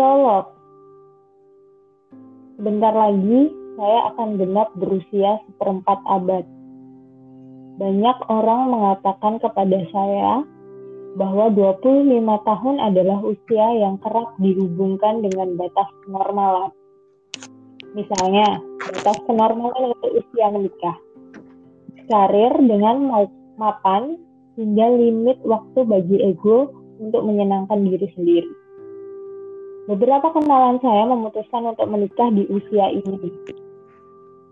Prolog 0.00 0.56
Sebentar 2.56 2.88
lagi 2.96 3.52
saya 3.76 4.00
akan 4.08 4.40
genap 4.40 4.72
berusia 4.80 5.36
seperempat 5.44 6.00
abad. 6.08 6.40
Banyak 7.76 8.18
orang 8.32 8.72
mengatakan 8.72 9.36
kepada 9.44 9.76
saya 9.92 10.40
bahwa 11.20 11.52
25 11.52 12.16
tahun 12.16 12.76
adalah 12.80 13.20
usia 13.28 13.66
yang 13.76 14.00
kerap 14.00 14.32
dihubungkan 14.40 15.20
dengan 15.20 15.60
batas 15.60 15.92
kenormalan. 16.08 16.72
Misalnya, 17.92 18.56
batas 18.80 19.20
kenormalan 19.28 19.92
itu 20.00 20.08
usia 20.16 20.48
menikah. 20.48 20.96
Karir 22.08 22.56
dengan 22.56 23.04
mapan 23.60 24.16
hingga 24.56 24.96
limit 24.96 25.44
waktu 25.44 25.84
bagi 25.84 26.24
ego 26.24 26.72
untuk 26.96 27.20
menyenangkan 27.20 27.84
diri 27.84 28.08
sendiri. 28.16 28.59
Beberapa 29.90 30.30
kenalan 30.30 30.78
saya 30.78 31.02
memutuskan 31.02 31.66
untuk 31.66 31.90
menikah 31.90 32.30
di 32.30 32.46
usia 32.46 32.94
ini. 32.94 33.26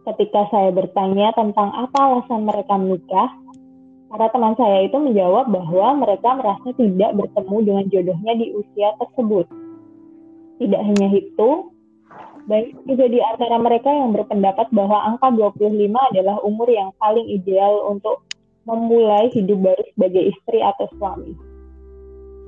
Ketika 0.03 0.51
saya 0.51 0.75
bertanya 0.75 1.31
tentang 1.31 1.71
apa 1.79 1.95
alasan 1.95 2.43
mereka 2.43 2.75
menikah, 2.75 3.31
para 4.11 4.27
teman 4.35 4.59
saya 4.59 4.83
itu 4.83 4.99
menjawab 4.99 5.47
bahwa 5.47 6.03
mereka 6.03 6.35
merasa 6.35 6.75
tidak 6.75 7.15
bertemu 7.15 7.57
dengan 7.63 7.85
jodohnya 7.87 8.35
di 8.35 8.47
usia 8.51 8.91
tersebut. 8.99 9.47
Tidak 10.59 10.83
hanya 10.83 11.09
itu, 11.15 11.51
banyak 12.51 12.75
juga 12.91 13.07
di 13.07 13.23
antara 13.23 13.63
mereka 13.63 13.95
yang 13.95 14.11
berpendapat 14.11 14.67
bahwa 14.75 15.07
angka 15.07 15.31
25 15.39 15.71
adalah 15.87 16.43
umur 16.43 16.67
yang 16.67 16.91
paling 16.99 17.31
ideal 17.31 17.87
untuk 17.87 18.27
memulai 18.67 19.31
hidup 19.31 19.71
baru 19.71 19.87
sebagai 19.95 20.35
istri 20.35 20.59
atau 20.67 20.91
suami 20.99 21.48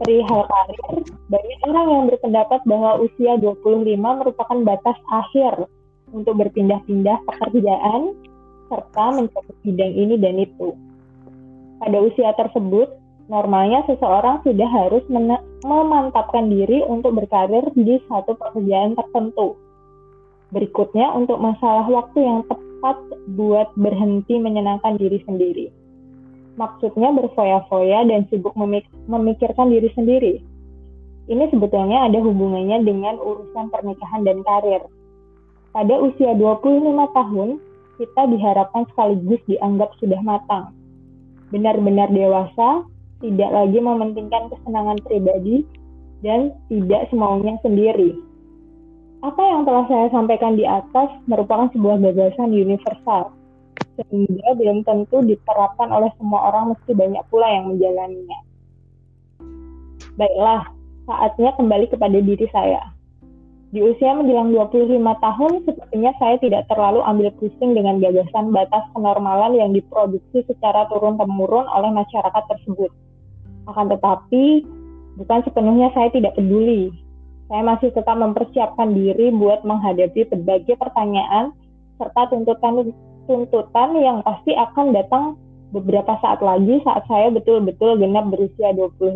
perihal 0.00 0.48
karir, 0.48 1.04
banyak 1.28 1.60
orang 1.68 1.86
yang 1.92 2.04
berpendapat 2.08 2.60
bahwa 2.64 3.04
usia 3.04 3.36
25 3.36 4.00
merupakan 4.00 4.58
batas 4.64 4.96
akhir 5.12 5.68
untuk 6.10 6.40
berpindah-pindah 6.40 7.20
pekerjaan 7.28 8.16
serta 8.72 9.04
mencapai 9.12 9.54
bidang 9.60 9.92
ini 9.92 10.14
dan 10.16 10.40
itu. 10.40 10.72
Pada 11.84 11.98
usia 12.00 12.32
tersebut, 12.32 12.96
normalnya 13.28 13.84
seseorang 13.84 14.40
sudah 14.40 14.68
harus 14.68 15.04
memantapkan 15.64 16.48
diri 16.48 16.80
untuk 16.88 17.20
berkarir 17.20 17.68
di 17.76 18.00
satu 18.08 18.36
pekerjaan 18.40 18.96
tertentu. 18.96 19.60
Berikutnya, 20.50 21.12
untuk 21.14 21.38
masalah 21.38 21.86
waktu 21.86 22.18
yang 22.24 22.40
tepat 22.48 22.96
buat 23.36 23.68
berhenti 23.76 24.40
menyenangkan 24.40 24.98
diri 24.98 25.20
sendiri 25.28 25.79
maksudnya 26.60 27.08
berfoya-foya 27.16 28.04
dan 28.04 28.28
sibuk 28.28 28.52
memik 28.52 28.84
memikirkan 29.08 29.72
diri 29.72 29.88
sendiri. 29.96 30.34
Ini 31.32 31.48
sebetulnya 31.48 32.12
ada 32.12 32.20
hubungannya 32.20 32.84
dengan 32.84 33.16
urusan 33.16 33.72
pernikahan 33.72 34.28
dan 34.28 34.44
karir. 34.44 34.84
Pada 35.72 35.94
usia 35.96 36.36
25 36.36 37.16
tahun, 37.16 37.48
kita 37.96 38.22
diharapkan 38.28 38.84
sekaligus 38.92 39.40
dianggap 39.48 39.94
sudah 40.02 40.20
matang. 40.20 40.76
Benar-benar 41.48 42.12
dewasa, 42.12 42.84
tidak 43.24 43.50
lagi 43.54 43.78
mementingkan 43.78 44.50
kesenangan 44.52 44.98
pribadi, 45.06 45.62
dan 46.20 46.52
tidak 46.68 47.08
semaunya 47.08 47.56
sendiri. 47.64 48.12
Apa 49.20 49.40
yang 49.40 49.68
telah 49.68 49.84
saya 49.88 50.08
sampaikan 50.12 50.56
di 50.56 50.64
atas 50.64 51.12
merupakan 51.28 51.68
sebuah 51.76 52.00
gagasan 52.00 52.56
universal 52.56 53.32
sehingga 54.08 54.56
belum 54.56 54.86
tentu 54.88 55.20
diterapkan 55.26 55.92
oleh 55.92 56.08
semua 56.16 56.48
orang 56.48 56.72
meski 56.72 56.96
banyak 56.96 57.24
pula 57.28 57.46
yang 57.50 57.74
menjalaninya. 57.74 58.40
Baiklah, 60.16 60.62
saatnya 61.04 61.50
kembali 61.56 61.86
kepada 61.92 62.18
diri 62.20 62.46
saya. 62.54 62.80
Di 63.70 63.78
usia 63.78 64.10
menjelang 64.18 64.50
25 64.50 64.98
tahun, 64.98 65.52
sepertinya 65.62 66.10
saya 66.18 66.42
tidak 66.42 66.66
terlalu 66.66 67.06
ambil 67.06 67.30
pusing 67.38 67.70
dengan 67.78 68.02
gagasan 68.02 68.50
batas 68.50 68.82
kenormalan 68.98 69.54
yang 69.54 69.70
diproduksi 69.70 70.42
secara 70.50 70.90
turun-temurun 70.90 71.70
oleh 71.70 71.90
masyarakat 71.94 72.44
tersebut. 72.50 72.90
Akan 73.70 73.86
tetapi, 73.86 74.66
bukan 75.22 75.46
sepenuhnya 75.46 75.94
saya 75.94 76.10
tidak 76.10 76.34
peduli. 76.34 76.90
Saya 77.46 77.62
masih 77.62 77.94
tetap 77.94 78.18
mempersiapkan 78.18 78.90
diri 78.90 79.30
buat 79.30 79.62
menghadapi 79.62 80.26
berbagai 80.26 80.74
pertanyaan 80.74 81.54
serta 81.94 82.26
tuntutan 82.26 82.90
tuntutan 83.30 83.94
yang 83.94 84.26
pasti 84.26 84.58
akan 84.58 84.90
datang 84.90 85.38
beberapa 85.70 86.18
saat 86.18 86.42
lagi 86.42 86.82
saat 86.82 87.06
saya 87.06 87.30
betul-betul 87.30 88.02
genap 88.02 88.26
berusia 88.26 88.74
25. 88.74 89.06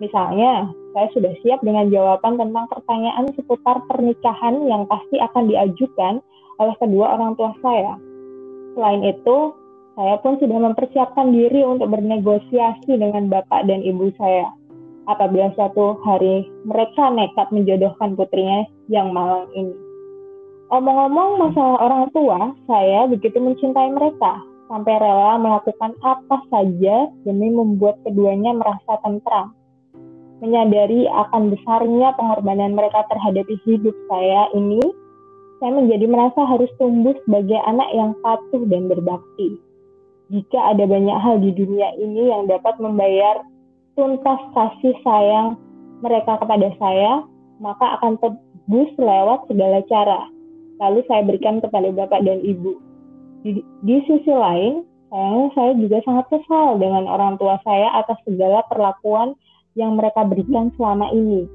Misalnya, 0.00 0.72
saya 0.96 1.08
sudah 1.12 1.32
siap 1.44 1.60
dengan 1.60 1.92
jawaban 1.92 2.40
tentang 2.40 2.64
pertanyaan 2.72 3.28
seputar 3.36 3.84
pernikahan 3.92 4.64
yang 4.64 4.88
pasti 4.88 5.20
akan 5.20 5.52
diajukan 5.52 6.24
oleh 6.56 6.74
kedua 6.80 7.20
orang 7.20 7.36
tua 7.36 7.52
saya. 7.60 8.00
Selain 8.72 9.04
itu, 9.04 9.52
saya 9.98 10.16
pun 10.24 10.40
sudah 10.40 10.58
mempersiapkan 10.62 11.34
diri 11.34 11.60
untuk 11.66 11.92
bernegosiasi 11.92 12.96
dengan 12.96 13.28
bapak 13.28 13.68
dan 13.68 13.84
ibu 13.84 14.08
saya. 14.16 14.48
Apabila 15.10 15.52
suatu 15.58 15.98
hari 16.06 16.46
mereka 16.64 17.10
nekat 17.12 17.52
menjodohkan 17.52 18.16
putrinya 18.16 18.64
yang 18.88 19.12
malang 19.12 19.50
ini. 19.52 19.87
Omong-omong 20.68 21.48
masalah 21.48 21.80
orang 21.80 22.12
tua, 22.12 22.52
saya 22.68 23.08
begitu 23.08 23.40
mencintai 23.40 23.88
mereka 23.88 24.36
sampai 24.68 25.00
rela 25.00 25.40
melakukan 25.40 25.96
apa 26.04 26.44
saja 26.52 27.08
demi 27.24 27.48
membuat 27.48 27.96
keduanya 28.04 28.52
merasa 28.52 29.00
tentram. 29.00 29.56
Menyadari 30.44 31.08
akan 31.08 31.56
besarnya 31.56 32.12
pengorbanan 32.20 32.76
mereka 32.76 33.00
terhadap 33.08 33.48
hidup 33.64 33.96
saya 34.12 34.52
ini, 34.52 34.84
saya 35.56 35.72
menjadi 35.72 36.04
merasa 36.04 36.44
harus 36.44 36.68
tumbuh 36.76 37.16
sebagai 37.24 37.56
anak 37.64 37.88
yang 37.96 38.12
patuh 38.20 38.60
dan 38.68 38.92
berbakti. 38.92 39.56
Jika 40.28 40.76
ada 40.76 40.84
banyak 40.84 41.16
hal 41.16 41.40
di 41.40 41.48
dunia 41.56 41.96
ini 41.96 42.28
yang 42.28 42.44
dapat 42.44 42.76
membayar 42.76 43.40
tuntas 43.96 44.40
kasih 44.52 44.92
sayang 45.00 45.56
mereka 46.04 46.36
kepada 46.44 46.68
saya, 46.76 47.24
maka 47.56 47.96
akan 47.96 48.20
tebus 48.20 48.92
lewat 49.00 49.48
segala 49.48 49.80
cara 49.88 50.28
lalu 50.78 51.02
saya 51.10 51.22
berikan 51.26 51.58
kepada 51.58 51.90
bapak 51.90 52.22
dan 52.22 52.42
ibu. 52.42 52.78
Di, 53.42 53.62
di 53.86 53.96
sisi 54.06 54.30
lain, 54.30 54.82
sayangnya 55.10 55.48
saya 55.54 55.72
juga 55.78 55.98
sangat 56.02 56.26
kesal 56.30 56.78
dengan 56.78 57.06
orang 57.06 57.38
tua 57.38 57.58
saya 57.62 58.02
atas 58.02 58.18
segala 58.26 58.66
perlakuan 58.66 59.34
yang 59.78 59.94
mereka 59.94 60.26
berikan 60.26 60.74
selama 60.74 61.10
ini. 61.14 61.46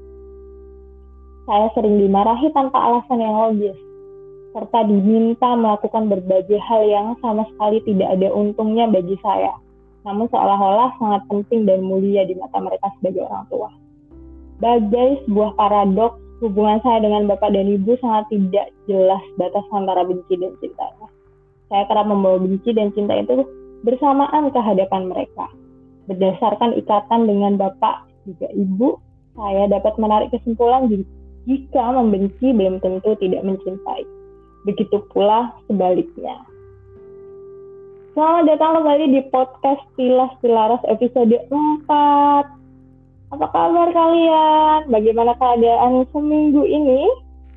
Saya 1.44 1.68
sering 1.76 2.00
dimarahi 2.00 2.48
tanpa 2.56 2.80
alasan 2.80 3.20
yang 3.20 3.36
logis, 3.36 3.76
serta 4.56 4.88
diminta 4.88 5.52
melakukan 5.52 6.08
berbagai 6.08 6.56
hal 6.56 6.88
yang 6.88 7.06
sama 7.20 7.44
sekali 7.52 7.84
tidak 7.84 8.16
ada 8.16 8.32
untungnya 8.32 8.88
bagi 8.88 9.12
saya, 9.20 9.52
namun 10.08 10.24
seolah-olah 10.32 10.96
sangat 10.96 11.22
penting 11.28 11.68
dan 11.68 11.84
mulia 11.84 12.24
di 12.24 12.32
mata 12.40 12.56
mereka 12.64 12.88
sebagai 12.96 13.28
orang 13.28 13.44
tua. 13.52 13.68
Bagai 14.64 15.20
sebuah 15.28 15.52
paradoks 15.60 16.23
hubungan 16.42 16.82
saya 16.82 17.04
dengan 17.04 17.30
bapak 17.30 17.54
dan 17.54 17.70
ibu 17.70 17.94
sangat 18.02 18.26
tidak 18.32 18.66
jelas 18.90 19.22
batas 19.38 19.64
antara 19.70 20.02
benci 20.02 20.34
dan 20.34 20.54
cinta. 20.58 20.86
Saya 21.70 21.84
kerap 21.86 22.06
membawa 22.06 22.42
benci 22.42 22.70
dan 22.74 22.90
cinta 22.94 23.14
itu 23.18 23.46
bersamaan 23.86 24.50
ke 24.50 24.60
hadapan 24.60 25.10
mereka. 25.10 25.46
Berdasarkan 26.10 26.76
ikatan 26.76 27.28
dengan 27.28 27.56
bapak 27.56 28.08
juga 28.28 28.48
ibu, 28.52 28.98
saya 29.36 29.68
dapat 29.70 29.94
menarik 29.96 30.28
kesimpulan 30.32 30.90
jika 31.44 31.84
membenci 31.92 32.52
belum 32.52 32.80
tentu 32.80 33.16
tidak 33.20 33.44
mencintai. 33.44 34.04
Begitu 34.64 35.00
pula 35.12 35.52
sebaliknya. 35.68 36.40
Selamat 38.14 38.46
datang 38.46 38.78
kembali 38.80 39.04
di 39.10 39.20
podcast 39.28 39.82
Tilas 39.98 40.32
Tilaras 40.38 40.80
episode 40.86 41.34
4. 41.50 42.63
Apa 43.34 43.50
kabar 43.50 43.90
kalian? 43.90 44.94
Bagaimana 44.94 45.34
keadaan 45.42 46.06
seminggu 46.14 46.62
ini? 46.70 47.02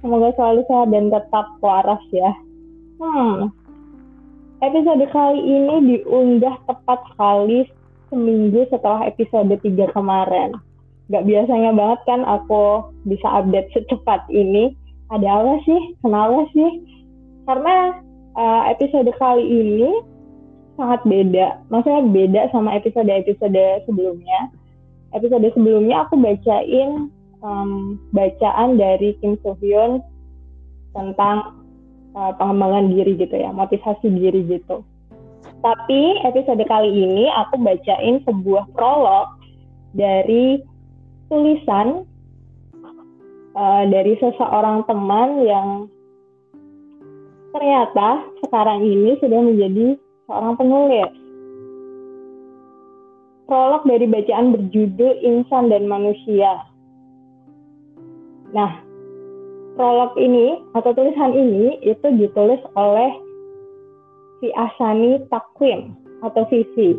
Semoga 0.01 0.33
selalu 0.33 0.65
sehat 0.65 0.89
dan 0.89 1.13
tetap 1.13 1.45
waras 1.61 2.01
ya. 2.09 2.33
Hmm. 2.97 3.53
Episode 4.65 5.05
kali 5.13 5.37
ini 5.37 5.75
diunggah 5.85 6.57
tepat 6.65 6.97
sekali 7.13 7.69
seminggu 8.09 8.65
setelah 8.73 9.05
episode 9.05 9.53
3 9.53 9.93
kemarin. 9.93 10.57
Gak 11.13 11.29
biasanya 11.29 11.69
banget 11.77 11.99
kan 12.09 12.25
aku 12.25 12.89
bisa 13.05 13.29
update 13.37 13.69
secepat 13.77 14.25
ini. 14.33 14.73
Ada 15.13 15.29
apa 15.29 15.61
sih? 15.61 15.81
Kenapa 16.01 16.41
sih? 16.57 16.71
Karena 17.45 18.01
uh, 18.33 18.65
episode 18.73 19.13
kali 19.21 19.45
ini 19.45 19.93
sangat 20.73 21.05
beda. 21.05 21.61
Maksudnya 21.69 22.01
beda 22.09 22.41
sama 22.49 22.73
episode-episode 22.81 23.85
sebelumnya 23.85 24.56
episode 25.15 25.47
sebelumnya 25.55 26.07
aku 26.07 26.19
bacain 26.19 27.11
um, 27.43 27.95
bacaan 28.11 28.75
dari 28.75 29.15
Kim 29.21 29.39
So 29.45 29.55
Hyun 29.61 30.03
tentang 30.95 31.63
uh, 32.17 32.33
pengembangan 32.35 32.91
diri 32.91 33.13
gitu 33.15 33.35
ya, 33.37 33.53
motivasi 33.53 34.07
diri 34.09 34.43
gitu. 34.49 34.83
Tapi 35.61 36.01
episode 36.25 36.61
kali 36.69 36.89
ini 36.91 37.29
aku 37.33 37.57
bacain 37.61 38.21
sebuah 38.25 38.69
prolog 38.77 39.27
dari 39.97 40.61
tulisan 41.27 42.05
uh, 43.57 43.83
dari 43.89 44.13
seseorang 44.21 44.85
teman 44.85 45.43
yang 45.43 45.69
ternyata 47.51 48.21
sekarang 48.45 48.85
ini 48.85 49.17
sudah 49.17 49.39
menjadi 49.41 49.97
seorang 50.29 50.53
penulis. 50.59 51.11
Prolog 53.47 53.87
dari 53.87 54.03
bacaan 54.11 54.51
berjudul 54.51 55.23
Insan 55.23 55.71
dan 55.71 55.87
Manusia. 55.87 56.67
Nah, 58.51 58.83
prolog 59.79 60.19
ini 60.19 60.59
atau 60.75 60.91
tulisan 60.91 61.31
ini 61.31 61.79
itu 61.79 62.07
ditulis 62.19 62.59
oleh 62.75 63.11
si 64.43 64.51
Asani 64.51 65.23
Takwim 65.31 65.95
atau 66.27 66.43
Vivi. 66.51 66.91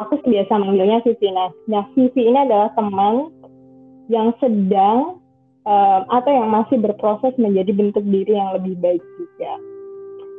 Aku 0.00 0.16
biasa 0.24 0.52
manggilnya 0.56 1.04
Vivi. 1.04 1.28
Nah, 1.28 1.52
nah 1.68 1.84
Vivi 1.92 2.24
ini 2.24 2.38
adalah 2.40 2.72
teman 2.72 3.28
yang 4.08 4.32
sedang 4.40 5.20
um, 5.68 6.00
atau 6.08 6.30
yang 6.32 6.48
masih 6.48 6.80
berproses 6.80 7.36
menjadi 7.36 7.68
bentuk 7.74 8.04
diri 8.08 8.32
yang 8.32 8.56
lebih 8.56 8.80
baik 8.80 9.02
juga. 9.20 9.52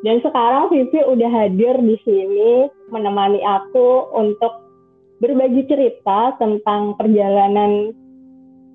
Dan 0.03 0.19
sekarang 0.19 0.67
Vivi 0.67 0.99
udah 0.99 1.29
hadir 1.31 1.79
di 1.79 1.95
sini 2.03 2.67
menemani 2.91 3.39
aku 3.39 4.11
untuk 4.11 4.62
berbagi 5.23 5.63
cerita 5.71 6.35
tentang 6.35 6.99
perjalanan 6.99 7.95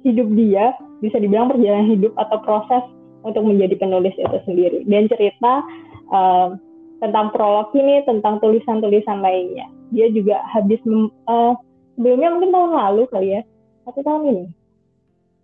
hidup 0.09 0.33
dia, 0.33 0.73
bisa 1.05 1.21
dibilang 1.21 1.53
perjalanan 1.53 1.93
hidup 1.93 2.17
atau 2.17 2.41
proses 2.41 2.81
untuk 3.29 3.45
menjadi 3.45 3.77
penulis 3.77 4.17
itu 4.17 4.39
sendiri. 4.49 4.89
Dan 4.89 5.13
cerita 5.13 5.61
uh, 6.09 6.57
tentang 7.05 7.29
prolog 7.37 7.69
ini, 7.77 8.01
tentang 8.09 8.41
tulisan-tulisan 8.41 9.21
lainnya. 9.21 9.69
Dia 9.93 10.09
juga 10.09 10.41
habis 10.49 10.81
uh, 11.29 11.53
sebelumnya 12.01 12.33
mungkin 12.33 12.57
tahun 12.57 12.73
lalu 12.73 13.03
kali 13.13 13.29
ya, 13.37 13.41
atau 13.85 14.01
tahun 14.01 14.25
ini 14.33 14.47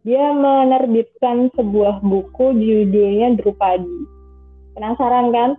dia 0.04 0.36
menerbitkan 0.36 1.48
sebuah 1.56 2.04
buku 2.04 2.52
judulnya 2.60 3.40
Drupadi. 3.40 3.98
Penasaran 4.76 5.32
kan? 5.32 5.50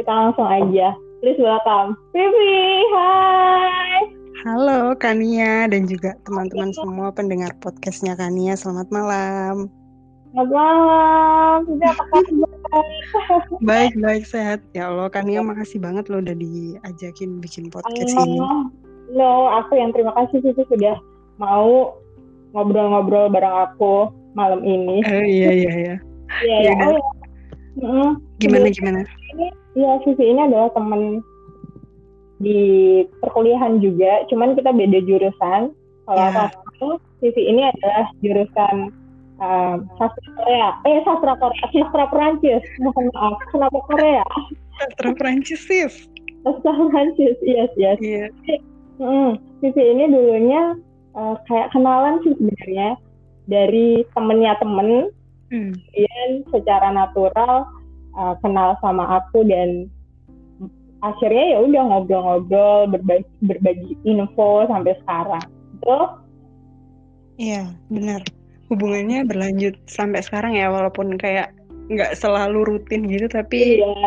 Kita 0.00 0.08
langsung 0.08 0.48
aja. 0.48 0.96
Please 1.20 1.36
welcome 1.36 2.00
Vivi. 2.16 2.80
Hai. 2.96 4.19
Halo 4.40 4.96
Kania 4.96 5.68
dan 5.68 5.84
juga 5.84 6.16
teman-teman 6.24 6.72
semua 6.72 7.12
pendengar 7.12 7.52
podcastnya 7.60 8.16
Kania. 8.16 8.56
Selamat 8.56 8.88
malam. 8.88 9.68
Selamat 10.32 10.48
malam. 10.48 11.56
Vivi 11.68 11.84
apa 11.84 12.04
kabar? 12.08 12.84
baik, 13.68 13.92
baik, 14.00 14.24
sehat. 14.24 14.64
Ya 14.72 14.88
Allah, 14.88 15.12
Kania 15.12 15.44
makasih 15.44 15.84
banget 15.84 16.08
loh 16.08 16.24
udah 16.24 16.32
diajakin 16.32 17.36
bikin 17.44 17.68
podcast 17.68 18.16
uh, 18.16 18.24
ini. 18.24 18.40
No, 19.12 19.52
aku 19.60 19.76
yang 19.76 19.92
terima 19.92 20.16
kasih 20.16 20.40
Vivi 20.40 20.64
sudah 20.72 20.96
mau 21.36 22.00
ngobrol-ngobrol 22.56 23.28
bareng 23.28 23.56
aku 23.68 24.08
malam 24.32 24.64
ini. 24.64 25.04
Oh 25.04 25.20
iya 25.20 25.52
iya 25.52 25.72
iya. 25.76 25.96
Iya 26.40 26.56
iya. 26.64 26.72
Oh, 26.80 26.92
ya. 26.96 27.02
Mm, 27.84 28.10
gimana 28.40 28.72
gimana? 28.72 29.00
Ini 29.36 29.52
iya 29.76 30.00
Vivi 30.00 30.24
ini 30.32 30.40
adalah 30.48 30.72
teman 30.72 31.20
di 32.40 32.60
perkuliahan 33.20 33.78
juga, 33.84 34.24
cuman 34.32 34.56
kita 34.56 34.72
beda 34.72 34.98
jurusan. 35.04 35.76
Kalau 36.08 36.26
yeah. 36.26 36.48
aku 36.50 36.88
Vivi 37.20 37.42
ini 37.52 37.68
adalah 37.68 38.08
jurusan 38.24 38.76
uh, 39.38 39.76
sastra 40.00 40.28
Korea. 40.40 40.68
Eh 40.88 40.98
sastra 41.04 41.36
Korea, 41.36 41.64
sastra 41.70 42.04
Perancis. 42.08 42.64
Mohon 42.80 43.06
maaf, 43.14 43.36
kenapa 43.52 43.78
Korea? 43.86 44.24
Sastra 44.80 45.12
Perancis 45.14 45.60
sih. 45.68 45.86
Sastra 46.42 46.72
Perancis, 46.72 47.36
yes 47.44 47.70
yes. 47.76 48.00
Iya. 48.00 48.32
Yeah. 48.48 48.60
Hmm, 49.00 49.40
Vivi 49.60 49.84
ini 49.96 50.12
dulunya 50.12 50.76
uh, 51.16 51.36
kayak 51.48 51.72
kenalan 51.72 52.20
sih 52.24 52.36
sebenarnya 52.36 53.00
dari 53.48 54.04
temennya 54.12 54.52
temen 54.60 55.08
hmm. 55.48 55.72
dan 55.76 56.28
secara 56.52 56.88
natural 56.92 57.64
uh, 58.16 58.34
kenal 58.44 58.76
sama 58.84 59.20
aku 59.20 59.44
dan 59.48 59.88
akhirnya 61.00 61.44
ya 61.56 61.58
udah 61.64 61.82
ngobrol-ngobrol 61.88 62.78
berbagi 62.92 63.32
berbagi 63.44 63.92
info 64.04 64.68
sampai 64.68 64.92
sekarang. 65.04 65.44
Itu 65.80 65.98
iya 67.40 67.62
benar. 67.88 68.20
Hubungannya 68.70 69.26
berlanjut 69.26 69.74
sampai 69.90 70.22
sekarang 70.22 70.54
ya 70.54 70.70
walaupun 70.70 71.18
kayak 71.18 71.50
nggak 71.90 72.14
selalu 72.14 72.76
rutin 72.76 73.08
gitu 73.10 73.26
tapi 73.26 73.82
iya. 73.82 74.06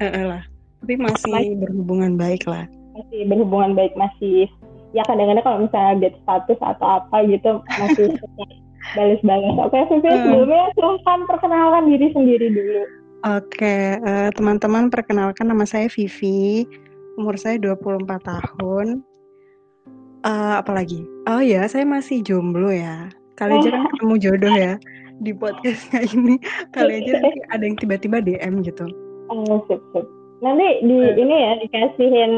uh, 0.00 0.24
lah. 0.24 0.42
Tapi 0.80 0.96
masih, 0.96 1.28
masih. 1.28 1.54
berhubungan 1.60 2.16
baik 2.16 2.48
lah. 2.48 2.64
Masih 2.96 3.20
berhubungan 3.28 3.76
baik 3.76 3.92
masih 3.98 4.48
ya 4.90 5.04
kadang-kadang 5.06 5.44
kalau 5.44 5.58
misalnya 5.62 5.90
update 5.94 6.18
status 6.24 6.58
atau 6.58 6.86
apa 6.98 7.16
gitu 7.28 7.50
masih 7.78 8.06
balas-balas. 8.96 9.56
Oke, 9.60 9.76
okay, 9.76 10.00
sebelumnya 10.00 10.72
silahkan 10.74 11.20
perkenalkan 11.28 11.84
diri 11.92 12.08
sendiri 12.16 12.48
dulu. 12.48 12.82
Oke, 13.20 14.00
uh, 14.00 14.00
eh, 14.00 14.28
teman-teman 14.32 14.88
perkenalkan 14.88 15.52
nama 15.52 15.68
saya 15.68 15.92
Vivi. 15.92 16.64
Umur 17.20 17.36
saya 17.36 17.60
24 17.60 18.16
tahun. 18.24 19.04
Uh, 20.24 20.56
apalagi? 20.56 21.04
Oh 21.28 21.44
ya, 21.44 21.68
saya 21.68 21.84
masih 21.84 22.24
jomblo 22.24 22.72
ya. 22.72 23.12
Kali 23.36 23.60
aja 23.60 23.76
kan 23.76 23.84
ketemu 23.92 24.14
jodoh 24.24 24.54
ya 24.56 24.72
di 25.20 25.36
podcastnya 25.36 26.00
ini. 26.16 26.40
Kali 26.72 27.04
aja 27.04 27.20
nanti 27.20 27.40
ada 27.52 27.60
yang 27.60 27.76
tiba-tiba 27.76 28.24
DM 28.24 28.64
gitu. 28.64 28.88
Oh, 29.28 29.68
sip, 29.68 29.84
sip. 29.92 30.08
Nanti 30.40 30.80
di 30.80 30.96
uh. 30.96 31.12
ini 31.12 31.36
ya 31.36 31.52
dikasihin 31.60 32.32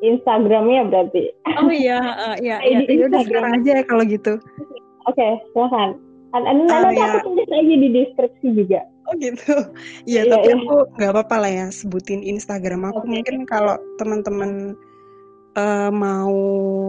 Instagramnya 0.00 0.88
berarti. 0.88 1.28
Oh 1.60 1.68
iya, 1.68 2.00
uh, 2.00 2.36
iya, 2.40 2.64
iya. 2.64 2.78
Ya, 2.88 3.04
udah 3.04 3.20
sekarang 3.20 3.52
aja 3.60 3.70
ya 3.80 3.84
kalau 3.84 4.04
gitu. 4.08 4.40
Oke, 5.04 5.20
okay, 5.20 5.32
silahkan. 5.52 6.00
Nanti 6.44 6.98
ya. 6.98 7.16
aku 7.16 7.32
tulis 7.32 7.48
aja 7.48 7.74
di 7.78 7.88
deskripsi 7.94 8.48
juga. 8.52 8.80
Oh 9.06 9.14
gitu. 9.16 9.54
Iya, 10.10 10.22
tapi 10.28 10.48
iya. 10.50 10.56
aku 10.60 10.74
nggak 10.98 11.12
apa-apa 11.14 11.36
lah 11.40 11.52
ya 11.52 11.66
sebutin 11.70 12.20
Instagram 12.26 12.90
aku. 12.90 13.06
Okay. 13.06 13.10
Mungkin 13.22 13.36
kalau 13.46 13.76
teman-teman 13.96 14.74
uh, 15.56 15.90
mau 15.94 16.36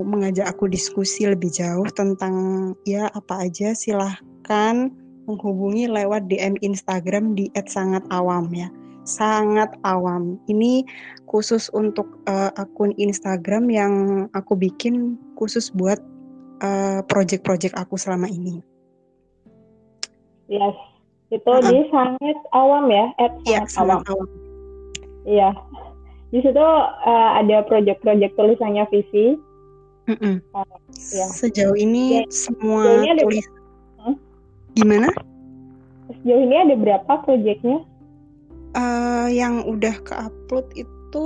mengajak 0.04 0.50
aku 0.50 0.68
diskusi 0.68 1.30
lebih 1.30 1.54
jauh 1.54 1.88
tentang 1.94 2.74
ya 2.84 3.08
apa 3.14 3.48
aja, 3.48 3.72
silahkan 3.78 4.90
menghubungi 5.28 5.92
lewat 5.92 6.32
DM 6.32 6.56
Instagram 6.64 7.36
di 7.36 7.52
@sangatawam 7.54 8.50
ya 8.56 8.72
sangat 9.08 9.72
awam. 9.88 10.36
Ini 10.52 10.84
khusus 11.26 11.72
untuk 11.72 12.20
uh, 12.28 12.52
akun 12.60 12.92
Instagram 13.00 13.72
yang 13.72 13.94
aku 14.36 14.60
bikin 14.60 15.16
khusus 15.40 15.72
buat 15.72 15.98
uh, 16.62 17.00
project-project 17.08 17.74
aku 17.80 17.96
selama 17.96 18.28
ini. 18.28 18.60
Yes, 20.48 20.76
itu 21.32 21.44
uh 21.48 21.60
-huh. 21.60 21.68
di 21.68 21.78
sangat 21.92 22.38
awam 22.56 22.88
ya, 22.92 23.06
at 23.20 23.34
iya, 23.48 23.62
sangat 23.68 24.04
awam. 24.08 24.26
awam. 24.26 24.30
Iya, 25.28 25.50
di 26.32 26.40
situ 26.40 26.68
uh, 27.04 27.30
ada 27.40 27.68
project-project 27.68 28.34
tulisannya 28.40 28.84
Vivi. 28.92 29.36
Mm 30.08 30.18
-mm. 30.18 30.36
Uh, 30.56 30.64
ya. 31.12 31.28
Sejauh 31.28 31.76
ini 31.76 32.24
ya, 32.24 32.32
semua 32.32 33.04
tulis. 33.04 33.44
Ada... 33.44 34.16
Gimana? 34.72 35.12
Sejauh 36.24 36.42
ini 36.48 36.56
ada 36.56 36.76
berapa 36.80 37.14
projectnya? 37.28 37.84
uh, 38.78 39.28
yang 39.30 39.66
udah 39.66 39.96
ke 40.06 40.14
upload 40.14 40.66
itu 40.78 41.26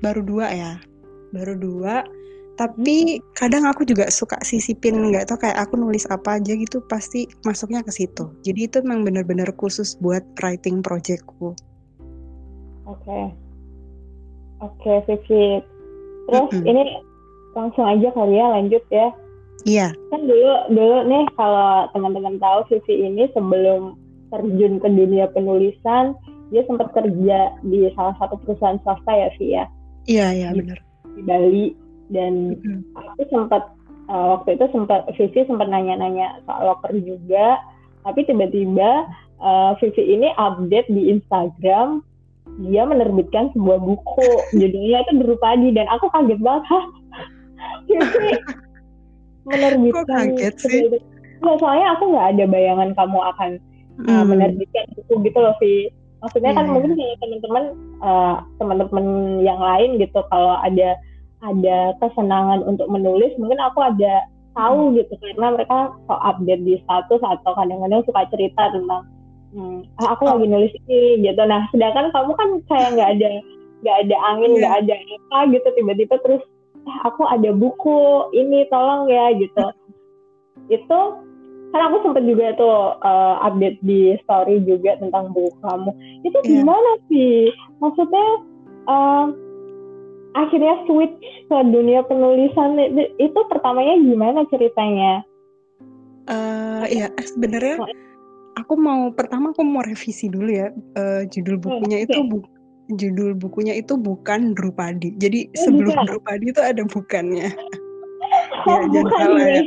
baru 0.00 0.22
dua 0.22 0.46
ya 0.52 0.72
baru 1.34 1.54
dua 1.58 2.06
tapi 2.60 3.20
kadang 3.32 3.64
aku 3.64 3.88
juga 3.88 4.12
suka 4.12 4.36
sisipin 4.44 5.00
nggak 5.08 5.32
tau 5.32 5.40
kayak 5.40 5.56
aku 5.56 5.80
nulis 5.80 6.04
apa 6.12 6.36
aja 6.36 6.52
gitu 6.52 6.84
pasti 6.84 7.24
masuknya 7.48 7.80
ke 7.80 7.92
situ. 7.92 8.28
Jadi 8.44 8.60
itu 8.68 8.78
memang 8.84 9.08
benar-benar 9.08 9.48
khusus 9.56 9.96
buat 9.98 10.20
writing 10.44 10.84
projectku. 10.84 11.56
Oke. 12.84 13.00
Okay. 13.08 13.24
oke 14.60 14.76
okay, 14.78 14.96
Vivi 15.08 15.44
terus 16.22 16.50
mm 16.54 16.60
-hmm. 16.60 16.70
ini 16.70 16.82
langsung 17.56 17.84
aja 17.88 18.08
kali 18.12 18.36
ya 18.36 18.46
lanjut 18.52 18.84
ya. 18.92 19.08
Iya. 19.64 19.88
Kan 20.12 20.20
dulu 20.28 20.52
dulu 20.74 20.98
nih 21.08 21.24
kalau 21.38 21.88
teman-teman 21.96 22.36
tahu 22.36 22.60
Vivi 22.68 22.94
ini 23.08 23.24
sebelum 23.32 23.96
terjun 24.32 24.80
ke 24.80 24.88
dunia 24.88 25.28
penulisan 25.32 26.16
dia 26.52 26.62
sempat 26.68 26.92
kerja 26.92 27.38
di 27.64 27.88
salah 27.96 28.12
satu 28.20 28.36
perusahaan 28.44 28.76
swasta 28.84 29.12
ya 29.12 29.28
sih 29.40 29.48
ya? 29.56 29.64
Iya 30.04 30.26
iya 30.36 30.48
benar. 30.52 30.78
Di 31.16 31.22
Bali 31.24 31.64
dan 32.12 32.56
aku 32.94 33.24
sempat 33.32 33.72
uh, 34.12 34.38
waktu 34.38 34.60
itu 34.60 34.64
sempat 34.70 35.08
Vivi 35.16 35.40
sempat 35.48 35.68
nanya-nanya 35.72 36.44
soal 36.44 36.72
loker 36.72 36.92
juga. 37.00 37.58
Tapi 38.02 38.26
tiba-tiba 38.26 39.06
uh, 39.40 39.72
Vivi 39.80 40.18
ini 40.18 40.28
update 40.36 40.92
di 40.92 41.12
Instagram 41.12 42.04
dia 42.68 42.84
menerbitkan 42.84 43.50
sebuah 43.56 43.78
buku. 43.80 44.28
Judulnya 44.60 44.98
itu 45.08 45.12
Drupadi 45.22 45.68
dan 45.72 45.86
aku 45.88 46.12
kaget 46.12 46.40
banget. 46.42 46.64
Hah? 46.68 46.84
Vivi 47.88 48.30
menerbitkan 49.42 50.06
Kok 50.06 50.38
kaget 50.38 50.54
sih? 50.60 50.82
Soalnya 51.42 51.98
aku 51.98 52.14
nggak 52.14 52.28
ada 52.38 52.44
bayangan 52.46 52.90
kamu 52.94 53.18
akan 53.34 53.50
uh, 54.06 54.24
menerbitkan 54.26 54.86
buku 54.94 55.26
gitu 55.26 55.38
loh 55.42 55.54
Vi. 55.58 55.90
Maksudnya 56.22 56.54
yeah. 56.54 56.58
kan 56.62 56.64
iya. 56.70 56.72
mungkin 56.72 56.92
kalau 56.94 57.16
teman-teman 57.18 57.64
uh, 57.98 58.34
teman-teman 58.62 59.06
yang 59.42 59.58
lain 59.58 59.98
gitu. 59.98 60.22
Kalau 60.30 60.54
ada 60.62 60.94
ada 61.42 61.98
kesenangan 61.98 62.62
untuk 62.62 62.86
menulis 62.86 63.34
mungkin 63.36 63.58
aku 63.58 63.82
ada 63.82 64.22
tahu 64.54 64.94
gitu 64.96 65.12
karena 65.18 65.56
mereka 65.56 65.90
so 66.06 66.14
update 66.22 66.62
di 66.62 66.78
status 66.84 67.20
atau 67.20 67.52
kadang-kadang 67.56 68.04
suka 68.04 68.22
cerita 68.30 68.62
tentang 68.70 69.02
hmm, 69.56 69.78
ah, 70.00 70.14
aku 70.14 70.28
lagi 70.28 70.46
nulis 70.46 70.72
ini 70.86 71.24
gitu 71.24 71.42
nah 71.48 71.66
sedangkan 71.72 72.12
kamu 72.12 72.32
kan 72.36 72.48
kayak 72.68 72.88
nggak 72.94 73.10
ada 73.18 73.30
nggak 73.82 73.96
ada 74.06 74.16
angin 74.32 74.50
iya. 74.54 74.58
nggak 74.60 74.74
yeah. 74.76 74.82
ada 74.84 74.94
apa 74.94 75.38
gitu 75.50 75.68
tiba-tiba 75.74 76.16
terus 76.22 76.42
eh, 76.86 76.98
aku 77.08 77.22
ada 77.26 77.50
buku 77.50 78.00
ini 78.36 78.68
tolong 78.68 79.08
ya 79.10 79.34
gitu 79.36 79.64
itu 80.76 81.00
kan 81.72 81.88
aku 81.88 82.04
sempet 82.04 82.28
juga 82.28 82.52
tuh 82.60 83.00
uh, 83.00 83.40
update 83.48 83.80
di 83.80 84.12
story 84.28 84.60
juga 84.68 85.00
tentang 85.00 85.32
buku 85.32 85.56
kamu 85.64 85.90
itu 86.22 86.38
yeah. 86.44 86.48
gimana 86.60 86.90
sih 87.08 87.48
maksudnya 87.80 88.28
uh, 88.86 89.32
akhirnya 90.32 90.74
switch 90.88 91.16
ke 91.48 91.56
dunia 91.68 92.00
penulisan 92.08 92.76
itu 93.20 93.40
pertamanya 93.48 93.94
gimana 94.00 94.40
ceritanya? 94.48 95.24
Uh, 96.30 96.86
ya 96.86 97.10
sebenarnya 97.18 97.82
aku 98.54 98.78
mau 98.78 99.10
pertama 99.10 99.50
aku 99.50 99.66
mau 99.66 99.82
revisi 99.82 100.30
dulu 100.30 100.48
ya 100.54 100.70
uh, 100.94 101.26
judul 101.26 101.58
hmm, 101.58 101.64
bukunya 101.66 101.96
okay. 101.98 102.06
itu 102.06 102.18
bu, 102.30 102.36
judul 102.94 103.30
bukunya 103.36 103.74
itu 103.76 103.94
bukan 103.98 104.54
Drupadi. 104.54 105.18
Jadi 105.18 105.50
oh, 105.50 105.58
sebelum 105.66 105.96
bukan. 105.96 106.06
Drupadi 106.08 106.44
itu 106.50 106.62
ada 106.62 106.82
bukannya. 106.86 107.50
Oh, 108.64 108.78
ya, 108.88 109.02
bukan 109.04 109.12
salah 109.18 109.44
ya. 109.44 109.62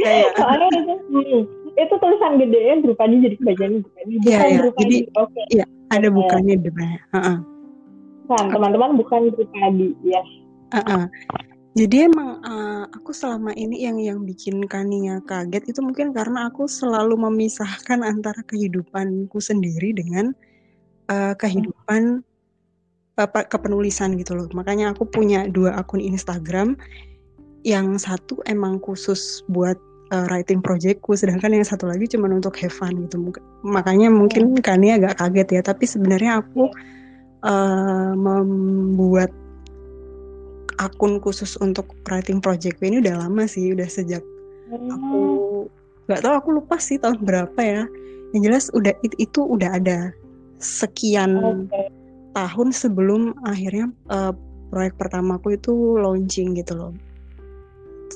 ya, 0.00 0.12
ya. 0.24 0.28
Soalnya 0.38 0.68
itu, 0.72 0.94
hmm, 1.12 1.42
itu 1.76 1.94
tulisan 1.98 2.32
gede 2.40 2.60
ya 2.62 2.74
Drupadi 2.80 3.14
jadi 3.26 3.36
kebagian 3.42 3.70
Drupadi. 3.82 4.12
Bukan 4.22 4.30
ya, 4.30 4.40
ya. 4.40 4.60
Jadi, 4.80 4.96
okay. 5.18 5.44
ya 5.52 5.64
ada 5.92 6.08
bukannya 6.08 6.54
depannya. 6.62 7.00
Uh 7.10 7.18
-uh 7.18 7.59
bukan 8.30 8.46
teman-teman 8.54 8.90
bukan 8.94 9.20
pribadi 9.34 9.90
ya. 10.06 10.22
Uh 10.70 10.78
-uh. 10.86 11.04
jadi 11.74 12.06
emang 12.06 12.38
uh, 12.46 12.86
aku 12.94 13.10
selama 13.10 13.50
ini 13.58 13.82
yang 13.82 13.98
yang 13.98 14.22
bikin 14.22 14.62
Kania 14.70 15.18
kaget 15.26 15.66
itu 15.66 15.82
mungkin 15.82 16.14
karena 16.14 16.46
aku 16.46 16.70
selalu 16.70 17.18
memisahkan 17.18 18.06
antara 18.06 18.38
kehidupanku 18.46 19.42
sendiri 19.42 19.90
dengan 19.90 20.30
uh, 21.10 21.34
kehidupan 21.34 22.22
uh, 23.18 23.28
kepenulisan 23.50 24.14
gitu 24.14 24.38
loh. 24.38 24.46
Makanya 24.54 24.94
aku 24.94 25.10
punya 25.10 25.50
dua 25.50 25.74
akun 25.82 25.98
Instagram. 25.98 26.78
Yang 27.66 28.08
satu 28.08 28.40
emang 28.46 28.78
khusus 28.78 29.42
buat 29.50 29.76
uh, 30.14 30.30
writing 30.30 30.62
projectku 30.62 31.18
sedangkan 31.18 31.60
yang 31.60 31.66
satu 31.66 31.90
lagi 31.90 32.06
cuma 32.06 32.30
untuk 32.30 32.54
have 32.62 32.70
fun 32.70 32.94
gitu. 33.10 33.34
Makanya 33.66 34.06
mungkin 34.06 34.54
Kania 34.62 35.02
agak 35.02 35.18
kaget 35.18 35.48
ya 35.58 35.62
tapi 35.66 35.84
sebenarnya 35.84 36.46
aku 36.46 36.70
uh, 37.44 38.12
membuat 38.16 39.30
akun 40.80 41.20
khusus 41.20 41.60
untuk 41.60 41.92
writing 42.08 42.40
project 42.40 42.80
ini 42.80 43.04
udah 43.04 43.20
lama 43.20 43.44
sih, 43.44 43.76
udah 43.76 43.88
sejak 43.88 44.24
aku 44.70 45.20
nggak 46.08 46.22
tahu 46.24 46.34
aku 46.34 46.48
lupa 46.56 46.76
sih 46.80 46.96
tahun 46.96 47.20
berapa 47.22 47.60
ya. 47.60 47.84
Yang 48.30 48.42
jelas 48.46 48.64
udah 48.72 48.94
itu, 49.02 49.14
itu 49.18 49.40
udah 49.42 49.76
ada 49.76 49.98
sekian 50.62 51.66
okay. 51.66 51.90
tahun 52.32 52.70
sebelum 52.70 53.34
akhirnya 53.42 53.90
uh, 54.08 54.32
proyek 54.70 54.94
pertamaku 54.96 55.58
itu 55.58 55.98
launching 55.98 56.54
gitu 56.54 56.78
loh. 56.78 56.92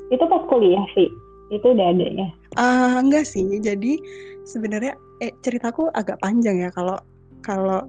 Itu 0.09 0.23
pas 0.31 0.43
kuliah 0.47 0.87
sih, 0.95 1.11
itu 1.51 1.67
udah 1.67 1.87
ada 1.91 2.07
ya? 2.07 2.29
Uh, 2.55 3.03
enggak 3.03 3.27
sih, 3.27 3.43
jadi 3.59 3.99
sebenarnya 4.47 4.95
eh, 5.19 5.35
ceritaku 5.43 5.91
agak 5.93 6.21
panjang 6.23 6.63
ya 6.63 6.71
kalau 6.71 7.01
kalau 7.43 7.83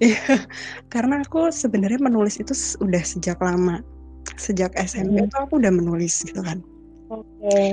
Iya, 0.00 0.48
karena 0.88 1.20
aku 1.20 1.52
sebenarnya 1.52 2.00
menulis 2.00 2.40
itu 2.40 2.56
udah 2.80 3.04
sejak 3.04 3.36
lama. 3.44 3.84
Sejak 4.40 4.72
SMP 4.80 5.20
hmm. 5.20 5.28
tuh 5.28 5.40
aku 5.44 5.60
udah 5.60 5.72
menulis 5.72 6.24
gitu 6.24 6.40
kan. 6.40 6.64
Oke. 7.12 7.28
Okay. 7.44 7.70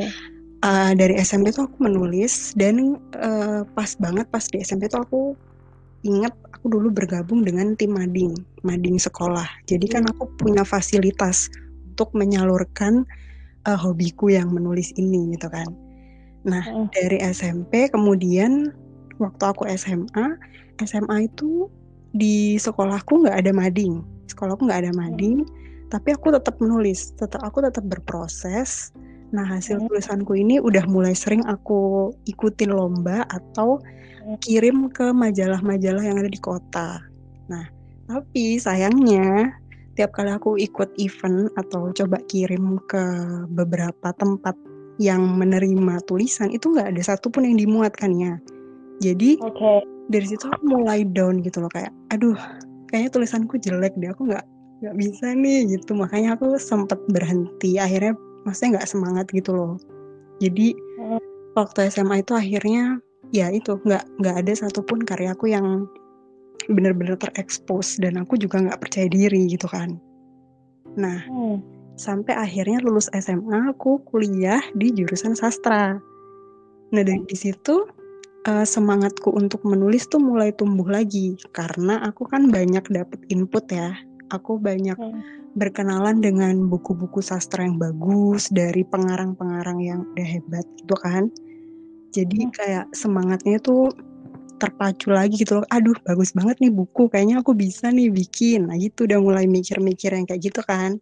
Uh, 0.60 0.92
dari 0.98 1.16
SMP 1.22 1.56
tuh 1.56 1.70
aku 1.72 1.88
menulis 1.88 2.52
dan 2.58 3.00
uh, 3.22 3.64
pas 3.78 3.94
banget 4.02 4.26
pas 4.28 4.42
di 4.50 4.60
SMP 4.60 4.90
tuh 4.90 5.06
aku 5.06 5.22
inget 6.02 6.34
aku 6.52 6.68
dulu 6.68 6.92
bergabung 6.92 7.46
dengan 7.48 7.78
tim 7.80 7.96
mading, 7.96 8.36
mading 8.68 9.00
sekolah. 9.00 9.48
Jadi 9.70 9.88
kan 9.88 10.04
aku 10.12 10.28
punya 10.36 10.68
fasilitas 10.68 11.48
untuk 11.94 12.12
menyalurkan 12.12 13.08
uh, 13.70 13.80
hobiku 13.80 14.34
yang 14.34 14.52
menulis 14.52 14.92
ini 15.00 15.32
gitu 15.38 15.48
kan. 15.48 15.70
Nah, 16.44 16.64
hmm. 16.64 16.92
dari 16.92 17.24
SMP 17.24 17.88
kemudian 17.88 18.76
waktu 19.22 19.44
aku 19.48 19.64
SMA, 19.78 20.38
SMA 20.84 21.32
itu 21.32 21.72
di 22.14 22.56
sekolahku 22.60 23.26
nggak 23.26 23.38
ada 23.44 23.52
mading. 23.52 24.04
Sekolahku 24.28 24.68
nggak 24.68 24.82
ada 24.88 24.94
mading 24.96 25.48
tapi 25.88 26.12
aku 26.12 26.36
tetap 26.36 26.60
menulis 26.60 27.16
tetap 27.16 27.40
aku 27.44 27.64
tetap 27.64 27.84
berproses. 27.88 28.92
Nah 29.32 29.44
hasil 29.44 29.80
hmm. 29.80 29.88
tulisanku 29.92 30.36
ini 30.36 30.60
udah 30.60 30.84
mulai 30.88 31.16
sering 31.16 31.44
aku 31.48 32.12
ikutin 32.28 32.72
lomba 32.72 33.24
atau 33.28 33.80
hmm. 33.80 34.40
kirim 34.44 34.92
ke 34.92 35.12
majalah-majalah 35.16 36.04
yang 36.04 36.20
ada 36.20 36.32
di 36.32 36.40
kota. 36.40 37.00
Nah 37.48 37.66
tapi 38.08 38.60
sayangnya 38.60 39.52
tiap 39.96 40.14
kali 40.14 40.32
aku 40.32 40.56
ikut 40.62 40.94
event 41.02 41.50
atau 41.58 41.90
coba 41.92 42.22
kirim 42.30 42.78
ke 42.86 43.04
beberapa 43.52 44.14
tempat 44.16 44.54
yang 45.02 45.38
menerima 45.38 46.02
tulisan 46.06 46.54
itu 46.54 46.74
nggak 46.74 46.94
ada 46.94 47.02
satupun 47.02 47.46
yang 47.46 47.58
dimuatkannya 47.58 48.42
jadi 49.02 49.42
okay 49.42 49.97
dari 50.08 50.26
situ 50.28 50.48
aku 50.48 50.64
mulai 50.68 51.04
down 51.04 51.44
gitu 51.44 51.60
loh 51.64 51.72
kayak 51.72 51.92
aduh 52.12 52.36
kayaknya 52.88 53.12
tulisanku 53.12 53.60
jelek 53.60 53.94
deh 54.00 54.12
aku 54.12 54.32
nggak 54.32 54.46
nggak 54.82 54.96
bisa 54.98 55.34
nih 55.34 55.78
gitu. 55.78 55.98
Makanya 55.98 56.38
aku 56.38 56.58
sempat 56.62 57.02
berhenti 57.10 57.82
akhirnya 57.82 58.14
maksudnya 58.46 58.80
nggak 58.80 58.90
semangat 58.90 59.26
gitu 59.34 59.52
loh. 59.54 59.74
Jadi 60.38 60.74
hmm. 60.74 61.22
waktu 61.58 61.90
SMA 61.90 62.22
itu 62.22 62.34
akhirnya 62.38 63.02
ya 63.34 63.52
itu 63.52 63.76
nggak 63.84 64.04
nggak 64.22 64.36
ada 64.46 64.54
satupun 64.56 65.04
karyaku 65.04 65.52
yang 65.52 65.90
benar-benar 66.72 67.16
terekspos 67.20 67.98
dan 68.00 68.20
aku 68.20 68.36
juga 68.38 68.62
nggak 68.62 68.80
percaya 68.80 69.08
diri 69.10 69.50
gitu 69.50 69.66
kan. 69.66 69.98
Nah 70.96 71.26
hmm. 71.26 71.58
sampai 71.98 72.38
akhirnya 72.38 72.80
lulus 72.86 73.10
SMA 73.18 73.74
aku 73.74 74.00
kuliah 74.06 74.62
di 74.78 74.94
jurusan 74.94 75.34
sastra. 75.34 75.98
Nah 76.94 77.04
dari 77.04 77.26
di 77.26 77.36
situ 77.36 77.97
uh, 78.48 78.66
semangatku 78.66 79.36
untuk 79.36 79.62
menulis 79.68 80.08
tuh 80.08 80.24
mulai 80.24 80.56
tumbuh 80.56 80.88
lagi 80.88 81.36
karena 81.52 82.00
aku 82.08 82.26
kan 82.26 82.48
banyak 82.48 82.88
dapet 82.88 83.20
input 83.28 83.68
ya. 83.68 83.94
Aku 84.32 84.60
banyak 84.60 85.00
hmm. 85.00 85.56
berkenalan 85.56 86.20
dengan 86.20 86.68
buku-buku 86.68 87.24
sastra 87.24 87.64
yang 87.64 87.80
bagus 87.80 88.52
dari 88.52 88.84
pengarang-pengarang 88.84 89.80
yang 89.80 90.00
udah 90.16 90.28
hebat 90.28 90.66
gitu 90.80 90.96
kan. 91.00 91.32
Jadi 92.12 92.48
hmm. 92.48 92.52
kayak 92.56 92.86
semangatnya 92.92 93.60
tuh 93.64 93.92
terpacu 94.60 95.14
lagi 95.14 95.40
gitu 95.40 95.62
loh. 95.62 95.68
Aduh, 95.72 95.96
bagus 96.04 96.36
banget 96.36 96.60
nih 96.60 96.74
buku. 96.74 97.08
Kayaknya 97.08 97.40
aku 97.40 97.56
bisa 97.56 97.88
nih 97.88 98.12
bikin. 98.12 98.68
Nah, 98.68 98.76
gitu 98.76 99.08
udah 99.08 99.20
mulai 99.22 99.46
mikir-mikir 99.48 100.12
yang 100.12 100.28
kayak 100.28 100.44
gitu 100.44 100.60
kan. 100.66 101.00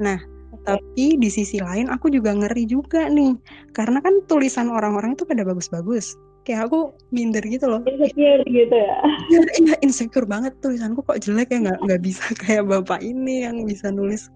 Nah, 0.00 0.16
tapi 0.64 1.20
di 1.20 1.28
sisi 1.28 1.60
lain 1.60 1.92
aku 1.92 2.08
juga 2.08 2.32
ngeri 2.32 2.64
juga 2.64 3.12
nih. 3.12 3.36
Karena 3.76 4.00
kan 4.00 4.24
tulisan 4.24 4.72
orang-orang 4.72 5.18
itu 5.18 5.28
pada 5.28 5.44
bagus-bagus 5.44 6.16
kayak 6.44 6.68
aku 6.68 6.92
minder 7.10 7.40
gitu 7.42 7.66
loh. 7.66 7.80
Insecure 7.88 8.44
gitu 8.44 8.76
ya? 8.76 8.96
Iya, 9.32 9.42
iya 9.64 9.74
insecure 9.80 10.28
banget 10.28 10.52
tulisanku 10.60 11.00
kok 11.02 11.18
jelek 11.24 11.50
ya? 11.50 11.58
Nggak 11.64 11.78
nggak 11.88 12.00
bisa 12.04 12.24
kayak 12.44 12.64
bapak 12.68 13.00
ini 13.00 13.48
yang 13.48 13.64
bisa 13.64 13.88
nulis 13.88 14.28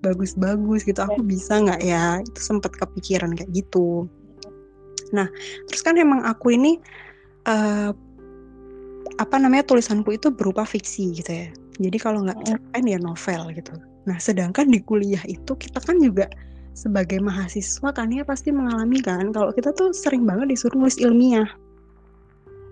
bagus-bagus 0.00 0.88
gitu. 0.88 1.00
Aku 1.04 1.20
bisa 1.20 1.60
nggak 1.60 1.80
ya? 1.84 2.24
Itu 2.24 2.40
sempat 2.40 2.72
kepikiran 2.74 3.36
kayak 3.36 3.52
gitu. 3.52 4.08
Nah 5.12 5.28
terus 5.68 5.84
kan 5.84 5.94
emang 6.00 6.24
aku 6.24 6.56
ini 6.56 6.80
uh, 7.44 7.92
apa 9.20 9.36
namanya 9.36 9.68
tulisanku 9.68 10.16
itu 10.16 10.32
berupa 10.32 10.64
fiksi 10.64 11.12
gitu 11.12 11.30
ya. 11.30 11.48
Jadi 11.80 11.96
kalau 12.00 12.24
nggak 12.24 12.40
cerpen 12.48 12.84
ya 12.88 12.96
novel 12.96 13.52
gitu. 13.52 13.76
Nah 14.08 14.16
sedangkan 14.16 14.72
di 14.72 14.80
kuliah 14.80 15.20
itu 15.28 15.52
kita 15.60 15.80
kan 15.84 16.00
juga 16.00 16.24
sebagai 16.80 17.20
mahasiswa 17.20 17.92
kan 17.92 18.08
ya 18.08 18.24
pasti 18.24 18.48
mengalami 18.48 19.04
kan. 19.04 19.28
Kalau 19.36 19.52
kita 19.52 19.76
tuh 19.76 19.92
sering 19.92 20.24
banget 20.24 20.56
disuruh 20.56 20.80
nulis 20.80 20.96
ilmiah. 20.96 21.44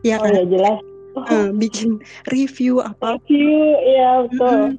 Ya 0.00 0.16
oh, 0.16 0.24
kan? 0.24 0.32
ya 0.32 0.44
jelas. 0.48 0.80
Uh, 1.18 1.50
bikin 1.50 1.98
review 2.30 2.80
apa. 2.80 3.18
Review 3.18 3.74
ya 3.84 4.24
betul. 4.30 4.78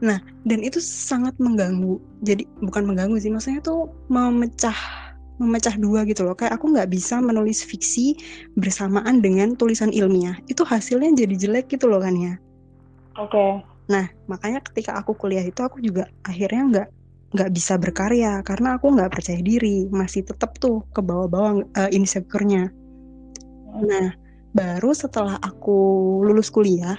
Nah 0.00 0.18
dan 0.48 0.60
itu 0.64 0.80
sangat 0.80 1.36
mengganggu. 1.36 2.00
Jadi 2.24 2.48
bukan 2.64 2.88
mengganggu 2.88 3.20
sih 3.20 3.28
maksudnya 3.28 3.60
tuh 3.60 3.92
memecah 4.08 4.76
memecah 5.36 5.74
dua 5.76 6.06
gitu 6.08 6.24
loh. 6.24 6.38
Kayak 6.38 6.56
aku 6.56 6.72
nggak 6.72 6.88
bisa 6.88 7.18
menulis 7.20 7.66
fiksi 7.66 8.16
bersamaan 8.56 9.20
dengan 9.20 9.58
tulisan 9.58 9.90
ilmiah. 9.90 10.38
Itu 10.46 10.64
hasilnya 10.64 11.12
jadi 11.26 11.34
jelek 11.36 11.74
gitu 11.74 11.90
loh 11.90 12.00
kan 12.00 12.16
ya. 12.16 12.34
Oke. 13.18 13.36
Okay. 13.36 13.50
nah 13.90 14.06
makanya 14.30 14.62
ketika 14.62 14.94
aku 14.94 15.18
kuliah 15.18 15.42
itu 15.42 15.58
aku 15.66 15.82
juga 15.82 16.06
akhirnya 16.22 16.62
nggak 16.70 16.88
nggak 17.30 17.50
bisa 17.54 17.78
berkarya 17.78 18.42
karena 18.42 18.74
aku 18.74 18.90
nggak 18.90 19.10
percaya 19.14 19.38
diri 19.38 19.86
masih 19.86 20.26
tetap 20.26 20.58
tuh 20.58 20.82
ke 20.90 20.98
bawah-bawah 20.98 21.62
uh, 21.78 21.90
insecure-nya. 21.94 22.74
Nah 23.70 24.14
baru 24.50 24.90
setelah 24.90 25.38
aku 25.38 25.78
lulus 26.26 26.50
kuliah 26.50 26.98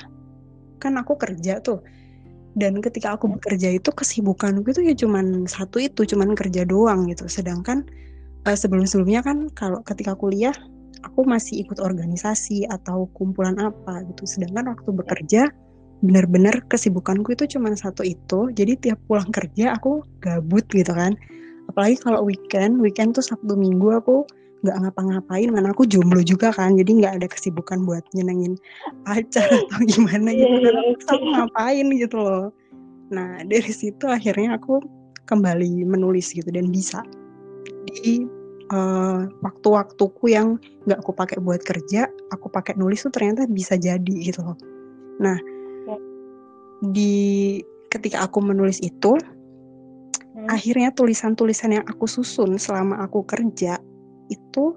kan 0.79 0.95
aku 0.95 1.19
kerja 1.19 1.59
tuh. 1.59 1.83
Dan 2.51 2.83
ketika 2.83 3.15
aku 3.15 3.31
bekerja 3.31 3.71
itu 3.71 3.91
kesibukanku 3.95 4.67
itu 4.75 4.83
ya 4.83 4.95
cuman 4.95 5.47
satu 5.47 5.79
itu 5.79 6.03
cuman 6.03 6.35
kerja 6.35 6.63
doang 6.63 7.07
gitu. 7.11 7.27
Sedangkan 7.27 7.83
uh, 8.47 8.55
sebelum-sebelumnya 8.55 9.23
kan 9.23 9.51
kalau 9.51 9.83
ketika 9.83 10.15
kuliah 10.15 10.55
aku 11.03 11.27
masih 11.27 11.67
ikut 11.67 11.79
organisasi 11.83 12.71
atau 12.71 13.11
kumpulan 13.15 13.59
apa 13.59 14.07
gitu. 14.07 14.23
Sedangkan 14.23 14.71
waktu 14.75 14.89
bekerja 14.95 15.41
benar-benar 16.01 16.65
kesibukanku 16.67 17.37
itu 17.37 17.57
cuma 17.57 17.71
satu 17.77 18.01
itu. 18.01 18.49
Jadi 18.51 18.89
tiap 18.89 18.99
pulang 19.05 19.29
kerja 19.29 19.77
aku 19.77 20.01
gabut 20.19 20.65
gitu 20.73 20.91
kan. 20.91 21.13
Apalagi 21.69 22.01
kalau 22.01 22.25
weekend 22.25 22.81
weekend 22.81 23.13
tuh 23.15 23.23
sabtu 23.23 23.53
minggu 23.53 23.93
aku 23.93 24.25
nggak 24.61 24.77
ngapa-ngapain 24.77 25.49
mana 25.49 25.73
aku 25.73 25.85
jomblo 25.85 26.21
juga 26.25 26.49
kan. 26.51 26.73
Jadi 26.75 27.01
nggak 27.01 27.21
ada 27.21 27.27
kesibukan 27.29 27.85
buat 27.85 28.03
nyenengin 28.17 28.57
pacar 29.05 29.45
atau 29.69 29.79
gimana 29.85 30.33
gitu 30.33 30.57
yeah, 30.57 30.73
yeah, 30.73 31.09
aku 31.13 31.25
ngapain 31.37 31.87
gitu 31.93 32.17
loh. 32.17 32.45
Nah 33.13 33.45
dari 33.45 33.71
situ 33.71 34.05
akhirnya 34.09 34.57
aku 34.57 34.81
kembali 35.29 35.85
menulis 35.85 36.33
gitu. 36.33 36.49
Dan 36.49 36.73
bisa 36.73 37.05
di 37.85 38.25
uh, 38.73 39.29
waktu-waktuku 39.45 40.33
yang 40.33 40.57
nggak 40.89 40.97
aku 40.97 41.13
pakai 41.13 41.37
buat 41.37 41.61
kerja 41.61 42.09
aku 42.33 42.49
pakai 42.49 42.73
nulis 42.73 43.05
tuh 43.05 43.13
ternyata 43.13 43.45
bisa 43.45 43.77
jadi 43.77 44.15
gitu 44.17 44.41
loh. 44.41 44.57
Nah 45.21 45.60
di 46.81 47.61
ketika 47.93 48.25
aku 48.25 48.41
menulis 48.41 48.81
itu 48.81 49.13
hmm. 50.33 50.49
akhirnya 50.49 50.89
tulisan-tulisan 50.95 51.77
yang 51.77 51.85
aku 51.85 52.09
susun 52.09 52.57
selama 52.57 53.05
aku 53.05 53.21
kerja 53.27 53.77
itu 54.33 54.73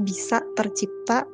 bisa 0.00 0.42
tercipta 0.56 1.28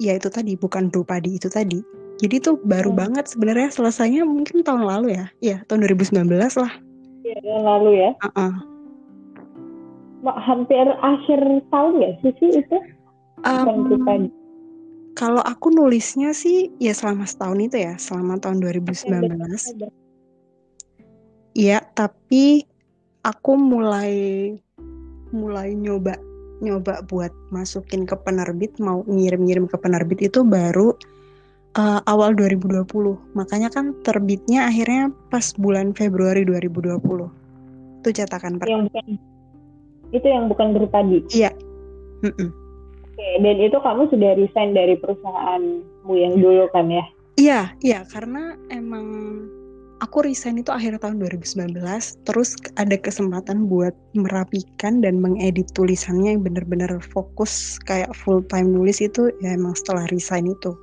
ya 0.00 0.16
itu 0.16 0.30
tadi 0.32 0.54
bukan 0.56 0.88
Drupadi 0.88 1.36
itu 1.36 1.50
tadi 1.50 1.82
jadi 2.16 2.40
tuh 2.40 2.56
baru 2.64 2.94
hmm. 2.94 3.00
banget 3.00 3.24
sebenarnya 3.28 3.68
selesainya 3.68 4.24
mungkin 4.24 4.64
tahun 4.64 4.88
lalu 4.88 5.18
ya 5.20 5.26
ya 5.44 5.56
tahun 5.68 5.84
2019 5.84 6.32
lah 6.32 6.72
ya 7.26 7.36
tahun 7.42 7.64
lalu 7.66 7.90
ya 8.00 8.10
uh 8.22 8.28
-uh. 8.32 8.52
hampir 10.42 10.86
akhir 11.04 11.40
tahun 11.68 11.94
ya 12.00 12.10
sih 12.24 12.32
sih 12.40 12.50
itu 12.64 12.78
um, 13.44 13.90
kalau 15.16 15.40
aku 15.40 15.72
nulisnya 15.72 16.36
sih 16.36 16.68
ya 16.76 16.92
selama 16.92 17.24
setahun 17.24 17.58
itu 17.58 17.76
ya 17.80 17.96
selama 17.96 18.36
tahun 18.36 18.60
2019 18.60 19.32
Iya, 21.56 21.80
tapi 21.96 22.68
aku 23.24 23.56
mulai 23.56 24.12
mulai 25.32 25.72
nyoba 25.72 26.20
nyoba 26.60 27.00
buat 27.08 27.32
masukin 27.48 28.04
ke 28.04 28.12
penerbit 28.12 28.76
mau 28.76 29.04
ngirim-ngirim 29.08 29.64
ke 29.68 29.76
penerbit 29.80 30.20
itu 30.20 30.44
baru 30.44 30.92
uh, 31.76 32.00
awal 32.08 32.32
2020 32.32 32.88
makanya 33.36 33.68
kan 33.68 33.92
terbitnya 34.00 34.64
akhirnya 34.68 35.12
pas 35.28 35.52
bulan 35.60 35.92
Februari 35.92 36.48
2020 36.48 36.96
itu 38.00 38.08
cetakan 38.14 38.56
pertama. 38.56 38.72
yang 38.72 38.84
bukan 38.88 39.06
itu 40.14 40.26
yang 40.30 40.44
bukan 40.46 40.68
grup 40.72 40.90
tadi? 40.94 41.18
Iya. 41.34 41.50
Mm 42.24 42.32
-mm. 42.32 42.65
Oke 43.16 43.28
dan 43.40 43.56
itu 43.56 43.78
kamu 43.80 44.02
sudah 44.12 44.30
resign 44.36 44.76
dari 44.76 44.94
perusahaanmu 45.00 46.12
yang 46.12 46.36
dulu 46.36 46.68
kan 46.76 46.92
ya? 46.92 47.04
Iya 47.40 47.60
iya 47.80 48.04
karena 48.12 48.60
emang 48.68 49.08
aku 50.04 50.28
resign 50.28 50.60
itu 50.60 50.68
akhir 50.68 51.00
tahun 51.00 51.24
2019 51.24 51.80
terus 52.28 52.52
ada 52.76 52.96
kesempatan 53.00 53.68
buat 53.72 53.96
merapikan 54.12 55.00
dan 55.00 55.20
mengedit 55.24 55.72
tulisannya 55.72 56.36
yang 56.36 56.44
benar-benar 56.44 56.92
fokus 57.00 57.80
kayak 57.88 58.12
full 58.12 58.44
time 58.52 58.68
nulis 58.76 59.00
itu 59.00 59.32
ya 59.40 59.56
emang 59.56 59.72
setelah 59.72 60.04
resign 60.12 60.52
itu. 60.52 60.76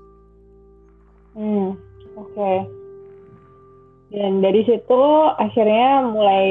Hmm 1.37 1.77
oke. 2.17 2.33
Okay. 2.33 2.57
dan 4.13 4.45
dari 4.45 4.61
situ 4.69 5.01
akhirnya 5.41 6.05
mulai 6.05 6.45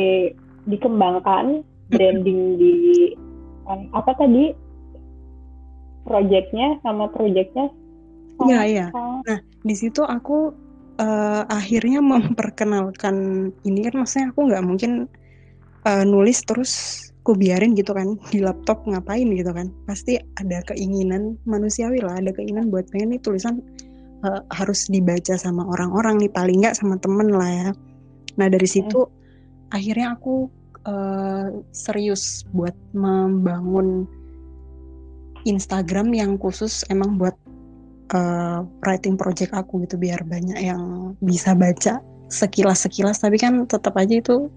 dikembangkan 0.67 1.62
branding 1.95 2.59
di 2.59 2.75
apa 3.95 4.19
tadi 4.19 4.51
projectnya 6.04 6.78
sama 6.82 7.08
projectnya 7.10 7.71
Iya 8.43 8.60
iya. 8.67 8.86
Nah 9.23 9.38
di 9.62 9.75
situ 9.76 10.02
aku 10.02 10.50
uh, 10.99 11.43
akhirnya 11.47 12.02
memperkenalkan 12.02 13.49
ini 13.62 13.86
kan 13.86 13.95
maksudnya 14.02 14.26
aku 14.34 14.41
nggak 14.50 14.65
mungkin 14.67 14.93
uh, 15.86 16.04
nulis 16.06 16.43
terus 16.43 16.73
ku 17.23 17.38
biarin 17.38 17.78
gitu 17.78 17.95
kan 17.95 18.19
di 18.34 18.43
laptop 18.43 18.82
ngapain 18.82 19.30
gitu 19.30 19.54
kan 19.54 19.71
pasti 19.86 20.19
ada 20.43 20.58
keinginan 20.67 21.38
manusiawi 21.47 22.02
lah 22.02 22.19
ada 22.19 22.34
keinginan 22.34 22.67
buat 22.67 22.91
pengen 22.91 23.15
nih 23.15 23.23
tulisan 23.23 23.62
uh, 24.26 24.43
harus 24.50 24.91
dibaca 24.91 25.38
sama 25.38 25.62
orang-orang 25.71 26.19
nih 26.19 26.32
paling 26.34 26.67
nggak 26.67 26.75
sama 26.75 26.99
temen 26.99 27.30
lah 27.30 27.47
ya 27.47 27.69
nah 28.34 28.50
dari 28.50 28.67
situ 28.67 29.06
hmm. 29.06 29.71
akhirnya 29.71 30.19
aku 30.19 30.50
uh, 30.82 31.62
serius 31.71 32.43
buat 32.50 32.75
membangun 32.91 34.10
Instagram 35.45 36.15
yang 36.15 36.39
khusus 36.39 36.85
emang 36.89 37.19
buat 37.19 37.35
uh, 38.15 38.65
writing 38.85 39.17
project 39.17 39.52
aku 39.52 39.83
gitu 39.87 39.99
biar 39.99 40.23
banyak 40.26 40.59
yang 40.59 41.15
bisa 41.25 41.57
baca 41.57 41.99
sekilas 42.33 42.89
sekilas 42.89 43.21
tapi 43.21 43.37
kan 43.37 43.69
tetap 43.69 43.93
aja 43.99 44.19
itu 44.21 44.49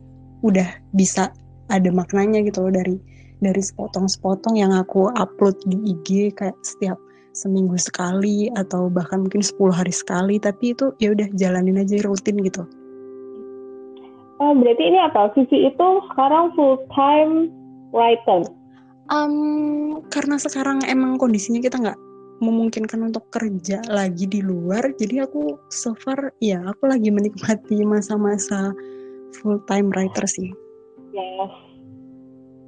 udah 0.43 0.67
bisa 0.95 1.33
ada 1.67 1.89
maknanya 1.89 2.45
gitu 2.45 2.69
loh 2.69 2.73
dari 2.73 2.95
dari 3.43 3.59
sepotong-sepotong 3.59 4.55
yang 4.55 4.71
aku 4.71 5.11
upload 5.17 5.59
di 5.67 5.75
IG 5.91 6.31
kayak 6.37 6.55
setiap 6.63 6.95
seminggu 7.35 7.75
sekali 7.75 8.47
atau 8.55 8.87
bahkan 8.87 9.27
mungkin 9.27 9.43
10 9.43 9.75
hari 9.75 9.91
sekali 9.91 10.39
tapi 10.39 10.71
itu 10.71 10.95
ya 11.03 11.11
udah 11.11 11.27
jalanin 11.35 11.83
aja 11.83 11.99
rutin 12.07 12.39
gitu. 12.39 12.63
Oh, 14.39 14.51
berarti 14.51 14.83
ini 14.83 14.99
apa? 14.99 15.31
Vivi 15.35 15.67
itu 15.67 15.87
sekarang 16.11 16.51
full 16.55 16.79
time 16.91 17.51
writer. 17.95 18.47
Um, 19.05 20.01
karena 20.09 20.41
sekarang 20.41 20.81
emang 20.89 21.21
kondisinya 21.21 21.61
kita 21.61 21.77
nggak 21.77 21.99
memungkinkan 22.43 22.99
untuk 23.11 23.31
kerja 23.31 23.79
lagi 23.87 24.27
di 24.27 24.43
luar 24.43 24.91
jadi 24.99 25.23
aku 25.23 25.55
so 25.71 25.95
far 26.03 26.35
ya 26.43 26.59
aku 26.67 26.91
lagi 26.91 27.07
menikmati 27.07 27.79
masa-masa 27.87 28.75
full 29.39 29.61
time 29.71 29.87
writer 29.95 30.27
sih 30.27 30.51
yes 31.15 31.53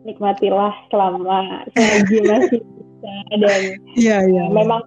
nikmatilah 0.07 0.71
selama 0.87 1.67
selagi 1.75 2.17
masih 2.23 2.61
bisa 2.63 3.13
dan 3.43 3.61
yeah, 3.99 4.21
yeah, 4.23 4.47
memang 4.47 4.79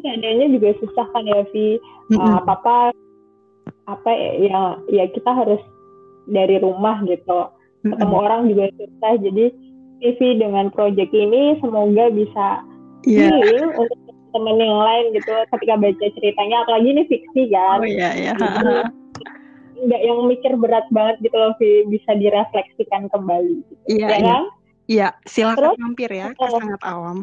keadaannya 0.00 0.46
juga 0.56 0.78
susah 0.78 1.06
kan 1.10 1.26
ya 1.26 1.42
Vi 1.50 1.76
mm 1.76 2.14
-hmm. 2.14 2.22
uh, 2.22 2.34
apa 2.40 2.52
apa 2.62 2.76
apa 3.90 4.10
ya 4.38 4.78
ya 4.88 5.04
kita 5.10 5.30
harus 5.34 5.60
dari 6.30 6.62
rumah 6.62 7.02
gitu 7.10 7.50
ketemu 7.82 7.98
mm 7.98 8.06
-hmm. 8.06 8.24
orang 8.30 8.42
juga 8.46 8.64
susah 8.78 9.12
jadi 9.18 9.44
Vivi 10.00 10.40
dengan 10.40 10.72
project 10.72 11.12
ini 11.12 11.60
semoga 11.60 12.08
bisa 12.08 12.64
yeah. 13.04 13.28
healing 13.28 13.68
untuk 13.76 14.00
temen 14.32 14.56
yang 14.56 14.80
lain 14.80 15.04
gitu 15.12 15.32
ketika 15.56 15.74
baca 15.76 16.06
ceritanya. 16.16 16.56
Apalagi 16.64 16.88
ini 16.88 17.02
fiksi 17.06 17.42
kan? 17.52 17.78
Oh 17.84 17.88
iya 17.88 18.10
iya. 18.16 18.32
Nggak 19.80 20.02
yang 20.04 20.18
mikir 20.28 20.52
berat 20.60 20.84
banget 20.92 21.20
gitu 21.24 21.36
loh 21.36 21.52
bisa 21.92 22.10
direfleksikan 22.16 23.12
kembali. 23.12 23.60
Gitu. 23.60 24.00
iya 24.00 24.08
ya 24.08 24.16
iya. 24.16 24.24
kan? 24.24 24.44
Iya 24.90 25.08
silakan 25.28 25.76
Terus, 25.76 25.76
mampir 25.78 26.10
ya 26.10 26.26
ke 26.34 26.46
sangat 26.48 26.82
awam. 26.82 27.18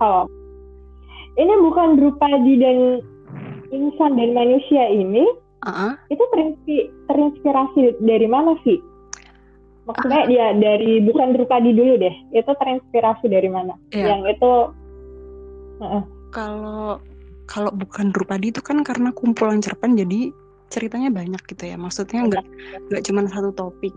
awam. 0.00 0.26
Ini 1.38 1.54
bukan 1.62 1.88
Drupadi 1.98 2.54
dan 2.58 2.78
insan 3.70 4.18
dan 4.18 4.30
manusia 4.34 4.86
ini. 4.90 5.26
Uh-uh. 5.60 5.92
itu 6.08 6.24
terinspirasi 7.04 8.00
dari 8.00 8.24
mana 8.24 8.56
sih 8.64 8.80
maksudnya 9.90 10.22
uh. 10.24 10.30
ya 10.30 10.46
dari 10.54 11.02
bukan 11.02 11.34
Drupadi 11.34 11.70
dulu 11.74 11.94
deh 11.98 12.14
itu 12.30 12.50
terinspirasi 12.50 13.26
dari 13.26 13.50
mana 13.50 13.74
yeah. 13.90 14.14
yang 14.14 14.22
itu 14.30 14.50
kalau 16.30 17.00
kalau 17.50 17.70
bukan 17.74 18.14
Drupadi 18.14 18.54
itu 18.54 18.62
kan 18.62 18.86
karena 18.86 19.10
kumpulan 19.10 19.58
cerpen 19.58 19.98
jadi 19.98 20.30
ceritanya 20.70 21.10
banyak 21.10 21.42
gitu 21.50 21.66
ya. 21.66 21.76
Maksudnya 21.76 22.30
nggak 22.30 22.44
nggak 22.88 23.02
cuma 23.10 23.26
satu 23.26 23.50
topik. 23.50 23.92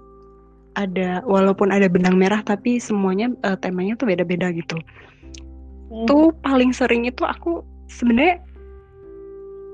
Ada 0.74 1.22
walaupun 1.30 1.70
ada 1.70 1.86
benang 1.86 2.18
merah 2.18 2.42
tapi 2.42 2.82
semuanya 2.82 3.30
uh, 3.46 3.54
temanya 3.54 3.94
tuh 3.94 4.10
beda-beda 4.10 4.50
gitu. 4.50 4.82
Hmm. 5.94 6.10
Tuh 6.10 6.34
paling 6.42 6.74
sering 6.74 7.06
itu 7.06 7.22
aku 7.22 7.62
sebenarnya 7.86 8.42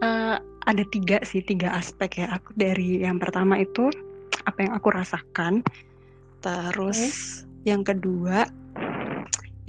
uh, 0.03 0.37
ada 0.67 0.83
tiga 0.91 1.23
sih 1.23 1.39
tiga 1.39 1.71
aspek 1.71 2.19
ya. 2.19 2.35
Aku 2.35 2.51
dari 2.59 2.99
yang 2.99 3.15
pertama 3.15 3.55
itu 3.63 3.87
apa 4.43 4.59
yang 4.59 4.75
aku 4.75 4.91
rasakan. 4.91 5.63
Terus 6.39 6.99
hmm. 6.99 7.67
yang 7.67 7.81
kedua 7.83 8.47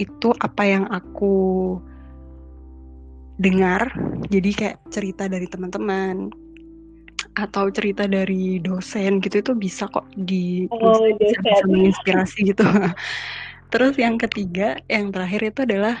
itu 0.01 0.33
apa 0.41 0.63
yang 0.65 0.85
aku 0.89 1.77
dengar 3.41 3.89
jadi 4.29 4.49
kayak 4.53 4.77
cerita 4.93 5.25
dari 5.29 5.45
teman-teman 5.49 6.29
atau 7.37 7.69
cerita 7.71 8.05
dari 8.09 8.59
dosen 8.59 9.21
gitu 9.23 9.39
itu 9.39 9.53
bisa 9.55 9.87
kok 9.87 10.05
di 10.17 10.67
oh, 10.73 11.05
bisa, 11.15 11.63
menginspirasi 11.69 12.53
gitu. 12.53 12.65
Terus 13.71 13.95
yang 13.95 14.19
ketiga 14.19 14.75
yang 14.91 15.15
terakhir 15.15 15.53
itu 15.53 15.59
adalah 15.63 15.95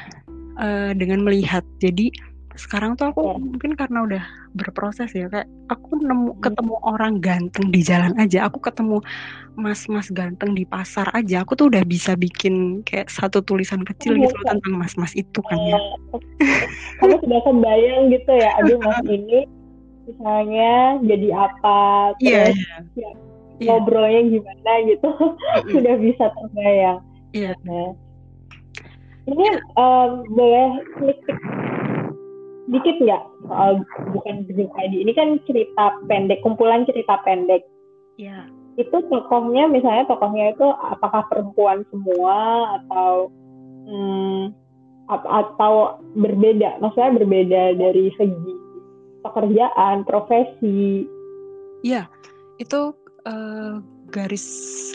uh, 0.59 0.91
dengan 0.91 1.23
melihat. 1.23 1.63
Jadi 1.79 2.11
sekarang 2.59 2.99
tuh 2.99 3.11
aku 3.11 3.21
yeah. 3.23 3.39
mungkin 3.39 3.71
karena 3.79 3.99
udah 4.03 4.23
berproses 4.51 5.11
ya 5.15 5.31
kayak 5.31 5.47
aku 5.71 5.95
nemu 6.03 6.35
hmm. 6.35 6.41
ketemu 6.43 6.75
orang 6.83 7.13
ganteng 7.23 7.71
di 7.71 7.79
jalan 7.79 8.11
aja 8.19 8.47
aku 8.47 8.59
ketemu 8.59 8.99
mas-mas 9.55 10.11
ganteng 10.11 10.51
di 10.55 10.67
pasar 10.67 11.07
aja 11.15 11.43
aku 11.43 11.55
tuh 11.55 11.71
udah 11.71 11.83
bisa 11.87 12.15
bikin 12.19 12.83
kayak 12.83 13.07
satu 13.07 13.39
tulisan 13.43 13.83
kecil 13.87 14.19
gitu 14.19 14.35
loh 14.43 14.47
tentang 14.51 14.75
mas-mas 14.75 15.15
itu 15.15 15.39
kan 15.47 15.59
ya 15.59 15.79
kamu 16.99 17.15
sudah 17.23 17.39
kebayang 17.47 18.03
gitu 18.11 18.31
ya 18.35 18.49
aduh 18.59 18.77
mas 18.83 18.99
ini 19.15 19.47
misalnya 20.09 20.99
jadi 21.07 21.29
apa 21.31 21.79
iya, 22.19 22.51
terus 22.51 22.59
yeah, 22.59 22.81
yeah. 22.97 23.13
Ya, 23.61 23.77
ngobrolnya 23.77 24.21
gimana 24.25 24.71
gitu 24.89 25.09
sudah 25.71 25.95
bisa 26.09 26.25
terbayang 26.35 26.99
iya 27.31 27.53
yeah. 27.53 27.55
nah, 27.63 27.91
ini 29.29 29.47
um, 29.77 30.25
boleh 30.33 30.81
klik 30.97 31.21
dikit 32.71 32.95
nggak 33.03 33.23
soal 33.45 33.83
bukan 34.15 34.47
Dream 34.47 34.71
ID? 34.79 34.93
Ini 35.03 35.11
kan 35.13 35.29
cerita 35.43 35.99
pendek 36.07 36.39
kumpulan 36.41 36.87
cerita 36.87 37.19
pendek. 37.27 37.67
Ya. 38.15 38.47
Itu 38.79 39.03
tokohnya 39.11 39.67
misalnya 39.67 40.07
tokohnya 40.07 40.55
itu 40.55 40.63
apakah 40.63 41.27
perempuan 41.27 41.83
semua 41.91 42.35
atau 42.79 43.27
hmm, 43.85 44.55
atau 45.11 45.99
berbeda? 46.15 46.79
Maksudnya 46.79 47.11
berbeda 47.19 47.63
dari 47.75 48.07
segi 48.15 48.53
pekerjaan 49.21 50.07
profesi. 50.07 51.03
Iya 51.83 52.07
itu 52.61 52.93
uh, 53.25 53.81
garis 54.13 54.45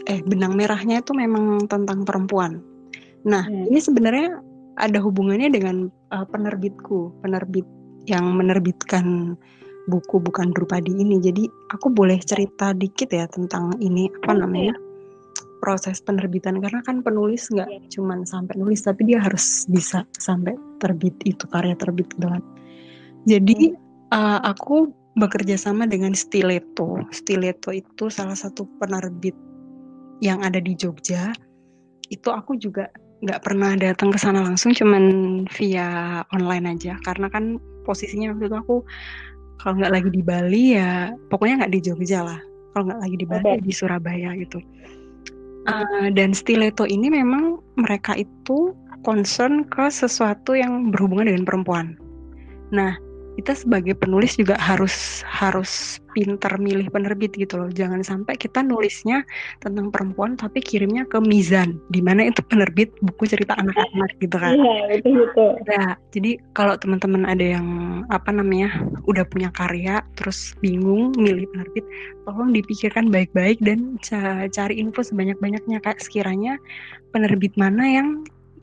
eh 0.06 0.22
benang 0.22 0.54
merahnya 0.54 1.02
itu 1.02 1.12
memang 1.12 1.68
tentang 1.68 2.08
perempuan. 2.08 2.62
Nah 3.28 3.44
hmm. 3.44 3.68
ini 3.68 3.80
sebenarnya 3.82 4.40
ada 4.78 5.02
hubungannya 5.02 5.50
dengan 5.50 5.90
uh, 6.12 6.26
penerbitku, 6.28 7.14
penerbit 7.22 7.66
yang 8.06 8.38
menerbitkan 8.38 9.34
buku 9.86 10.18
bukan 10.18 10.50
Drupadi 10.54 10.94
ini. 10.94 11.22
Jadi 11.22 11.46
aku 11.74 11.90
boleh 11.90 12.18
cerita 12.22 12.74
dikit 12.74 13.10
ya 13.10 13.26
tentang 13.30 13.74
ini 13.78 14.10
apa 14.22 14.34
namanya 14.34 14.74
proses 15.62 15.98
penerbitan 16.04 16.60
karena 16.60 16.84
kan 16.84 17.00
penulis 17.00 17.48
nggak 17.50 17.66
yeah. 17.66 17.88
cuman 17.90 18.22
sampai 18.28 18.54
nulis 18.60 18.84
tapi 18.84 19.08
dia 19.08 19.18
harus 19.18 19.64
bisa 19.66 20.04
sampai 20.20 20.54
terbit 20.78 21.16
itu 21.24 21.42
karya 21.50 21.74
terbit 21.74 22.06
gitu 22.14 22.28
kan. 22.28 22.42
Jadi 23.26 23.74
uh, 24.14 24.38
aku 24.46 24.92
bekerja 25.16 25.56
sama 25.56 25.88
dengan 25.88 26.12
Stiletto. 26.12 27.00
Stiletto 27.10 27.72
itu 27.72 28.12
salah 28.12 28.36
satu 28.36 28.68
penerbit 28.78 29.34
yang 30.20 30.44
ada 30.44 30.60
di 30.60 30.76
Jogja. 30.76 31.32
Itu 32.06 32.30
aku 32.30 32.54
juga 32.60 32.86
nggak 33.26 33.42
pernah 33.42 33.74
datang 33.74 34.14
ke 34.14 34.18
sana 34.22 34.40
langsung 34.46 34.70
cuman 34.70 35.04
via 35.50 36.22
online 36.30 36.78
aja. 36.78 36.94
Karena 37.02 37.26
kan 37.26 37.58
posisinya 37.82 38.30
waktu 38.32 38.46
itu 38.46 38.56
aku 38.56 38.76
kalau 39.58 39.82
nggak 39.82 39.92
lagi 39.92 40.10
di 40.14 40.22
Bali 40.22 40.64
ya 40.78 41.10
pokoknya 41.28 41.66
nggak 41.66 41.74
di 41.74 41.80
Jogja 41.82 42.22
lah. 42.22 42.40
Kalau 42.72 42.92
nggak 42.92 43.00
lagi 43.02 43.16
di 43.18 43.26
Bali 43.26 43.44
okay. 43.44 43.64
di 43.66 43.72
Surabaya 43.74 44.30
gitu. 44.38 44.62
Uh, 45.66 46.14
dan 46.14 46.30
stiletto 46.30 46.86
ini 46.86 47.10
memang 47.10 47.58
mereka 47.74 48.14
itu 48.14 48.70
concern 49.02 49.66
ke 49.66 49.90
sesuatu 49.90 50.54
yang 50.54 50.94
berhubungan 50.94 51.26
dengan 51.26 51.42
perempuan. 51.42 51.98
Nah 52.70 52.94
kita 53.36 53.52
sebagai 53.52 53.92
penulis 53.92 54.40
juga 54.40 54.56
harus 54.56 55.20
harus 55.28 56.00
pinter 56.16 56.48
milih 56.56 56.88
penerbit 56.88 57.36
gitu 57.36 57.60
loh. 57.60 57.68
Jangan 57.68 58.00
sampai 58.00 58.40
kita 58.40 58.64
nulisnya 58.64 59.20
tentang 59.60 59.92
perempuan 59.92 60.32
tapi 60.40 60.64
kirimnya 60.64 61.04
ke 61.04 61.20
Mizan, 61.20 61.76
di 61.92 62.00
mana 62.00 62.32
itu 62.32 62.40
penerbit 62.48 62.88
buku 63.04 63.28
cerita 63.28 63.52
anak-anak 63.60 64.16
gitu 64.24 64.36
kan. 64.40 64.56
Iya, 64.56 64.76
itu 64.96 65.08
gitu. 65.12 65.46
Ya, 65.68 66.00
jadi 66.16 66.40
kalau 66.56 66.80
teman-teman 66.80 67.28
ada 67.28 67.60
yang 67.60 67.68
apa 68.08 68.32
namanya 68.32 68.72
udah 69.04 69.28
punya 69.28 69.52
karya 69.52 70.00
terus 70.16 70.56
bingung 70.64 71.12
milih 71.20 71.44
penerbit, 71.52 71.84
tolong 72.24 72.56
dipikirkan 72.56 73.12
baik-baik 73.12 73.60
dan 73.60 74.00
cari 74.48 74.80
info 74.80 75.04
sebanyak-banyaknya 75.04 75.84
kayak 75.84 76.00
sekiranya 76.00 76.56
penerbit 77.12 77.52
mana 77.60 77.84
yang 77.84 78.08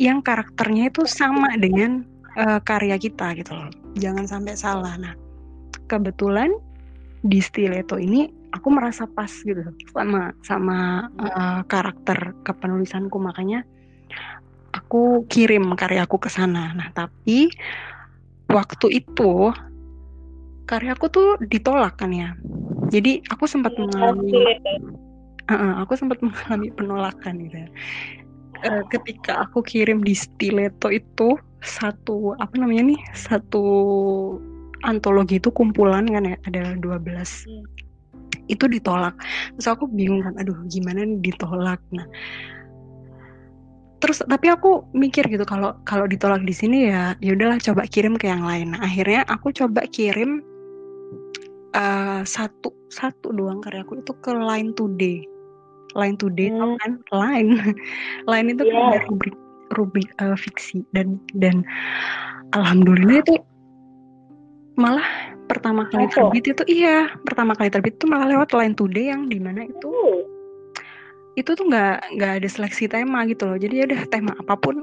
yang 0.02 0.26
karakternya 0.26 0.90
itu 0.90 1.06
sama 1.06 1.54
dengan 1.62 2.02
uh, 2.38 2.60
karya 2.62 2.98
kita 2.98 3.34
gitu 3.38 3.54
loh. 3.54 3.70
Jangan 3.98 4.26
sampai 4.26 4.54
salah. 4.58 4.94
Nah, 4.98 5.14
kebetulan 5.88 6.54
di 7.24 7.40
stiletto 7.40 7.96
ini 7.96 8.28
aku 8.52 8.68
merasa 8.70 9.08
pas 9.08 9.32
gitu 9.32 9.64
sama 9.96 10.36
sama 10.44 11.08
uh, 11.18 11.62
karakter 11.66 12.36
kepenulisanku 12.44 13.16
makanya 13.16 13.64
aku 14.74 15.26
kirim 15.30 15.74
karyaku 15.78 16.18
ke 16.18 16.30
sana. 16.30 16.74
Nah, 16.74 16.90
tapi 16.92 17.50
waktu 18.50 18.88
itu 19.02 19.54
karyaku 20.66 21.06
tuh 21.10 21.30
ditolak 21.46 21.98
kan 22.02 22.12
ya. 22.14 22.34
Jadi 22.90 23.26
aku 23.30 23.50
sempat 23.50 23.74
iya, 23.74 23.82
mengalami 23.86 24.32
uh, 25.50 25.54
uh, 25.54 25.74
aku 25.86 25.94
sempat 25.98 26.20
mengalami 26.26 26.70
penolakan 26.74 27.34
gitu. 27.48 27.58
Uh, 28.64 28.84
ketika 28.88 29.44
aku 29.44 29.60
kirim 29.60 30.00
di 30.02 30.16
stiletto 30.16 30.88
itu 30.88 31.36
satu 31.64 32.36
apa 32.38 32.54
namanya 32.60 32.94
nih 32.94 33.00
satu 33.16 33.64
antologi 34.84 35.40
itu 35.40 35.50
kumpulan 35.50 36.06
kan 36.12 36.28
ya 36.28 36.36
ada 36.44 36.76
12 36.78 36.84
hmm. 36.84 37.66
itu 38.52 38.66
ditolak 38.68 39.16
terus 39.56 39.68
aku 39.72 39.88
bingung 39.88 40.22
kan 40.22 40.36
aduh 40.36 40.56
gimana 40.68 41.08
nih 41.08 41.20
ditolak 41.24 41.80
nah 41.96 42.06
terus 44.04 44.20
tapi 44.28 44.52
aku 44.52 44.84
mikir 44.92 45.24
gitu 45.32 45.48
kalau 45.48 45.80
kalau 45.88 46.04
ditolak 46.04 46.44
di 46.44 46.52
sini 46.52 46.92
ya 46.92 47.16
ya 47.24 47.32
udahlah 47.32 47.56
coba 47.64 47.88
kirim 47.88 48.20
ke 48.20 48.28
yang 48.28 48.44
lain 48.44 48.76
nah, 48.76 48.84
akhirnya 48.84 49.24
aku 49.32 49.56
coba 49.56 49.88
kirim 49.88 50.44
uh, 51.72 52.20
satu 52.28 52.76
satu 52.92 53.32
doang 53.32 53.64
karyaku 53.64 54.04
itu 54.04 54.12
ke 54.20 54.36
Line 54.36 54.76
Today 54.76 55.24
Line 55.96 56.20
Today 56.20 56.52
hmm. 56.52 56.76
kan 56.84 56.92
Line 57.16 57.52
Line 58.32 58.48
itu 58.52 58.64
yeah. 58.68 58.76
kan 58.76 58.84
iya. 58.92 59.02
rubrik 59.08 59.36
rubrik 59.76 60.10
uh, 60.22 60.38
fiksi. 60.38 60.86
Dan 60.94 61.20
dan 61.38 61.66
alhamdulillah 62.54 63.22
itu 63.26 63.36
malah 64.80 65.06
pertama 65.46 65.86
kali 65.92 66.10
terbit 66.10 66.50
itu 66.50 66.64
iya 66.66 67.12
pertama 67.28 67.54
kali 67.54 67.70
terbit 67.70 68.00
itu 68.00 68.10
malah 68.10 68.26
lewat 68.26 68.56
Line 68.58 68.74
Today 68.74 69.14
yang 69.14 69.30
di 69.30 69.38
mana 69.38 69.70
itu 69.70 69.92
uh. 69.92 70.24
itu 71.38 71.54
tuh 71.54 71.66
nggak 71.66 72.18
nggak 72.18 72.32
ada 72.42 72.48
seleksi 72.50 72.90
tema 72.90 73.26
gitu 73.30 73.50
loh. 73.50 73.58
Jadi 73.58 73.74
ya 73.82 73.84
udah 73.90 74.02
tema 74.10 74.34
apa 74.38 74.56
pun 74.58 74.82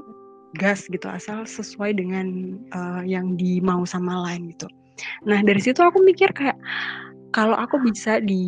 gas 0.59 0.87
gitu 0.91 1.07
asal 1.07 1.47
sesuai 1.47 1.95
dengan 1.95 2.59
uh, 2.75 3.03
yang 3.07 3.39
dimau 3.39 3.87
sama 3.87 4.27
lain 4.27 4.51
gitu. 4.51 4.67
Nah 5.23 5.39
dari 5.41 5.59
situ 5.63 5.79
aku 5.79 6.03
mikir 6.03 6.31
kayak 6.35 6.59
kalau 7.31 7.55
aku 7.55 7.79
bisa 7.79 8.19
di 8.19 8.43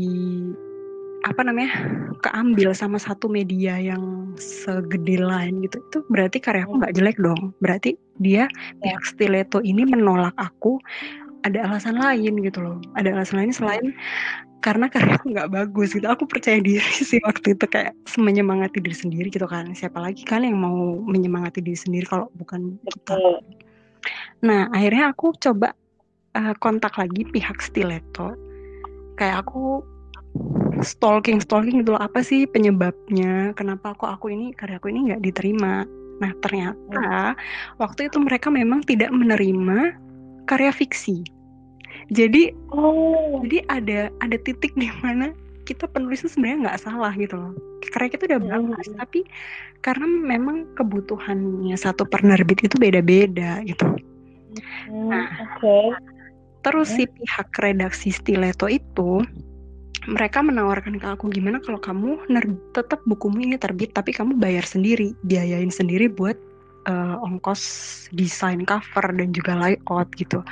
apa 1.24 1.42
namanya 1.44 1.72
keambil 2.20 2.76
sama 2.76 3.00
satu 3.00 3.32
media 3.32 3.80
yang 3.80 4.36
segede 4.40 5.20
lain 5.20 5.64
gitu. 5.64 5.80
Itu 5.92 5.98
berarti 6.12 6.44
karyaku 6.44 6.84
nggak 6.84 6.96
jelek 6.96 7.18
dong. 7.20 7.56
Berarti 7.64 7.96
dia 8.20 8.46
ya. 8.46 8.48
pihak 8.84 9.04
stiletto 9.08 9.64
ini 9.64 9.88
menolak 9.88 10.36
aku. 10.36 10.80
Ada 11.44 11.68
alasan 11.68 12.00
lain 12.00 12.40
gitu 12.40 12.60
loh. 12.64 12.78
Ada 12.96 13.16
alasan 13.20 13.44
lain 13.44 13.52
selain 13.52 13.88
karena 14.64 14.88
karyaku 14.88 15.36
nggak 15.36 15.52
bagus 15.52 15.92
gitu. 15.96 16.08
Aku 16.08 16.24
percaya 16.28 16.60
diri 16.60 16.80
sih 17.12 17.20
waktu 17.24 17.56
itu 17.56 17.66
kayak 17.68 17.96
menyemangati 18.16 18.80
diri 18.80 18.96
sendiri 18.96 19.28
gitu 19.32 19.48
kan. 19.48 19.72
Siapa 19.76 20.00
lagi 20.00 20.24
kan 20.24 20.44
yang 20.44 20.60
mau 20.60 21.00
menyemangati 21.04 21.60
diri 21.60 21.80
sendiri 21.80 22.08
kalau 22.08 22.28
bukan 22.36 22.80
kita. 22.88 23.16
Nah 24.44 24.68
akhirnya 24.76 25.16
aku 25.16 25.36
coba 25.40 25.72
uh, 26.36 26.56
kontak 26.60 26.96
lagi 27.00 27.28
pihak 27.28 27.60
stiletto. 27.64 28.36
Kayak 29.20 29.46
aku 29.46 29.93
stalking 30.84 31.40
stalking 31.40 31.86
loh. 31.86 32.00
Apa 32.00 32.22
sih 32.22 32.46
penyebabnya? 32.50 33.56
Kenapa 33.56 33.96
kok 33.96 34.10
aku 34.20 34.34
ini 34.34 34.52
karyaku 34.54 34.92
ini 34.92 35.12
nggak 35.12 35.24
diterima? 35.24 35.88
Nah 36.20 36.32
ternyata 36.44 37.34
waktu 37.82 38.12
itu 38.12 38.18
mereka 38.22 38.52
memang 38.54 38.84
tidak 38.86 39.10
menerima 39.10 39.98
karya 40.46 40.72
fiksi. 40.76 41.24
Jadi 42.12 42.52
oh. 42.74 43.42
jadi 43.48 43.64
ada 43.72 44.00
ada 44.20 44.38
titik 44.42 44.76
di 44.76 44.92
mana 45.02 45.32
kita 45.64 45.88
penulisnya 45.88 46.28
sebenarnya 46.28 46.60
nggak 46.70 46.82
salah 46.84 47.14
gitu 47.16 47.40
loh. 47.40 47.54
Karya 47.94 48.10
kita 48.12 48.24
udah 48.36 48.42
bagus 48.44 48.88
hmm. 48.92 48.98
tapi 49.00 49.20
karena 49.84 50.08
memang 50.08 50.68
kebutuhannya 50.76 51.76
satu 51.76 52.08
penerbit 52.08 52.64
itu 52.64 52.76
beda-beda 52.80 53.64
gitu. 53.64 53.88
Hmm, 54.86 55.10
nah 55.10 55.28
okay. 55.58 55.98
terus 56.62 56.94
si 56.94 57.10
pihak 57.10 57.50
redaksi 57.58 58.14
stiletto 58.14 58.70
itu 58.70 59.26
mereka 60.08 60.44
menawarkan 60.44 61.00
ke 61.00 61.08
aku 61.08 61.32
gimana 61.32 61.64
kalau 61.64 61.80
kamu 61.80 62.20
tetap 62.76 63.00
bukumu 63.08 63.40
ini 63.40 63.56
terbit 63.56 63.96
tapi 63.96 64.12
kamu 64.12 64.36
bayar 64.36 64.64
sendiri 64.68 65.16
biayain 65.24 65.72
sendiri 65.72 66.12
buat 66.12 66.36
uh, 66.88 67.20
ongkos 67.24 67.62
desain 68.12 68.64
cover 68.68 69.06
dan 69.16 69.32
juga 69.32 69.56
layout 69.56 70.10
gitu. 70.20 70.44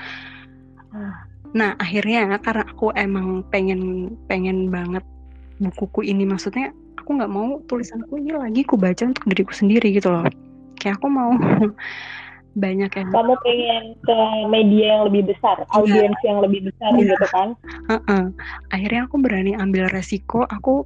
Nah 1.51 1.75
akhirnya 1.79 2.39
karena 2.39 2.63
aku 2.67 2.95
emang 2.95 3.43
pengen 3.51 4.13
pengen 4.31 4.71
banget 4.71 5.03
bukuku 5.59 6.07
ini 6.07 6.23
maksudnya 6.23 6.71
aku 6.97 7.19
nggak 7.19 7.31
mau 7.31 7.59
tulisanku 7.67 8.17
ini 8.17 8.31
lagi 8.33 8.63
aku 8.63 8.79
baca 8.79 9.03
untuk 9.03 9.25
diriku 9.27 9.51
sendiri 9.51 9.91
gitu 9.91 10.07
loh. 10.09 10.25
Kayak 10.79 10.97
aku 11.03 11.07
mau 11.11 11.35
banyak 12.51 12.91
yang 12.91 13.09
kamu 13.15 13.33
pengen 13.47 13.83
ke 14.03 14.17
media 14.51 14.85
yang 14.97 15.03
lebih 15.07 15.23
besar 15.31 15.55
yeah. 15.63 15.75
audiens 15.75 16.19
yang 16.27 16.43
lebih 16.43 16.67
besar 16.67 16.91
yeah. 16.99 17.07
gitu 17.15 17.25
kan 17.31 17.49
uh 17.87 17.95
-uh. 17.95 18.23
akhirnya 18.75 19.07
aku 19.07 19.15
berani 19.23 19.55
ambil 19.55 19.87
resiko 19.87 20.43
aku 20.51 20.83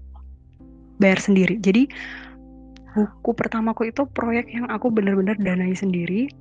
bayar 1.01 1.17
sendiri 1.17 1.57
jadi 1.57 1.89
buku 2.95 3.31
pertamaku 3.35 3.91
itu 3.91 4.07
proyek 4.13 4.47
yang 4.53 4.69
aku 4.71 4.87
benar-benar 4.93 5.35
danai 5.41 5.73
sendiri 5.75 6.31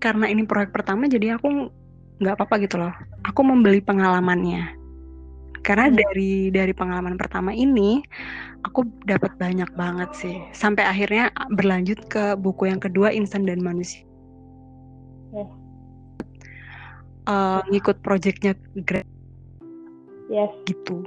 karena 0.00 0.26
ini 0.26 0.48
proyek 0.48 0.72
pertama 0.72 1.06
jadi 1.06 1.36
aku 1.36 1.68
nggak 2.24 2.34
apa-apa 2.40 2.54
gitu 2.64 2.80
loh 2.80 2.92
aku 3.22 3.40
membeli 3.44 3.84
pengalamannya 3.84 4.79
karena 5.60 5.92
hmm. 5.92 5.96
dari 5.96 6.32
dari 6.48 6.72
pengalaman 6.72 7.20
pertama 7.20 7.52
ini 7.52 8.00
aku 8.64 8.84
dapat 9.04 9.36
banyak 9.36 9.68
banget 9.76 10.10
sih 10.16 10.36
sampai 10.56 10.84
akhirnya 10.84 11.32
berlanjut 11.52 12.00
ke 12.08 12.36
buku 12.36 12.68
yang 12.68 12.80
kedua 12.80 13.12
Insan 13.12 13.44
dan 13.44 13.60
Manusia 13.60 14.04
yes. 15.36 15.50
uh, 17.28 17.60
ngikut 17.68 18.00
projectnya 18.00 18.56
Greg 18.88 19.06
yes. 20.32 20.52
gitu 20.64 21.04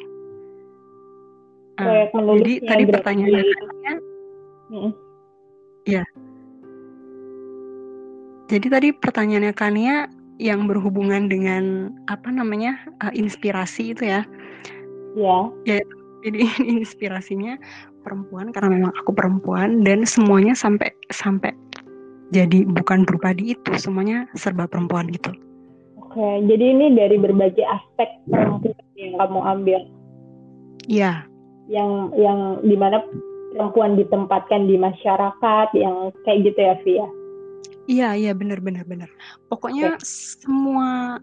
uh, 1.82 2.06
jadi 2.14 2.54
tadi 2.66 2.84
pertanyaannya 2.90 3.44
hmm. 4.70 4.92
ya 5.90 6.04
jadi 8.54 8.68
tadi 8.70 8.88
pertanyaannya 8.94 9.54
Kania 9.58 9.98
yang 10.42 10.66
berhubungan 10.66 11.30
dengan 11.30 11.94
apa 12.10 12.34
namanya 12.34 12.78
uh, 13.02 13.14
inspirasi 13.14 13.94
itu 13.94 14.10
ya 14.10 14.26
ya 15.14 15.50
ya 15.66 15.80
jadi 16.24 16.40
inspirasinya 16.80 17.60
perempuan 18.04 18.52
karena 18.52 18.70
memang 18.80 18.94
aku 19.00 19.12
perempuan 19.16 19.84
dan 19.84 20.04
semuanya 20.04 20.56
sampai 20.56 20.92
sampai 21.12 21.56
jadi 22.34 22.66
bukan 22.66 23.06
berupa 23.06 23.32
di 23.36 23.54
itu 23.54 23.72
semuanya 23.78 24.26
serba 24.34 24.66
perempuan 24.66 25.08
gitu. 25.14 25.32
Oke 26.02 26.44
jadi 26.50 26.66
ini 26.74 26.98
dari 26.98 27.16
berbagai 27.22 27.64
aspek 27.64 28.10
perempuan 28.28 28.74
yang 28.98 29.14
kamu 29.22 29.40
ambil. 29.40 29.82
Iya. 30.90 31.14
Yang 31.72 31.92
yang 32.20 32.40
di 32.66 32.76
mana 32.76 32.98
perempuan 33.54 33.96
ditempatkan 33.96 34.66
di 34.66 34.76
masyarakat 34.82 35.68
yang 35.78 36.10
kayak 36.26 36.40
gitu 36.50 36.60
ya 36.60 36.76
Via? 36.82 37.08
Iya 37.84 38.10
iya 38.16 38.32
benar 38.34 38.60
benar 38.64 38.84
benar. 38.88 39.10
Pokoknya 39.52 39.96
okay. 40.00 40.08
semua 40.08 41.20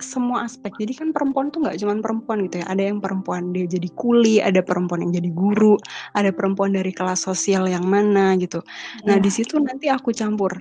semua 0.00 0.46
aspek. 0.46 0.72
Jadi 0.78 0.92
kan 0.96 1.08
perempuan 1.10 1.50
tuh 1.50 1.64
nggak 1.64 1.78
cuma 1.82 1.94
perempuan 2.00 2.46
gitu 2.46 2.62
ya. 2.62 2.66
Ada 2.70 2.82
yang 2.92 2.98
perempuan 2.98 3.54
dia 3.54 3.66
jadi 3.66 3.88
kuli, 3.94 4.42
ada 4.42 4.60
perempuan 4.64 5.04
yang 5.06 5.12
jadi 5.16 5.30
guru, 5.32 5.76
ada 6.14 6.30
perempuan 6.30 6.74
dari 6.74 6.90
kelas 6.94 7.24
sosial 7.24 7.66
yang 7.66 7.86
mana 7.86 8.34
gitu. 8.36 8.62
Nah 9.06 9.16
di 9.18 9.30
situ 9.30 9.58
nanti 9.58 9.90
aku 9.90 10.14
campur. 10.14 10.52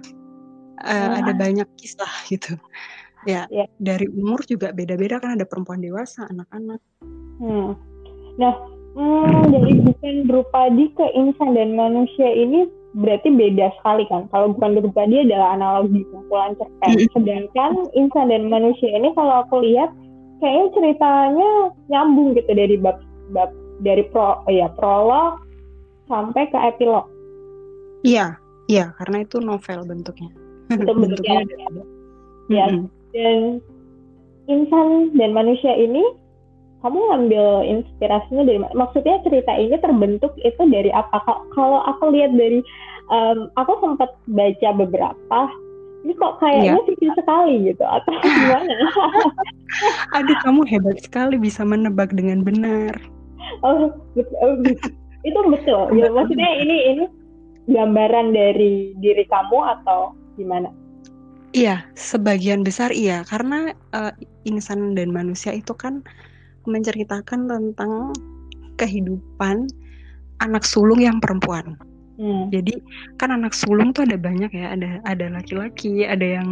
Uh, 0.77 1.17
ada 1.17 1.33
banyak 1.33 1.65
kisah 1.81 2.13
gitu. 2.29 2.53
Ya, 3.25 3.49
ya, 3.49 3.65
dari 3.81 4.05
umur 4.13 4.45
juga 4.45 4.69
beda-beda 4.69 5.17
kan 5.17 5.35
ada 5.35 5.43
perempuan 5.43 5.81
dewasa, 5.81 6.29
anak-anak. 6.29 6.79
Hmm. 7.41 7.73
Nah, 8.37 8.53
hmm, 8.93 9.51
dari 9.51 9.73
bukan 9.81 10.15
Drupadi 10.29 10.93
ke 10.93 11.05
insan 11.17 11.57
dan 11.57 11.73
manusia 11.73 12.29
ini 12.29 12.69
berarti 12.97 13.29
beda 13.29 13.69
sekali 13.79 14.03
kan. 14.09 14.25
Kalau 14.33 14.57
bukan 14.57 14.81
berupa 14.81 15.05
dia 15.05 15.21
adalah 15.21 15.53
analogi 15.53 16.01
kumpulan 16.09 16.57
cerpen. 16.57 16.91
Sedangkan 17.13 17.71
insan 17.93 18.33
dan 18.33 18.49
manusia 18.49 18.89
ini 18.89 19.13
kalau 19.13 19.45
aku 19.45 19.61
lihat 19.61 19.93
kayaknya 20.41 20.67
ceritanya 20.73 21.51
nyambung 21.93 22.33
gitu 22.33 22.51
dari 22.53 22.75
bab 22.81 22.97
bab 23.33 23.53
dari 23.85 24.01
pro 24.09 24.41
ya 24.49 24.73
prolog 24.73 25.37
sampai 26.09 26.49
ke 26.49 26.57
epilog. 26.57 27.05
Iya, 28.01 28.37
iya 28.65 28.93
karena 28.97 29.21
itu 29.21 29.37
novel 29.37 29.85
bentuknya. 29.85 30.33
Itu 30.73 30.91
bentuknya. 30.93 31.45
bentuknya 31.45 31.85
ya. 32.49 32.65
Mm 32.67 32.73
-hmm. 32.73 32.85
Dan 33.13 33.39
insan 34.47 34.87
dan 35.15 35.31
manusia 35.35 35.73
ini 35.75 36.03
kamu 36.87 36.99
ngambil 37.11 37.45
inspirasinya 37.67 38.47
dari? 38.47 38.59
Maksudnya 38.71 39.19
cerita 39.27 39.51
ini 39.59 39.75
terbentuk 39.83 40.31
itu 40.39 40.61
dari 40.71 40.87
apa? 40.95 41.19
Kalau 41.51 41.83
aku 41.83 42.15
lihat 42.15 42.31
dari, 42.31 42.63
um, 43.11 43.51
aku 43.59 43.75
sempat 43.83 44.15
baca 44.31 44.69
beberapa, 44.71 45.39
ini 46.07 46.15
kok 46.15 46.39
kayaknya 46.39 46.79
iya. 46.79 47.11
sekali 47.19 47.53
gitu 47.67 47.83
atau 47.83 48.15
gimana? 48.39 48.75
Aduh, 50.15 50.37
kamu 50.47 50.63
hebat 50.71 51.03
sekali 51.03 51.35
bisa 51.35 51.67
menebak 51.67 52.15
dengan 52.15 52.47
benar. 52.47 52.95
Oh, 53.67 53.91
betul, 54.15 54.63
itu 55.27 55.39
betul. 55.51 55.91
Ya, 55.91 56.07
maksudnya 56.07 56.51
ini 56.63 56.77
ini 56.95 57.03
gambaran 57.67 58.31
dari 58.31 58.95
diri 59.03 59.27
kamu 59.27 59.59
atau 59.75 60.15
gimana? 60.39 60.71
Iya, 61.51 61.83
sebagian 61.99 62.63
besar 62.63 62.95
iya, 62.95 63.27
karena 63.27 63.75
uh, 63.91 64.15
insan 64.47 64.95
dan 64.95 65.11
manusia 65.11 65.51
itu 65.51 65.75
kan 65.75 65.99
menceritakan 66.67 67.47
tentang 67.47 68.13
kehidupan 68.77 69.65
anak 70.43 70.63
sulung 70.67 71.01
yang 71.01 71.17
perempuan. 71.17 71.79
Hmm. 72.17 72.49
Jadi 72.49 72.81
kan 73.21 73.29
anak 73.29 73.53
sulung 73.53 73.93
tuh 73.93 74.05
ada 74.05 74.17
banyak 74.17 74.49
ya, 74.49 74.73
ada 74.73 75.01
ada 75.05 75.29
laki-laki, 75.29 76.05
ada 76.05 76.41
yang 76.41 76.49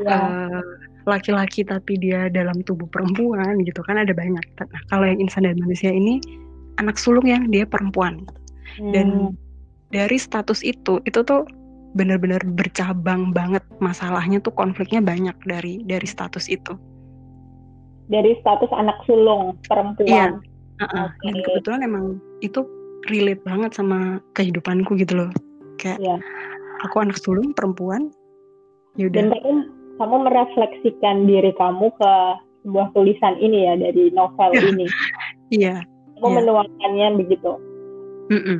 ya. 0.00 0.16
uh, 0.16 0.60
laki-laki 1.04 1.60
tapi 1.60 2.00
dia 2.00 2.32
dalam 2.32 2.64
tubuh 2.64 2.88
perempuan 2.88 3.60
gitu 3.64 3.84
kan 3.84 4.00
ada 4.00 4.16
banyak. 4.16 4.44
Nah, 4.60 4.82
kalau 4.88 5.04
yang 5.04 5.20
insan 5.20 5.44
dan 5.44 5.60
manusia 5.60 5.92
ini 5.92 6.20
anak 6.80 6.96
sulung 6.96 7.28
yang 7.28 7.52
dia 7.52 7.68
perempuan. 7.68 8.24
Hmm. 8.80 8.92
Dan 8.92 9.08
dari 9.92 10.16
status 10.16 10.64
itu, 10.64 10.98
itu 11.04 11.20
tuh 11.22 11.44
benar-benar 11.94 12.42
bercabang 12.42 13.30
banget 13.30 13.62
masalahnya 13.78 14.42
tuh 14.42 14.50
konfliknya 14.58 14.98
banyak 14.98 15.36
dari 15.46 15.78
dari 15.86 16.08
status 16.10 16.50
itu 16.50 16.74
dari 18.08 18.36
status 18.40 18.70
anak 18.74 18.98
sulung 19.08 19.56
perempuan. 19.68 20.08
Iya. 20.08 20.26
Uh 20.82 20.84
-uh. 20.84 21.06
Okay. 21.08 21.30
Dan 21.30 21.34
kebetulan 21.46 21.80
emang 21.86 22.04
itu 22.42 22.60
relate 23.08 23.42
banget 23.44 23.70
sama 23.76 24.20
kehidupanku 24.34 24.96
gitu 24.98 25.24
loh. 25.24 25.30
Kayak 25.80 26.00
yeah. 26.00 26.18
aku 26.82 27.00
anak 27.00 27.18
sulung 27.20 27.52
perempuan. 27.52 28.10
Yaudah. 28.98 29.26
Dan 29.26 29.28
kamu, 29.34 29.52
kamu 29.98 30.16
merefleksikan 30.30 31.16
diri 31.26 31.52
kamu 31.58 31.90
ke 31.98 32.12
sebuah 32.64 32.88
tulisan 32.96 33.36
ini 33.38 33.68
ya 33.68 33.74
dari 33.76 34.10
novel 34.14 34.50
ini. 34.56 34.86
Iya. 35.52 35.84
Kamu 36.18 36.26
yeah. 36.30 36.36
menuangkannya 36.40 37.08
begitu. 37.20 37.52
Mm 38.32 38.40
-mm. 38.40 38.58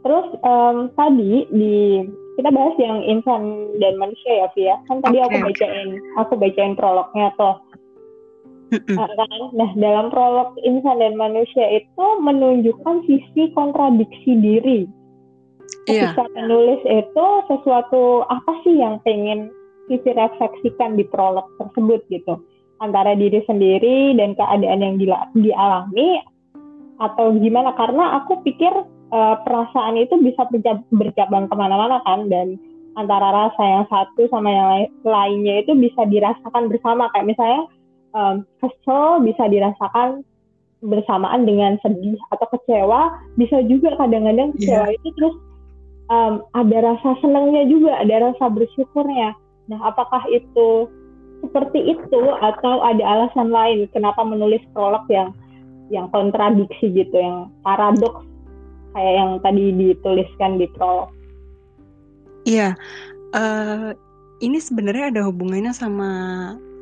Terus 0.00 0.26
um, 0.46 0.88
tadi 0.96 1.44
di 1.52 2.06
kita 2.40 2.48
bahas 2.56 2.72
yang 2.80 3.04
insan 3.04 3.68
dan 3.82 4.00
manusia 4.00 4.32
ya 4.32 4.48
Via. 4.56 4.76
Kan 4.88 5.04
tadi 5.04 5.20
okay, 5.20 5.26
aku 5.28 5.36
bacain 5.44 5.88
aku 6.16 6.32
bacain 6.40 6.72
prolognya 6.72 7.28
tuh 7.36 7.60
Nah, 9.50 9.70
dalam 9.74 10.14
prolog 10.14 10.54
insan 10.62 11.02
dan 11.02 11.18
manusia 11.18 11.82
itu 11.82 12.06
menunjukkan 12.22 13.02
sisi 13.06 13.50
kontradiksi 13.54 14.32
diri. 14.38 14.80
Iya. 15.90 16.14
Ketika 16.14 16.24
yeah. 16.26 16.34
penulis 16.38 16.80
itu 16.86 17.26
sesuatu 17.50 18.22
apa 18.30 18.52
sih 18.62 18.78
yang 18.78 19.02
pengen 19.02 19.50
sisi 19.90 20.10
refleksikan 20.14 20.94
di 20.94 21.02
prolog 21.10 21.46
tersebut 21.58 22.06
gitu 22.14 22.38
antara 22.80 23.12
diri 23.18 23.42
sendiri 23.44 24.14
dan 24.16 24.38
keadaan 24.38 24.80
yang 24.80 24.96
dialami 25.34 26.22
atau 27.00 27.32
gimana 27.36 27.74
karena 27.76 28.22
aku 28.22 28.40
pikir 28.44 28.70
uh, 29.10 29.36
perasaan 29.44 29.98
itu 30.00 30.14
bisa 30.22 30.46
bercabang 30.92 31.50
ke 31.50 31.54
mana-mana 31.58 32.00
kan 32.06 32.28
dan 32.30 32.56
antara 32.94 33.30
rasa 33.48 33.62
yang 33.62 33.86
satu 33.88 34.26
sama 34.28 34.50
yang 34.50 34.70
lainnya 35.02 35.64
itu 35.64 35.72
bisa 35.76 36.06
dirasakan 36.06 36.68
bersama 36.68 37.08
kayak 37.12 37.34
misalnya 37.34 37.62
um, 38.14 38.46
kesel 38.62 39.22
bisa 39.24 39.46
dirasakan 39.50 40.22
bersamaan 40.80 41.44
dengan 41.44 41.76
sedih 41.84 42.16
atau 42.32 42.46
kecewa 42.56 43.12
bisa 43.36 43.60
juga 43.68 43.92
kadang-kadang 44.00 44.56
iya. 44.56 44.56
kecewa 44.56 44.86
yeah. 44.88 44.96
itu 44.96 45.08
terus 45.16 45.36
um, 46.08 46.32
ada 46.56 46.76
rasa 46.92 47.10
senangnya 47.20 47.68
juga 47.68 48.00
ada 48.00 48.32
rasa 48.32 48.44
bersyukurnya 48.48 49.36
nah 49.68 49.78
apakah 49.84 50.24
itu 50.32 50.88
seperti 51.40 51.96
itu 51.96 52.22
atau 52.40 52.84
ada 52.84 53.00
alasan 53.00 53.52
lain 53.52 53.88
kenapa 53.92 54.24
menulis 54.24 54.60
prolog 54.72 55.04
yang 55.12 55.32
yang 55.92 56.08
kontradiksi 56.12 56.92
gitu 56.92 57.16
yang 57.16 57.52
paradoks 57.60 58.24
kayak 58.96 59.14
yang 59.20 59.30
tadi 59.44 59.64
dituliskan 59.76 60.56
di 60.56 60.66
prolog 60.74 61.12
iya 62.48 62.72
uh, 63.36 63.92
ini 64.40 64.56
sebenarnya 64.56 65.12
ada 65.12 65.22
hubungannya 65.28 65.76
sama 65.76 66.10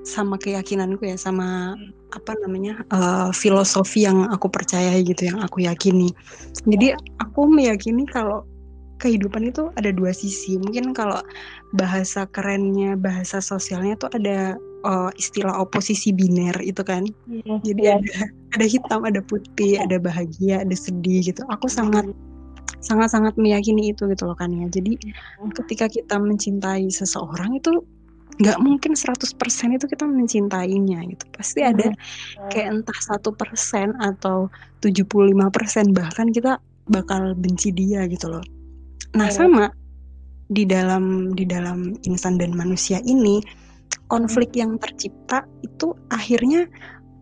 sama 0.06 0.40
keyakinanku 0.40 1.04
ya 1.04 1.16
sama 1.18 1.76
apa 2.16 2.32
namanya 2.40 2.80
uh, 2.94 3.28
filosofi 3.34 4.08
yang 4.08 4.28
aku 4.32 4.48
percayai 4.48 5.04
gitu 5.04 5.28
yang 5.28 5.38
aku 5.44 5.64
yakini. 5.64 6.08
Jadi 6.64 6.96
aku 7.20 7.48
meyakini 7.50 8.08
kalau 8.08 8.44
kehidupan 8.98 9.48
itu 9.48 9.70
ada 9.78 9.94
dua 9.94 10.10
sisi. 10.10 10.58
Mungkin 10.58 10.92
kalau 10.92 11.22
bahasa 11.76 12.26
kerennya 12.30 12.98
bahasa 12.98 13.38
sosialnya 13.38 13.94
tuh 13.94 14.10
ada 14.16 14.58
uh, 14.84 15.10
istilah 15.16 15.54
oposisi 15.54 16.10
biner 16.10 16.58
itu 16.64 16.82
kan. 16.82 17.06
Yeah, 17.30 17.58
jadi 17.62 17.82
yeah. 17.82 17.98
ada 17.98 18.14
ada 18.58 18.66
hitam 18.66 19.00
ada 19.06 19.20
putih 19.22 19.78
ada 19.78 19.96
bahagia 20.02 20.66
ada 20.66 20.74
sedih 20.74 21.30
gitu. 21.32 21.46
Aku 21.48 21.70
sangat 21.70 22.10
sangat-sangat 22.78 23.34
meyakini 23.40 23.90
itu 23.94 24.06
gitu 24.10 24.28
loh 24.28 24.36
kan 24.36 24.50
ya. 24.50 24.66
Jadi 24.70 24.98
hmm. 24.98 25.54
ketika 25.62 25.86
kita 25.90 26.18
mencintai 26.18 26.90
seseorang 26.90 27.58
itu 27.58 27.82
nggak 28.38 28.58
mungkin 28.62 28.94
100% 28.94 29.34
itu 29.74 29.86
kita 29.90 30.04
mencintainya 30.06 30.98
gitu. 31.10 31.24
Pasti 31.34 31.60
ada 31.66 31.90
hmm. 31.90 32.50
kayak 32.54 32.68
entah 32.82 33.00
satu 33.02 33.34
persen 33.34 33.94
atau 33.98 34.46
75% 34.82 35.90
bahkan 35.90 36.30
kita 36.30 36.62
bakal 36.86 37.34
benci 37.34 37.74
dia 37.74 38.06
gitu 38.06 38.30
loh. 38.30 38.44
Nah, 39.18 39.28
sama 39.32 39.72
di 40.48 40.64
dalam 40.64 41.36
di 41.36 41.44
dalam 41.44 41.92
insan 42.08 42.40
dan 42.40 42.56
manusia 42.56 43.02
ini 43.04 43.44
konflik 44.08 44.56
yang 44.56 44.80
tercipta 44.80 45.44
itu 45.60 45.92
akhirnya 46.08 46.64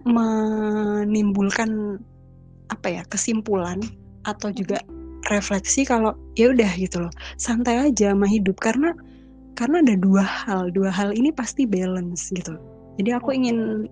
menimbulkan 0.07 1.98
apa 2.70 2.87
ya 2.87 3.02
kesimpulan 3.11 3.83
atau 4.22 4.55
juga 4.55 4.79
refleksi 5.26 5.83
kalau 5.83 6.14
ya 6.38 6.55
udah 6.55 6.70
gitu 6.79 7.02
loh 7.02 7.12
santai 7.35 7.90
aja 7.90 8.14
sama 8.14 8.31
hidup 8.31 8.55
karena 8.62 8.94
karena 9.57 9.81
ada 9.81 9.97
dua 9.97 10.23
hal 10.23 10.69
dua 10.71 10.92
hal 10.92 11.16
ini 11.16 11.33
pasti 11.33 11.64
balance 11.64 12.29
gitu. 12.31 12.61
Jadi 13.01 13.11
aku 13.16 13.33
ingin 13.33 13.88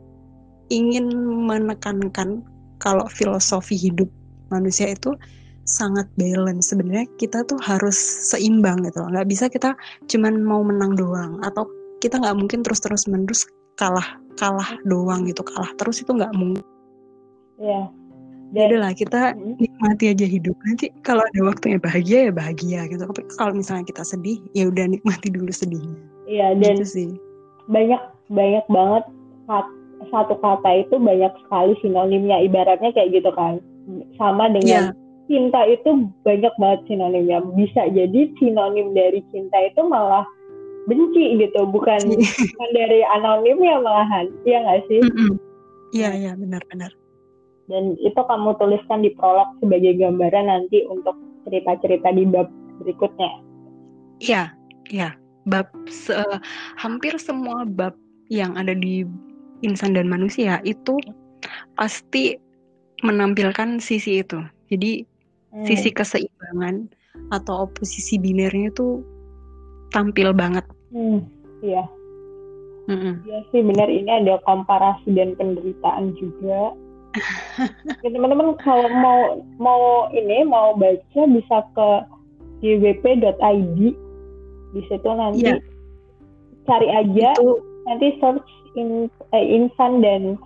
ingin 0.68 1.08
menekankan 1.48 2.44
kalau 2.78 3.08
filosofi 3.08 3.76
hidup 3.76 4.06
manusia 4.52 4.92
itu 4.92 5.16
sangat 5.64 6.04
balance. 6.20 6.70
Sebenarnya 6.70 7.08
kita 7.16 7.42
tuh 7.48 7.56
harus 7.64 7.96
seimbang 7.96 8.84
gitu 8.84 9.00
nggak 9.00 9.26
bisa 9.26 9.48
kita 9.48 9.72
cuman 10.06 10.44
mau 10.44 10.60
menang 10.60 10.94
doang. 10.94 11.40
Atau 11.40 11.64
kita 12.04 12.20
nggak 12.20 12.36
mungkin 12.36 12.60
terus 12.60 12.84
terus 12.84 13.08
menerus 13.08 13.48
kalah 13.80 14.20
kalah 14.36 14.76
doang 14.84 15.24
gitu. 15.24 15.40
Kalah 15.40 15.72
terus 15.80 16.04
itu 16.04 16.12
nggak 16.12 16.36
mungkin. 16.36 16.64
Ya 17.56 17.88
ya 18.54 18.78
lah 18.78 18.92
kita 18.94 19.34
nikmati 19.34 20.14
aja 20.14 20.26
hidup. 20.26 20.54
Nanti 20.62 20.94
kalau 21.02 21.26
ada 21.26 21.40
waktunya 21.42 21.78
bahagia 21.82 22.30
ya 22.30 22.32
bahagia 22.32 22.80
gitu. 22.86 23.02
Tapi 23.02 23.22
kalau 23.34 23.52
misalnya 23.58 23.84
kita 23.90 24.06
sedih 24.06 24.38
ya 24.54 24.70
udah 24.70 24.86
nikmati 24.86 25.28
dulu 25.34 25.50
sedihnya. 25.50 25.98
Iya 26.30 26.54
dan 26.56 26.80
gitu 26.80 26.86
sih. 26.86 27.10
banyak 27.68 28.00
banyak 28.30 28.64
banget 28.68 29.04
satu 30.12 30.36
kata 30.38 30.70
itu 30.86 30.96
banyak 30.96 31.32
sekali 31.44 31.74
sinonimnya. 31.82 32.40
Ibaratnya 32.46 32.94
kayak 32.94 33.10
gitu 33.18 33.30
kan. 33.34 33.58
Sama 34.16 34.48
dengan 34.48 34.94
yeah 34.94 35.04
cinta 35.28 35.64
itu 35.64 36.08
banyak 36.24 36.52
banget 36.60 36.80
sinonimnya. 36.88 37.40
Bisa 37.56 37.88
jadi 37.92 38.28
sinonim 38.40 38.92
dari 38.92 39.24
cinta 39.32 39.56
itu 39.64 39.80
malah 39.88 40.24
benci 40.84 41.40
gitu, 41.40 41.64
bukan, 41.64 42.00
iya. 42.12 42.28
bukan 42.28 42.70
dari 42.76 43.00
anonim 43.16 43.58
ya 43.64 43.80
malahan. 43.80 44.26
Iya 44.44 44.58
nggak 44.64 44.80
sih? 44.88 45.00
Iya, 45.96 46.10
iya 46.12 46.32
benar-benar. 46.36 46.92
Dan 47.64 47.96
itu 48.00 48.20
kamu 48.20 48.56
tuliskan 48.60 49.00
di 49.00 49.10
prolog 49.16 49.56
sebagai 49.60 49.96
gambaran 49.96 50.52
nanti 50.52 50.84
untuk 50.84 51.16
cerita-cerita 51.48 52.12
di 52.12 52.24
bab 52.28 52.48
berikutnya. 52.84 53.32
Iya, 54.20 54.52
iya. 54.92 55.16
Bab 55.44 55.68
se 55.88 56.16
hampir 56.80 57.16
semua 57.20 57.68
bab 57.68 57.92
yang 58.32 58.56
ada 58.56 58.72
di 58.72 59.04
insan 59.60 59.92
dan 59.96 60.08
manusia 60.08 60.60
itu 60.64 60.96
pasti 61.76 62.36
menampilkan 63.04 63.80
sisi 63.80 64.24
itu. 64.24 64.40
Jadi 64.72 65.04
hmm. 65.52 65.64
sisi 65.68 65.92
keseimbangan 65.92 66.88
atau 67.32 67.68
oposisi 67.68 68.16
binernya 68.16 68.72
itu 68.72 69.04
tampil 69.92 70.32
banget. 70.32 70.64
Hmm, 70.90 71.24
iya. 71.60 71.84
Mm-mm. 72.84 73.24
Iya 73.24 73.40
sih 73.48 73.64
benar 73.64 73.88
ini 73.88 74.10
ada 74.12 74.36
komparasi 74.44 75.16
dan 75.16 75.32
penderitaan 75.40 76.12
juga. 76.20 76.76
Ya, 78.02 78.08
teman-teman 78.10 78.58
kalau 78.60 78.88
mau 78.90 79.20
mau 79.58 79.82
ini 80.10 80.42
mau 80.42 80.74
baca 80.74 81.22
bisa 81.30 81.56
ke 81.74 81.88
gwp.id 82.64 83.78
di 84.74 84.82
situ 84.90 85.10
nanti. 85.14 85.46
Yeah. 85.46 85.60
cari 86.64 86.88
aja. 86.90 87.36
Itu, 87.36 87.60
nanti 87.84 88.16
search 88.18 88.48
in, 88.74 89.12
eh, 89.36 89.44
insan 89.44 90.00
dan 90.00 90.40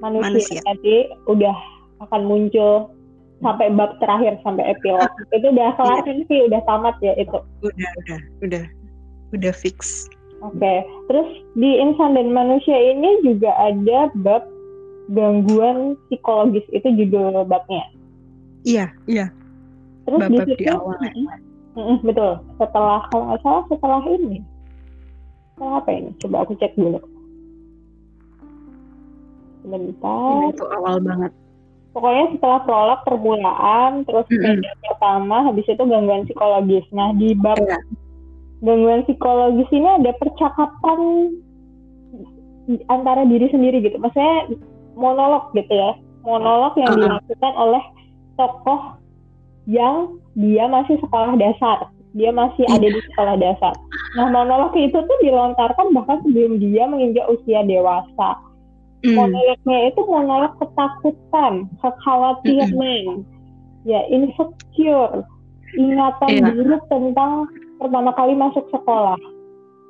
manusia, 0.00 0.32
manusia. 0.32 0.60
Nanti 0.64 0.94
udah 1.28 1.56
akan 2.08 2.22
muncul 2.26 2.90
sampai 3.44 3.70
bab 3.74 3.98
terakhir 4.00 4.38
sampai 4.42 4.72
epilog. 4.72 5.06
Itu 5.30 5.52
udah 5.52 5.74
kelar 5.76 6.02
iya. 6.06 6.24
sih 6.26 6.40
udah 6.48 6.60
tamat 6.64 6.96
ya 7.04 7.12
itu. 7.18 7.38
Udah 7.62 7.90
udah 8.04 8.20
udah. 8.42 8.64
Udah 9.32 9.52
fix. 9.52 10.08
Oke. 10.42 10.58
Okay. 10.58 10.78
terus 11.06 11.28
di 11.54 11.78
insan 11.78 12.18
dan 12.18 12.34
manusia 12.34 12.74
ini 12.74 13.22
juga 13.22 13.54
ada 13.62 14.10
bab 14.26 14.42
gangguan 15.10 15.98
psikologis 16.06 16.66
itu 16.70 16.86
judul 16.94 17.42
babnya. 17.48 17.82
Iya 18.62 18.86
iya. 19.10 19.26
Terus 20.06 20.18
bab 20.18 20.30
-bab 20.30 20.46
di 20.46 20.54
situ 20.54 20.62
di 20.62 20.66
awal 20.70 20.96
mm, 21.74 21.96
betul. 22.06 22.32
Setelah 22.58 23.00
kalau 23.10 23.24
nggak 23.30 23.40
salah 23.42 23.62
setelah 23.70 24.02
ini. 24.06 24.38
Setelah 25.54 25.74
apa 25.82 25.90
ini? 25.90 26.10
Coba 26.22 26.36
aku 26.46 26.52
cek 26.58 26.74
dulu. 26.78 27.00
Sebentar. 29.62 30.38
Ini 30.42 30.54
itu 30.54 30.66
awal 30.70 30.96
banget. 31.02 31.32
Pokoknya 31.92 32.24
setelah 32.32 32.60
prolog 32.64 33.00
permulaan 33.04 33.92
terus 34.08 34.26
mm 34.32 34.40
-hmm. 34.40 34.64
pertama 34.80 35.36
habis 35.44 35.66
itu 35.68 35.82
gangguan 35.82 36.24
psikologis. 36.24 36.86
Nah 36.94 37.12
di 37.14 37.36
bab 37.36 37.60
yeah. 37.60 37.82
gangguan 38.64 39.04
psikologis 39.04 39.68
ini 39.70 39.88
ada 40.00 40.10
percakapan 40.16 41.00
antara 42.88 43.26
diri 43.26 43.50
sendiri 43.50 43.82
gitu. 43.82 43.98
Maksudnya 43.98 44.56
monolog 44.96 45.50
gitu 45.56 45.72
ya. 45.72 45.92
Monolog 46.22 46.78
yang 46.78 46.94
-huh. 46.94 47.18
dilakukan 47.18 47.54
oleh 47.58 47.82
tokoh 48.38 49.02
yang 49.66 50.18
dia 50.34 50.66
masih 50.66 50.98
sekolah 51.02 51.36
dasar. 51.38 51.90
Dia 52.12 52.28
masih 52.28 52.68
ada 52.68 52.84
di 52.84 53.00
sekolah 53.12 53.40
dasar. 53.40 53.72
Nah 54.20 54.28
monolog 54.28 54.76
itu 54.76 54.94
tuh 54.94 55.18
dilontarkan 55.24 55.96
bahkan 55.96 56.20
sebelum 56.28 56.60
dia 56.60 56.84
menginjak 56.84 57.24
usia 57.32 57.64
dewasa. 57.64 58.36
Mm. 59.02 59.16
Monolognya 59.18 59.78
itu 59.90 60.00
monolog 60.06 60.52
ketakutan, 60.62 61.66
kekhawatiran, 61.82 62.70
mm 62.70 63.26
ya 63.82 63.98
insecure, 64.06 65.26
ingatan 65.74 66.30
yeah. 66.38 66.54
buruk 66.54 66.82
tentang 66.86 67.50
pertama 67.82 68.14
kali 68.14 68.38
masuk 68.38 68.62
sekolah. 68.70 69.18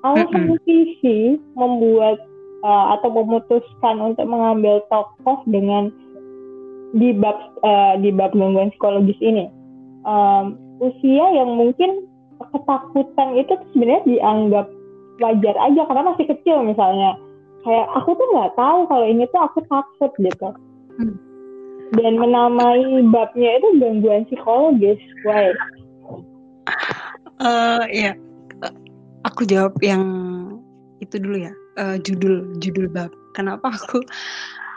Alasan 0.07 0.57
mm 0.57 0.59
visi 0.65 1.37
membuat 1.53 2.23
uh, 2.63 2.99
atau 2.99 3.11
memutuskan 3.11 3.97
untuk 4.01 4.27
mengambil 4.27 4.83
tokoh 4.89 5.43
dengan 5.47 5.91
di 6.97 7.13
bab 7.17 7.39
uh, 7.63 7.99
di 8.01 8.11
bab 8.15 8.33
gangguan 8.33 8.73
psikologis 8.75 9.19
ini. 9.23 9.51
Um, 10.03 10.59
usia 10.83 11.27
yang 11.37 11.55
mungkin 11.55 12.07
ketakutan 12.43 13.39
itu 13.39 13.55
sebenarnya 13.71 14.03
dianggap 14.07 14.67
wajar 15.23 15.55
aja 15.55 15.83
karena 15.87 16.03
masih 16.15 16.27
kecil 16.27 16.65
misalnya. 16.67 17.15
Kayak 17.63 17.87
aku 17.95 18.19
tuh 18.19 18.27
nggak 18.35 18.59
tahu 18.59 18.91
kalau 18.91 19.07
ini 19.07 19.23
tuh 19.31 19.41
aku 19.47 19.63
takut 19.71 20.11
gitu. 20.19 20.51
Hmm. 20.93 21.17
dan 21.97 22.17
menamai 22.17 23.05
babnya 23.13 23.61
itu 23.61 23.69
gangguan 23.81 24.25
psikologis 24.29 25.01
why? 25.29 25.53
Uh, 27.41 27.85
ya 27.93 28.17
aku 29.29 29.45
jawab 29.45 29.77
yang 29.85 30.05
itu 31.05 31.21
dulu 31.21 31.49
ya 31.49 31.53
uh, 31.79 31.97
judul 32.01 32.57
judul 32.59 32.89
bab 32.91 33.13
kenapa 33.33 33.73
aku 33.73 34.03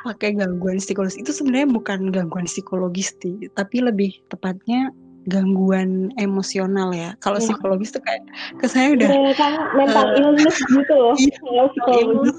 pakai 0.05 0.37
gangguan 0.37 0.77
psikologis 0.77 1.17
itu 1.17 1.33
sebenarnya 1.33 1.67
bukan 1.73 2.13
gangguan 2.13 2.45
psikologis 2.45 3.17
tapi 3.57 3.81
lebih 3.81 4.13
tepatnya 4.29 4.93
gangguan 5.25 6.13
emosional 6.21 6.93
ya. 6.93 7.17
Kalau 7.19 7.41
ya. 7.41 7.49
psikologis 7.49 7.89
tuh 7.93 8.01
kayak 8.05 8.23
ke 8.61 8.65
saya 8.69 8.93
udah 8.93 9.09
ya, 9.09 9.33
kan 9.33 9.53
mental 9.73 10.05
uh, 10.13 10.17
illness 10.21 10.57
gitu 10.69 10.93
loh. 10.93 11.15
Iya, 11.49 11.63
psikologis. 11.73 12.37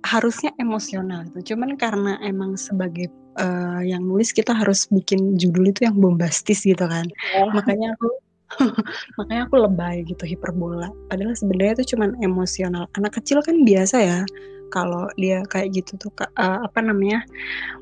Harusnya 0.00 0.50
emosional 0.56 1.28
itu. 1.28 1.52
Cuman 1.52 1.74
karena 1.76 2.16
emang 2.22 2.54
sebagai 2.54 3.10
uh, 3.36 3.82
yang 3.82 4.06
nulis 4.06 4.30
kita 4.32 4.54
harus 4.54 4.86
bikin 4.88 5.36
judul 5.36 5.74
itu 5.74 5.84
yang 5.84 5.98
bombastis 5.98 6.62
gitu 6.64 6.86
kan. 6.86 7.04
Ya. 7.34 7.50
Makanya 7.50 7.98
aku 7.98 8.08
makanya 9.16 9.46
aku 9.46 9.56
lebay 9.62 10.02
gitu 10.06 10.26
hiperbola. 10.26 10.90
Padahal 11.06 11.36
sebenarnya 11.38 11.80
itu 11.80 11.94
cuman 11.94 12.18
emosional. 12.24 12.90
Anak 12.98 13.20
kecil 13.22 13.38
kan 13.46 13.62
biasa 13.62 13.96
ya 14.02 14.20
kalau 14.70 15.10
dia 15.18 15.42
kayak 15.50 15.82
gitu 15.82 15.98
tuh 15.98 16.10
uh, 16.38 16.64
apa 16.64 16.78
namanya 16.80 17.26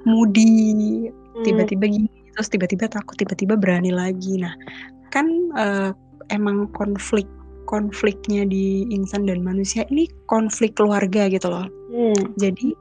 moody 0.09 1.07
hmm. 1.13 1.45
tiba-tiba 1.45 1.85
gini 1.87 2.09
terus 2.35 2.49
tiba-tiba 2.49 2.89
takut 2.89 3.15
tiba-tiba 3.21 3.55
berani 3.55 3.93
lagi 3.93 4.41
nah 4.41 4.57
kan 5.13 5.29
uh, 5.55 5.93
emang 6.33 6.67
konflik 6.75 7.29
konfliknya 7.69 8.49
di 8.49 8.89
insan 8.89 9.29
dan 9.29 9.45
manusia 9.45 9.85
ini 9.93 10.09
konflik 10.27 10.75
keluarga 10.75 11.29
gitu 11.29 11.53
loh 11.53 11.69
hmm. 11.93 12.41
jadi 12.41 12.73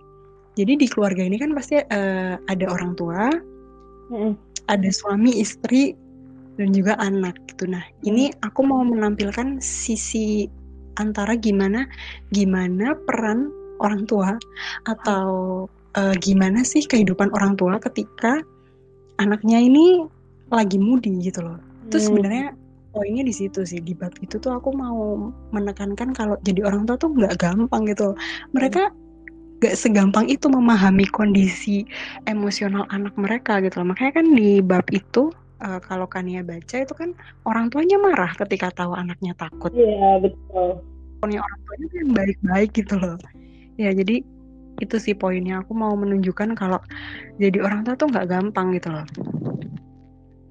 jadi 0.58 0.74
di 0.80 0.88
keluarga 0.90 1.22
ini 1.22 1.38
kan 1.38 1.54
pasti 1.54 1.78
uh, 1.78 2.40
ada 2.48 2.66
orang 2.66 2.96
tua 2.96 3.28
hmm. 4.10 4.34
ada 4.72 4.90
suami 4.90 5.44
istri 5.44 5.94
dan 6.58 6.74
juga 6.74 6.98
anak 7.00 7.38
gitu 7.54 7.70
nah 7.70 7.82
hmm. 7.82 8.10
ini 8.10 8.24
aku 8.44 8.66
mau 8.66 8.82
menampilkan 8.84 9.62
sisi 9.62 10.50
antara 10.98 11.38
gimana 11.38 11.86
gimana 12.34 12.98
peran 13.06 13.54
orang 13.78 14.10
tua 14.10 14.34
atau 14.90 15.30
uh, 15.98 16.16
gimana 16.18 16.66
sih 16.66 16.86
kehidupan 16.86 17.30
orang 17.34 17.58
tua 17.58 17.78
ketika 17.82 18.42
anaknya 19.22 19.62
ini 19.62 20.06
lagi 20.54 20.78
moody 20.80 21.20
gitu 21.22 21.44
loh. 21.44 21.60
Terus 21.90 22.08
hmm. 22.08 22.10
sebenarnya 22.14 22.46
poinnya 22.94 23.24
di 23.26 23.34
situ 23.34 23.62
sih 23.62 23.78
di 23.78 23.94
bab 23.94 24.14
itu 24.22 24.42
tuh 24.42 24.58
aku 24.58 24.74
mau 24.74 25.30
menekankan 25.54 26.14
kalau 26.18 26.36
jadi 26.42 26.66
orang 26.66 26.90
tua 26.90 26.98
tuh 26.98 27.14
nggak 27.14 27.38
gampang 27.38 27.84
gitu. 27.90 28.18
Mereka 28.54 28.94
gak 29.58 29.74
segampang 29.74 30.30
itu 30.30 30.46
memahami 30.54 31.10
kondisi 31.10 31.82
emosional 32.30 32.86
anak 32.94 33.14
mereka 33.18 33.58
gitu 33.62 33.82
loh. 33.82 33.94
Makanya 33.94 34.22
kan 34.22 34.28
di 34.38 34.62
bab 34.62 34.86
itu 34.94 35.34
uh, 35.62 35.80
kalau 35.82 36.06
Kania 36.10 36.42
baca 36.46 36.78
itu 36.82 36.94
kan 36.94 37.14
orang 37.46 37.70
tuanya 37.70 37.98
marah 37.98 38.32
ketika 38.38 38.74
tahu 38.74 38.94
anaknya 38.94 39.34
takut. 39.38 39.72
Iya 39.74 40.22
betul. 40.22 40.82
Pokoknya 41.18 41.40
orang 41.42 41.60
tuanya 41.66 41.88
kan 41.90 42.08
baik-baik 42.14 42.70
gitu 42.78 42.96
loh. 42.98 43.18
Ya 43.78 43.94
jadi 43.94 44.26
itu 44.78 44.96
sih 45.02 45.18
poinnya 45.18 45.66
aku 45.66 45.74
mau 45.74 45.98
menunjukkan 45.98 46.54
kalau 46.54 46.78
jadi 47.42 47.58
orang 47.66 47.82
tua 47.82 47.98
tuh 47.98 48.10
nggak 48.14 48.30
gampang 48.30 48.78
gitu 48.78 48.90
loh. 48.94 49.08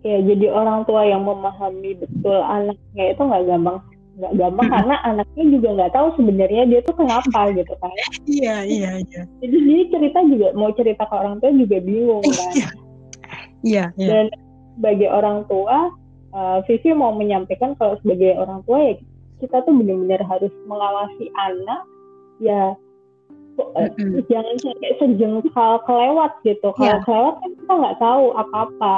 Ya 0.06 0.22
jadi 0.22 0.46
orang 0.50 0.86
tua 0.86 1.02
yang 1.06 1.26
memahami 1.26 1.98
betul 1.98 2.38
anaknya 2.42 3.04
itu 3.14 3.22
nggak 3.22 3.44
gampang 3.46 3.78
nggak 4.16 4.32
gampang 4.40 4.68
karena 4.72 4.96
anaknya 5.04 5.44
juga 5.52 5.68
nggak 5.76 5.92
tahu 5.92 6.08
sebenarnya 6.16 6.62
dia 6.72 6.80
tuh 6.88 6.96
kenapa 6.96 7.52
gitu 7.52 7.74
kan 7.76 7.92
iya 8.40 8.64
iya 8.64 8.90
iya 9.04 9.22
jadi 9.44 9.56
dia 9.60 9.82
cerita 9.92 10.18
juga 10.24 10.48
mau 10.56 10.72
cerita 10.72 11.04
ke 11.04 11.14
orang 11.14 11.36
tua 11.36 11.52
juga 11.52 11.76
bingung 11.84 12.24
kan 12.32 12.48
iya 12.56 12.68
iya, 13.60 13.84
iya. 14.00 14.08
dan 14.08 14.26
sebagai 14.76 15.08
orang 15.08 15.48
tua 15.48 15.90
uh, 16.36 16.58
Vivi 16.68 16.92
mau 16.92 17.16
menyampaikan 17.16 17.74
kalau 17.80 17.96
sebagai 18.04 18.36
orang 18.36 18.60
tua 18.68 18.92
ya 18.92 18.94
kita 19.40 19.64
tuh 19.64 19.72
benar-benar 19.72 20.20
harus 20.24 20.52
mengawasi 20.64 21.28
anak 21.36 21.82
ya 22.40 22.76
mm-hmm. 23.56 24.24
jangan 24.28 24.56
sampai 24.60 24.92
sejengkal 25.00 25.72
kelewat 25.84 26.32
gitu 26.44 26.68
kalau 26.76 26.88
yeah. 26.88 27.02
kelewat 27.04 27.34
kan 27.40 27.50
kita 27.56 27.72
nggak 27.72 27.98
tahu 28.00 28.24
apa-apa 28.36 28.94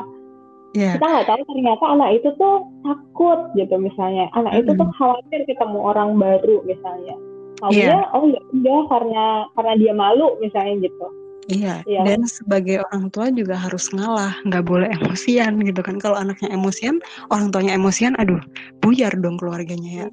yeah. 0.74 0.94
kita 0.98 1.06
nggak 1.06 1.28
tahu 1.30 1.40
ternyata 1.46 1.84
anak 1.86 2.10
itu 2.18 2.28
tuh 2.38 2.56
takut 2.86 3.40
gitu 3.54 3.74
misalnya 3.78 4.26
anak 4.34 4.52
mm 4.54 4.58
-hmm. 4.62 4.70
itu 4.74 4.80
tuh 4.82 4.88
khawatir 4.98 5.40
ketemu 5.46 5.78
orang 5.82 6.10
baru 6.18 6.62
misalnya 6.66 7.16
Taunya 7.58 7.98
yeah. 7.98 8.14
oh 8.14 8.22
ya 8.30 8.38
udah 8.54 8.80
karena 8.86 9.24
karena 9.58 9.74
dia 9.74 9.92
malu 9.94 10.38
misalnya 10.38 10.86
gitu 10.86 11.06
Iya, 11.48 11.80
yeah. 11.88 12.04
dan 12.04 12.28
sebagai 12.28 12.84
orang 12.92 13.08
tua 13.08 13.32
juga 13.32 13.56
harus 13.56 13.88
ngalah, 13.96 14.36
nggak 14.44 14.68
boleh 14.68 14.92
emosian 15.00 15.56
gitu 15.64 15.80
kan. 15.80 15.96
Kalau 15.96 16.20
anaknya 16.20 16.52
emosian, 16.52 17.00
orang 17.32 17.48
tuanya 17.48 17.72
emosian, 17.72 18.12
aduh, 18.20 18.36
buyar 18.84 19.16
dong 19.16 19.40
keluarganya 19.40 20.04
ya. 20.04 20.08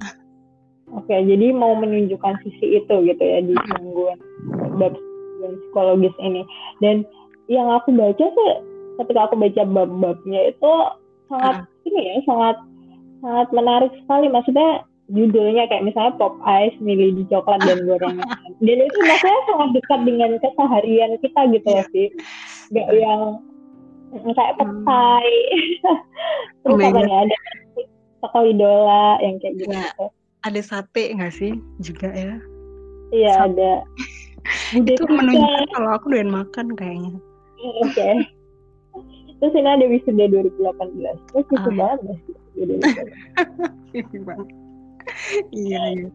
Oke, 0.96 1.12
jadi 1.12 1.52
mau 1.52 1.76
menunjukkan 1.76 2.40
sisi 2.40 2.80
itu 2.80 2.94
gitu 3.04 3.20
ya 3.20 3.44
di 3.44 3.52
gangguan 3.52 4.16
bab 4.80 4.96
psikologis 5.44 6.16
ini. 6.24 6.40
Dan 6.80 7.04
yang 7.52 7.68
aku 7.68 7.92
baca 7.92 8.26
sih 8.32 8.50
ketika 9.04 9.28
aku 9.28 9.36
baca 9.36 9.62
bab-babnya 9.68 10.56
itu 10.56 10.72
sangat 11.28 11.68
uh. 11.68 11.88
ini 11.88 12.00
ya 12.00 12.16
sangat 12.24 12.56
sangat 13.20 13.48
menarik 13.52 13.92
sekali 14.04 14.26
maksudnya 14.32 14.70
judulnya 15.06 15.70
kayak 15.70 15.86
misalnya 15.86 16.18
pop 16.18 16.34
ice 16.44 16.76
milih 16.82 17.14
di 17.14 17.24
coklat 17.30 17.62
dan 17.62 17.86
gorengan. 17.86 18.26
Dan 18.58 18.78
itu 18.82 18.98
maksudnya 19.02 19.40
sangat 19.46 19.68
dekat 19.78 20.00
dengan 20.02 20.30
keseharian 20.42 21.10
kita 21.22 21.40
gitu 21.54 21.68
yeah. 21.70 21.86
sih. 21.94 22.08
Gak 22.74 22.88
yang 22.98 23.22
kayak 24.34 24.54
hmm. 24.58 24.60
petai. 24.62 25.30
Hmm. 25.84 25.98
terus 26.66 26.78
apa 26.82 27.00
nih 27.06 27.16
ada 27.26 27.36
toko 28.24 28.38
idola 28.46 29.06
yang 29.22 29.36
kayak 29.38 29.54
gitu. 29.62 29.70
Ya, 29.70 29.86
ada 30.42 30.60
sate 30.62 31.14
nggak 31.14 31.34
sih 31.34 31.52
juga 31.78 32.10
ya? 32.10 32.36
Iya 33.14 33.32
ada. 33.46 33.72
Itu 34.78 35.06
menunjukkan 35.06 35.70
kalau 35.74 35.90
aku 35.94 36.10
doyan 36.10 36.30
makan 36.30 36.74
kayaknya. 36.74 37.14
Oke. 37.82 37.94
Okay 37.94 38.14
terus 39.40 39.52
ini 39.52 39.68
ada 39.68 39.84
wisuda 39.84 40.24
2018 40.32 40.56
terus 41.28 41.46
itu 41.52 41.68
oh, 41.68 41.74
banget 41.76 42.00
iya 45.52 45.82
iya 45.94 46.10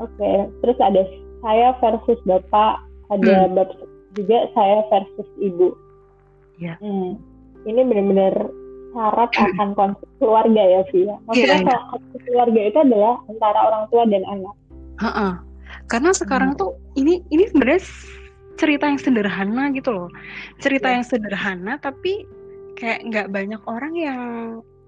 oke 0.00 0.10
okay. 0.16 0.48
terus 0.62 0.78
ada 0.80 1.02
saya 1.44 1.76
versus 1.78 2.18
bapak 2.24 2.80
ada 3.12 3.48
hmm. 3.48 3.54
bapak 3.58 3.78
juga 4.14 4.48
saya 4.54 4.86
versus 4.90 5.28
ibu 5.42 5.74
Iya. 6.54 6.78
hmm. 6.78 7.18
ini 7.66 7.80
benar-benar 7.82 8.34
syarat 8.94 9.30
akan 9.34 9.70
konflik 9.78 10.10
keluarga 10.22 10.62
ya 10.62 10.80
Via 10.94 11.02
ya. 11.02 11.16
maksudnya 11.26 11.58
yeah, 11.58 11.66
kalau 11.66 11.84
konflik 11.98 12.22
keluarga 12.30 12.60
itu 12.62 12.78
adalah 12.78 13.14
antara 13.26 13.58
orang 13.58 13.84
tua 13.90 14.02
dan 14.06 14.22
anak 14.30 14.54
Ha 15.02 15.10
-ha. 15.10 15.28
karena 15.90 16.10
sekarang 16.14 16.54
hmm. 16.54 16.60
tuh 16.62 16.70
ini 16.94 17.18
ini 17.34 17.50
sebenarnya 17.50 17.82
cerita 18.54 18.86
yang 18.86 19.00
sederhana 19.02 19.64
gitu 19.74 19.90
loh 19.90 20.08
cerita 20.62 20.86
yeah. 20.86 20.94
yang 20.94 21.04
sederhana 21.04 21.74
tapi 21.82 22.22
kayak 22.78 23.02
nggak 23.10 23.26
banyak 23.34 23.62
orang 23.66 23.94
yang 23.98 24.20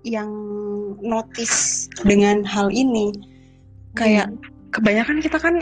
yang 0.07 0.31
notice 1.03 1.91
dengan 2.07 2.47
hal 2.47 2.71
ini 2.71 3.11
kayak 3.99 4.31
hmm. 4.31 4.39
kebanyakan 4.71 5.19
kita 5.19 5.39
kan 5.43 5.55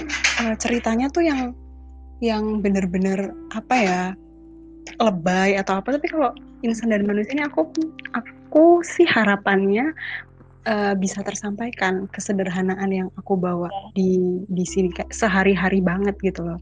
uh, 0.44 0.54
ceritanya 0.60 1.08
tuh 1.08 1.24
yang 1.24 1.56
yang 2.20 2.60
bener-bener 2.60 3.32
apa 3.56 3.74
ya 3.74 4.00
lebay 5.00 5.56
atau 5.56 5.80
apa 5.80 5.96
tapi 5.96 6.06
kalau 6.12 6.30
insan 6.60 6.92
dan 6.92 7.08
manusia 7.08 7.32
ini 7.32 7.44
aku 7.48 7.66
aku 8.12 8.84
sih 8.84 9.08
harapannya 9.08 9.96
uh, 10.68 10.92
bisa 10.94 11.24
tersampaikan 11.24 12.04
kesederhanaan 12.12 12.90
yang 12.92 13.08
aku 13.16 13.34
bawa 13.34 13.72
di 13.96 14.44
di 14.52 14.64
sini 14.68 14.92
kayak 14.92 15.10
sehari-hari 15.10 15.80
banget 15.80 16.14
gitu 16.20 16.44
loh 16.44 16.60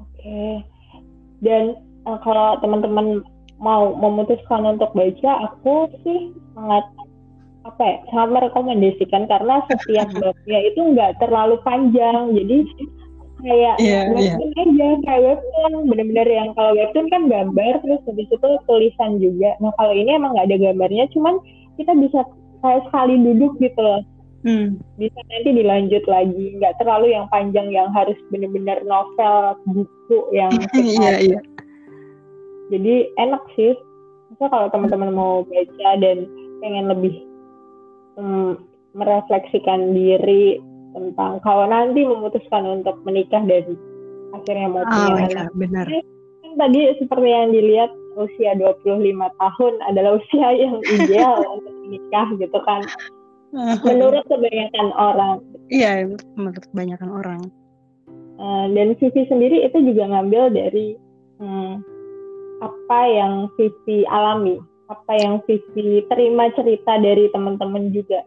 okay. 0.00 0.64
dan 1.44 1.76
uh, 2.08 2.18
kalau 2.24 2.56
teman-teman 2.64 3.20
mau 3.58 3.90
memutuskan 3.98 4.78
untuk 4.78 4.94
baca 4.94 5.50
aku 5.50 5.90
sih 6.06 6.30
sangat 6.58 6.84
apa 7.68 7.82
ya 7.84 7.96
sangat 8.10 8.28
merekomendasikan 8.34 9.22
karena 9.30 9.54
setiap 9.70 10.08
babnya 10.22 10.58
itu 10.66 10.80
nggak 10.82 11.12
terlalu 11.22 11.56
panjang. 11.62 12.34
Jadi 12.34 12.58
kayak 13.38 13.76
yeah, 13.78 14.10
webtoon 14.10 14.50
yeah. 14.50 14.66
aja 14.66 14.88
kayak 15.06 15.22
webtoon. 15.22 15.72
Bener-bener 15.86 16.26
yang 16.26 16.48
kalau 16.58 16.74
webtoon 16.74 17.06
kan 17.12 17.22
gambar 17.30 17.72
terus 17.86 18.02
habis 18.10 18.26
itu 18.26 18.50
tulisan 18.66 19.22
juga. 19.22 19.54
Nah 19.62 19.70
kalau 19.78 19.94
ini 19.94 20.18
emang 20.18 20.34
nggak 20.34 20.48
ada 20.50 20.58
gambarnya 20.58 21.06
cuman 21.14 21.38
kita 21.78 21.94
bisa 21.94 22.26
kayak 22.64 22.82
sekali 22.90 23.14
duduk 23.22 23.54
gitu 23.62 23.78
loh. 23.78 24.02
Hmm. 24.46 24.78
bisa 24.94 25.18
nanti 25.34 25.50
dilanjut 25.50 26.04
lagi. 26.06 26.54
Nggak 26.62 26.78
terlalu 26.78 27.10
yang 27.10 27.26
panjang 27.26 27.74
yang 27.74 27.90
harus 27.90 28.14
benar-benar 28.30 28.86
novel 28.86 29.58
buku 29.66 30.18
yang 30.30 30.54
iya 30.78 31.18
iya. 31.18 31.40
Jadi 32.70 32.94
enak 33.18 33.42
sih. 33.58 33.74
Masa 34.30 34.46
kalau 34.46 34.68
teman-teman 34.70 35.10
mau 35.10 35.42
baca 35.42 35.90
dan 35.98 36.28
pengen 36.60 36.90
lebih 36.90 37.14
um, 38.18 38.58
merefleksikan 38.96 39.94
diri 39.94 40.58
tentang 40.96 41.38
kalau 41.44 41.68
nanti 41.68 42.02
memutuskan 42.02 42.64
untuk 42.80 42.98
menikah 43.04 43.44
dan 43.44 43.76
akhirnya 44.34 44.68
mau 44.68 44.84
punya 44.84 45.12
oh, 45.14 45.18
anak. 45.30 45.48
benar. 45.54 45.86
Kan 46.42 46.52
tadi 46.58 46.80
seperti 46.98 47.28
yang 47.28 47.50
dilihat 47.52 47.90
usia 48.18 48.58
25 48.58 48.98
tahun 49.14 49.72
adalah 49.86 50.18
usia 50.18 50.48
yang 50.62 50.76
ideal 50.98 51.38
untuk 51.46 51.74
menikah 51.86 52.26
gitu 52.40 52.58
kan 52.66 52.82
menurut 53.86 54.24
kebanyakan 54.28 54.88
orang. 54.96 55.36
Iya, 55.68 56.08
menurut 56.36 56.64
kebanyakan 56.72 57.10
orang. 57.12 57.40
Uh, 58.38 58.70
dan 58.70 58.94
Vivi 59.02 59.26
sendiri 59.26 59.66
itu 59.66 59.78
juga 59.82 60.14
ngambil 60.14 60.54
dari 60.54 60.94
hmm, 61.42 61.82
apa 62.62 63.00
yang 63.10 63.50
Vivi 63.58 64.06
alami, 64.06 64.62
apa 64.88 65.12
yang 65.20 65.44
Vivi 65.44 66.04
terima 66.08 66.48
cerita 66.56 66.96
dari 66.96 67.28
teman-teman 67.30 67.92
juga. 67.92 68.24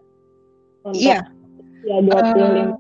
Untuk 0.86 1.02
iya. 1.02 1.26
Ya 1.82 1.98
25. 2.06 2.14
Uh, 2.14 2.78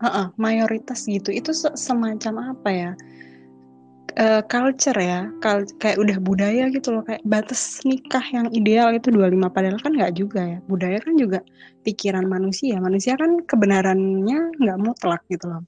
uh, 0.00 0.06
uh, 0.08 0.26
mayoritas 0.40 1.04
gitu. 1.04 1.28
Itu 1.32 1.52
se 1.52 1.68
semacam 1.76 2.56
apa 2.56 2.70
ya? 2.72 2.92
uh, 4.16 4.42
culture 4.48 4.96
ya, 4.96 5.28
kal 5.44 5.64
kayak 5.78 6.00
udah 6.00 6.16
budaya 6.20 6.72
gitu 6.72 6.96
loh, 6.96 7.04
kayak 7.04 7.22
batas 7.28 7.84
nikah 7.84 8.24
yang 8.32 8.48
ideal 8.50 8.90
itu 8.96 9.12
25 9.12 9.52
padahal 9.52 9.78
kan 9.80 9.92
nggak 9.92 10.14
juga 10.16 10.40
ya. 10.42 10.58
Budaya 10.66 10.98
kan 11.00 11.14
juga 11.20 11.40
pikiran 11.84 12.24
manusia. 12.26 12.80
Manusia 12.80 13.14
kan 13.14 13.44
kebenarannya 13.44 14.56
nggak 14.56 14.78
mutlak 14.80 15.22
gitu 15.28 15.46
loh. 15.46 15.62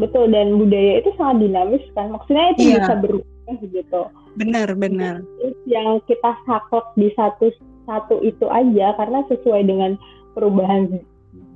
Betul 0.00 0.32
dan 0.32 0.56
budaya 0.56 1.04
itu 1.04 1.12
sangat 1.20 1.44
dinamis 1.44 1.84
kan. 1.92 2.08
Maksudnya 2.16 2.44
itu 2.56 2.60
iya. 2.72 2.76
bisa 2.80 2.94
berubah 2.96 3.54
gitu. 3.60 4.02
Benar, 4.36 4.72
benar. 4.76 5.20
Yang 5.68 6.04
kita 6.08 6.32
sakot 6.48 6.84
di 6.96 7.12
satu 7.14 7.52
satu 7.84 8.22
itu 8.22 8.46
aja 8.48 8.94
karena 8.96 9.26
sesuai 9.26 9.62
dengan 9.66 9.98
perubahan 10.32 11.02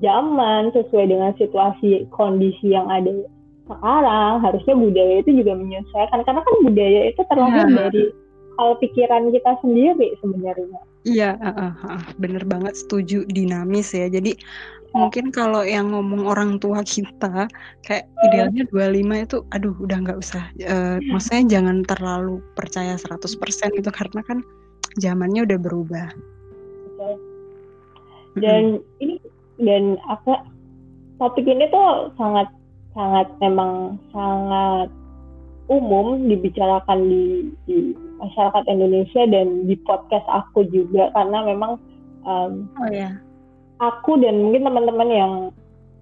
zaman, 0.02 0.74
sesuai 0.74 1.06
dengan 1.08 1.32
situasi 1.38 2.04
kondisi 2.12 2.74
yang 2.74 2.90
ada 2.90 3.14
sekarang 3.66 4.38
harusnya 4.46 4.74
budaya 4.78 5.14
itu 5.26 5.42
juga 5.42 5.58
menyesuaikan 5.58 6.22
karena 6.22 6.40
kan 6.42 6.54
budaya 6.62 7.00
itu 7.10 7.22
terlahir 7.26 7.66
ya. 7.66 7.74
dari 7.74 8.04
hal 8.56 8.70
pikiran 8.78 9.22
kita 9.34 9.52
sendiri 9.58 10.08
sebenarnya. 10.22 10.80
Iya, 11.06 11.30
uh, 11.38 11.50
uh, 11.50 11.74
uh, 11.86 12.02
bener 12.18 12.42
banget 12.46 12.74
setuju 12.78 13.26
dinamis 13.30 13.94
ya. 13.94 14.06
Jadi. 14.10 14.38
Mungkin 14.96 15.28
kalau 15.28 15.60
yang 15.60 15.92
ngomong 15.92 16.24
orang 16.24 16.56
tua 16.56 16.80
kita 16.80 17.46
kayak 17.84 18.08
idealnya 18.24 18.64
25 18.72 19.26
itu 19.28 19.38
aduh 19.52 19.76
udah 19.84 19.98
nggak 20.00 20.18
usah 20.18 20.48
uh, 20.64 20.96
maksudnya 21.12 21.60
jangan 21.60 21.84
terlalu 21.84 22.40
percaya 22.56 22.96
100% 22.96 23.20
itu 23.76 23.90
karena 23.92 24.20
kan 24.24 24.40
zamannya 24.96 25.44
udah 25.44 25.58
berubah. 25.60 26.08
Dan 28.36 28.80
hmm. 28.80 29.02
ini 29.04 29.16
dan 29.60 29.96
apa 30.08 30.44
topik 31.16 31.48
ini 31.48 31.68
tuh 31.72 32.12
sangat 32.20 32.48
sangat 32.92 33.28
memang 33.40 34.00
sangat 34.12 34.88
umum 35.66 36.28
dibicarakan 36.30 37.08
di, 37.10 37.24
di 37.66 37.76
masyarakat 38.20 38.64
Indonesia 38.70 39.22
dan 39.28 39.66
di 39.66 39.74
podcast 39.84 40.24
aku 40.28 40.68
juga 40.68 41.10
karena 41.16 41.42
memang 41.44 41.80
um, 42.28 42.70
oh, 42.80 42.88
yeah. 42.92 43.18
Aku 43.80 44.20
dan 44.20 44.40
mungkin 44.40 44.64
teman-teman 44.64 45.10
yang 45.10 45.32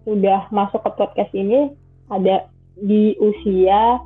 sudah 0.05 0.47
masuk 0.53 0.81
ke 0.85 0.91
podcast 0.95 1.33
ini 1.33 1.73
ada 2.13 2.47
di 2.79 3.17
usia 3.19 3.99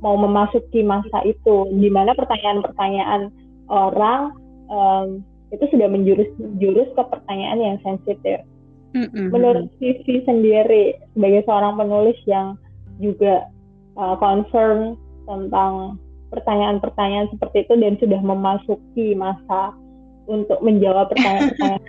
mau 0.00 0.16
memasuki 0.16 0.80
masa 0.80 1.20
itu 1.28 1.68
di 1.76 1.88
mana 1.92 2.16
pertanyaan-pertanyaan 2.16 3.28
orang 3.68 4.32
um, 4.72 5.20
itu 5.50 5.66
sudah 5.68 5.90
menjurus 5.90 6.30
jurus 6.62 6.88
ke 6.94 7.02
pertanyaan 7.10 7.58
yang 7.58 7.76
sensitif. 7.84 8.40
Mm-hmm. 8.96 9.26
Menurut 9.30 9.66
Vivi 9.78 10.22
sendiri 10.26 10.98
sebagai 11.14 11.46
seorang 11.46 11.78
penulis 11.78 12.18
yang 12.26 12.58
juga 12.98 13.46
uh, 13.98 14.16
concern 14.18 14.98
tentang 15.26 15.98
pertanyaan-pertanyaan 16.30 17.30
seperti 17.34 17.66
itu 17.66 17.74
dan 17.78 17.94
sudah 17.98 18.20
memasuki 18.22 19.14
masa 19.18 19.74
untuk 20.30 20.62
menjawab 20.62 21.10
pertanyaan-pertanyaan 21.10 21.82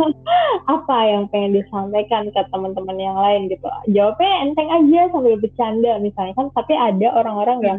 apa 0.76 0.98
yang 1.04 1.24
pengen 1.28 1.60
disampaikan 1.60 2.32
ke 2.32 2.40
teman-teman 2.48 2.96
yang 2.96 3.14
lain 3.20 3.52
gitu. 3.52 3.68
Jawabnya 3.92 4.32
enteng 4.48 4.72
aja 4.72 5.12
sambil 5.12 5.36
bercanda 5.36 5.92
misalnya 6.00 6.32
kan 6.40 6.48
tapi 6.56 6.72
ada 6.72 7.12
orang-orang 7.12 7.58
yang 7.60 7.78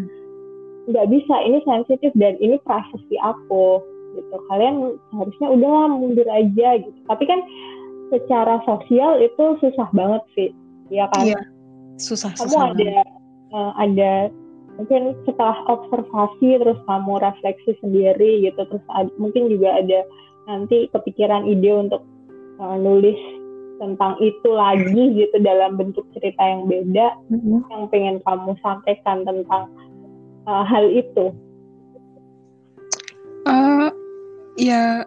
nggak 0.87 1.09
bisa 1.09 1.35
ini 1.43 1.59
sensitif 1.65 2.13
dan 2.13 2.37
ini 2.37 2.61
privasi 2.61 3.17
aku 3.25 3.81
gitu. 4.13 4.35
Kalian 4.53 5.01
harusnya 5.17 5.47
udahlah 5.49 5.89
mundur 5.97 6.29
aja 6.29 6.77
gitu. 6.77 6.99
Tapi 7.09 7.23
kan 7.25 7.41
secara 8.13 8.61
sosial 8.63 9.19
itu 9.19 9.45
susah 9.59 9.89
banget 9.91 10.23
sih 10.37 10.49
ya 10.93 11.09
kan? 11.11 11.25
Iya, 11.27 11.41
susah 11.99 12.31
kamu 12.37 12.47
susah 12.47 12.63
ada 12.71 12.93
uh, 13.51 13.71
ada 13.75 14.11
mungkin 14.77 15.17
setelah 15.25 15.57
observasi 15.65 16.61
terus 16.61 16.79
kamu 16.85 17.17
refleksi 17.17 17.73
sendiri 17.81 18.45
gitu 18.45 18.61
terus 18.69 18.85
ada, 18.93 19.09
mungkin 19.17 19.49
juga 19.49 19.81
ada 19.81 20.05
nanti 20.45 20.87
kepikiran 20.93 21.49
ide 21.49 21.73
untuk 21.73 22.05
uh, 22.61 22.77
nulis 22.77 23.17
tentang 23.77 24.17
itu 24.21 24.49
lagi 24.53 25.03
gitu 25.17 25.35
dalam 25.41 25.77
bentuk 25.77 26.05
cerita 26.17 26.41
yang 26.41 26.65
beda 26.69 27.13
mm-hmm. 27.29 27.57
yang 27.73 27.83
pengen 27.89 28.17
kamu 28.25 28.53
sampaikan 28.61 29.25
tentang 29.25 29.69
uh, 30.49 30.65
hal 30.65 30.85
itu 30.89 31.33
uh, 33.45 33.89
ya 34.57 35.05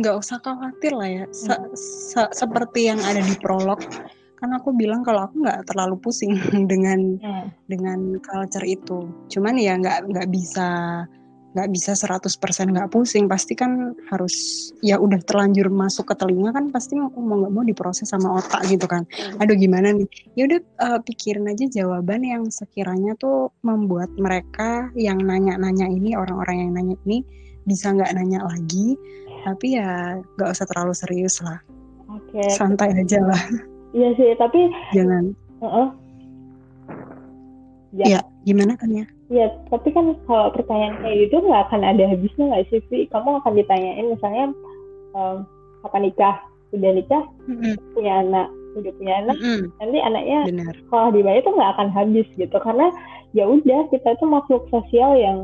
nggak 0.00 0.16
usah 0.20 0.36
khawatir 0.40 0.92
lah 0.92 1.08
ya 1.08 1.24
mm. 1.28 1.72
se- 1.76 2.32
seperti 2.32 2.92
yang 2.92 3.00
ada 3.00 3.20
di 3.24 3.36
prolog 3.40 3.80
kan 4.42 4.50
aku 4.58 4.74
bilang 4.74 5.06
kalau 5.06 5.30
aku 5.30 5.46
nggak 5.46 5.70
terlalu 5.70 5.94
pusing 6.02 6.34
dengan 6.70 7.14
hmm. 7.22 7.46
dengan 7.70 8.18
culture 8.18 8.66
itu. 8.66 9.06
Cuman 9.30 9.54
ya 9.54 9.78
nggak 9.78 10.10
nggak 10.10 10.28
bisa 10.34 10.68
nggak 11.52 11.68
bisa 11.68 11.92
100% 11.94 12.26
nggak 12.74 12.90
pusing. 12.90 13.30
Pasti 13.30 13.54
kan 13.54 13.94
harus 14.10 14.34
ya 14.82 14.98
udah 14.98 15.22
terlanjur 15.22 15.70
masuk 15.70 16.10
ke 16.10 16.14
telinga 16.18 16.50
kan 16.50 16.74
pasti 16.74 16.98
mau 16.98 17.14
nggak 17.14 17.52
mau 17.54 17.62
diproses 17.62 18.10
sama 18.10 18.34
otak 18.42 18.66
gitu 18.66 18.90
kan. 18.90 19.06
Hmm. 19.14 19.38
aduh 19.46 19.54
gimana 19.54 19.94
nih? 19.94 20.10
Ya 20.34 20.50
udah 20.50 20.60
uh, 20.82 20.98
pikirin 21.06 21.46
aja 21.46 21.70
jawaban 21.70 22.26
yang 22.26 22.50
sekiranya 22.50 23.14
tuh 23.22 23.54
membuat 23.62 24.10
mereka 24.18 24.90
yang 24.98 25.22
nanya-nanya 25.22 25.86
ini 25.86 26.18
orang-orang 26.18 26.66
yang 26.66 26.70
nanya 26.74 26.96
ini 27.06 27.22
bisa 27.62 27.94
nggak 27.94 28.10
nanya 28.18 28.42
lagi. 28.42 28.98
Tapi 29.46 29.78
ya 29.78 30.18
nggak 30.34 30.50
usah 30.50 30.66
terlalu 30.66 30.98
serius 30.98 31.38
lah. 31.46 31.62
Okay. 32.12 32.44
santai 32.60 32.92
aja 32.92 33.24
lah 33.24 33.40
Iya 33.92 34.08
sih, 34.16 34.28
tapi 34.40 34.60
jangan. 34.96 35.36
Uh 35.60 35.66
-uh. 35.66 35.88
Ya. 37.92 38.04
ya, 38.08 38.20
gimana 38.48 38.72
kan 38.80 38.88
ya? 38.88 39.04
Iya, 39.28 39.52
tapi 39.68 39.92
kan 39.92 40.16
kalau 40.24 40.48
pertanyaan 40.56 40.96
kayak 41.04 41.28
gitu 41.28 41.44
nggak 41.44 41.68
akan 41.68 41.84
ada 41.84 42.04
habisnya 42.08 42.44
nggak 42.48 42.64
sih, 42.72 42.80
Vi? 42.88 43.04
Kamu 43.12 43.44
akan 43.44 43.52
ditanyain 43.52 44.08
misalnya 44.08 44.48
um, 45.12 45.44
kapan 45.84 46.08
nikah, 46.08 46.36
udah 46.72 46.90
nikah, 46.96 47.24
mm 47.44 47.56
-hmm. 47.60 47.74
punya 47.92 48.12
anak, 48.24 48.48
udah 48.80 48.92
punya 48.96 49.14
anak, 49.20 49.36
mm 49.36 49.44
-hmm. 49.44 49.64
nanti 49.76 49.98
anaknya 50.00 50.38
sekolah 50.84 51.08
di 51.12 51.20
Bali 51.20 51.38
itu 51.44 51.52
nggak 51.52 51.72
akan 51.76 51.88
habis 51.92 52.28
gitu, 52.40 52.56
karena 52.64 52.86
ya 53.36 53.44
udah 53.44 53.80
kita 53.92 54.08
itu 54.16 54.24
makhluk 54.24 54.64
sosial 54.72 55.12
yang 55.20 55.38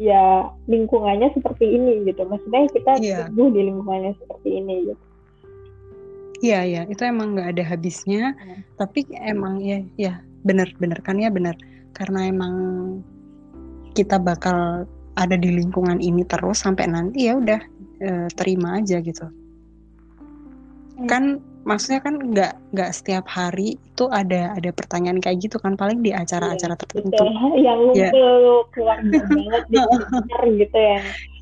ya 0.00 0.48
lingkungannya 0.70 1.28
seperti 1.36 1.74
ini 1.74 2.06
gitu. 2.08 2.24
Maksudnya 2.24 2.70
kita 2.72 2.92
yeah. 3.02 3.28
tumbuh 3.28 3.52
di 3.52 3.60
lingkungannya 3.66 4.16
seperti 4.24 4.56
ini 4.56 4.94
gitu. 4.94 5.04
Iya 6.38 6.60
iya. 6.64 6.82
Itu 6.86 7.02
emang 7.02 7.34
nggak 7.34 7.48
ada 7.56 7.64
habisnya. 7.66 8.34
Hmm. 8.38 8.62
tapi 8.78 9.06
emang 9.18 9.58
ya 9.58 9.82
ya 9.98 10.12
benar-benar 10.46 11.02
kan? 11.02 11.18
Ya 11.18 11.30
benar. 11.30 11.58
Karena 11.94 12.30
emang 12.30 12.54
kita 13.94 14.22
bakal 14.22 14.86
ada 15.18 15.34
di 15.34 15.50
lingkungan 15.50 15.98
ini 15.98 16.22
terus 16.22 16.62
sampai 16.62 16.86
nanti 16.86 17.26
ya 17.26 17.34
udah 17.34 17.58
e, 17.98 18.10
terima 18.38 18.78
aja 18.78 19.02
gitu. 19.02 19.26
Hmm. 20.98 21.06
kan 21.06 21.24
maksudnya 21.62 22.02
kan 22.02 22.18
nggak 22.18 22.52
nggak 22.74 22.90
setiap 22.90 23.26
hari 23.30 23.78
itu 23.78 24.10
ada 24.10 24.54
ada 24.54 24.70
pertanyaan 24.70 25.18
kayak 25.18 25.42
gitu 25.42 25.58
kan? 25.58 25.74
Paling 25.74 26.06
di 26.06 26.14
acara-acara 26.14 26.74
ya, 26.74 26.78
tertentu. 26.78 27.24
yang 27.66 27.80
ya. 27.98 28.10
keluar 28.70 28.98
banget 29.02 29.62
di 29.74 30.50
gitu 30.62 30.78
ya. 30.78 31.00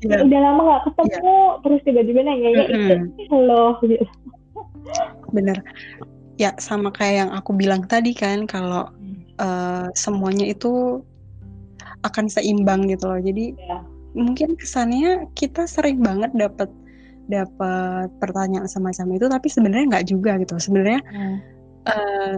ya 0.09 0.17
udah 0.25 0.39
lama 0.41 0.61
nggak 0.65 0.81
ketemu 0.89 1.33
ya. 1.37 1.61
terus 1.61 1.79
tiba-tiba 1.85 2.19
nanya 2.25 2.49
ya 2.49 2.65
itu 2.69 2.95
halo 3.29 3.77
gitu 3.85 4.05
bener. 5.31 5.57
Ya 6.37 6.53
sama 6.61 6.93
kayak 6.93 7.15
yang 7.27 7.31
aku 7.33 7.51
bilang 7.57 7.85
tadi 7.89 8.13
kan 8.13 8.45
kalau 8.45 8.89
uh, 9.41 9.87
semuanya 9.97 10.45
itu 10.49 11.01
akan 12.05 12.29
seimbang 12.29 12.85
gitu 12.91 13.09
loh. 13.09 13.21
Jadi 13.21 13.57
ya. 13.57 13.81
mungkin 14.13 14.53
kesannya 14.57 15.29
kita 15.33 15.65
sering 15.65 16.01
banget 16.01 16.33
dapat 16.37 16.69
dapat 17.27 18.07
pertanyaan 18.23 18.69
semacam 18.69 19.19
itu 19.19 19.25
tapi 19.27 19.47
sebenarnya 19.49 19.85
nggak 19.97 20.07
juga 20.07 20.31
gitu. 20.41 20.55
Sebenarnya 20.61 21.01
hmm. 21.03 21.37
uh, 21.89 22.35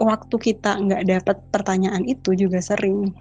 waktu 0.00 0.36
kita 0.40 0.80
nggak 0.80 1.02
dapat 1.06 1.36
pertanyaan 1.52 2.04
itu 2.08 2.32
juga 2.32 2.58
sering. 2.64 3.12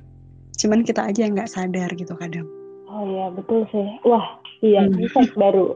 Cuman 0.55 0.87
kita 0.87 1.11
aja 1.11 1.27
nggak 1.27 1.51
sadar 1.51 1.91
gitu 1.93 2.15
kadang. 2.15 2.47
Oh 2.87 3.03
iya 3.03 3.27
betul 3.35 3.67
sih. 3.69 3.87
Wah 4.07 4.39
iya 4.63 4.87
hmm. 4.87 5.35
baru 5.35 5.75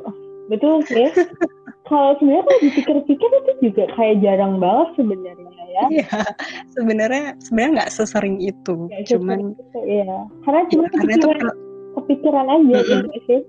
betul 0.49 0.81
sih 0.89 1.07
kalau 1.89 2.17
sebenarnya 2.17 2.45
kalau 2.45 2.59
dipikir-pikir 2.61 3.29
itu 3.29 3.51
juga 3.69 3.83
kayak 3.97 4.21
jarang 4.21 4.61
banget 4.61 4.89
sebenarnya 4.97 5.51
ya. 5.69 5.83
Iya 5.89 6.19
sebenarnya 6.73 7.25
sebenarnya 7.41 7.71
nggak 7.81 7.91
sesering 7.93 8.37
itu 8.41 8.75
ya, 8.89 8.99
cuman 9.15 9.53
itu, 9.53 9.79
iya. 9.85 10.17
Karena 10.45 10.61
cuma 10.69 10.85
ya, 10.85 10.91
kepikiran, 10.97 11.37
itu, 11.41 11.51
kepikiran 11.97 12.45
aja 12.45 12.77
mm 12.77 12.85
-hmm. 12.85 13.09
ya 13.09 13.19
sih 13.25 13.41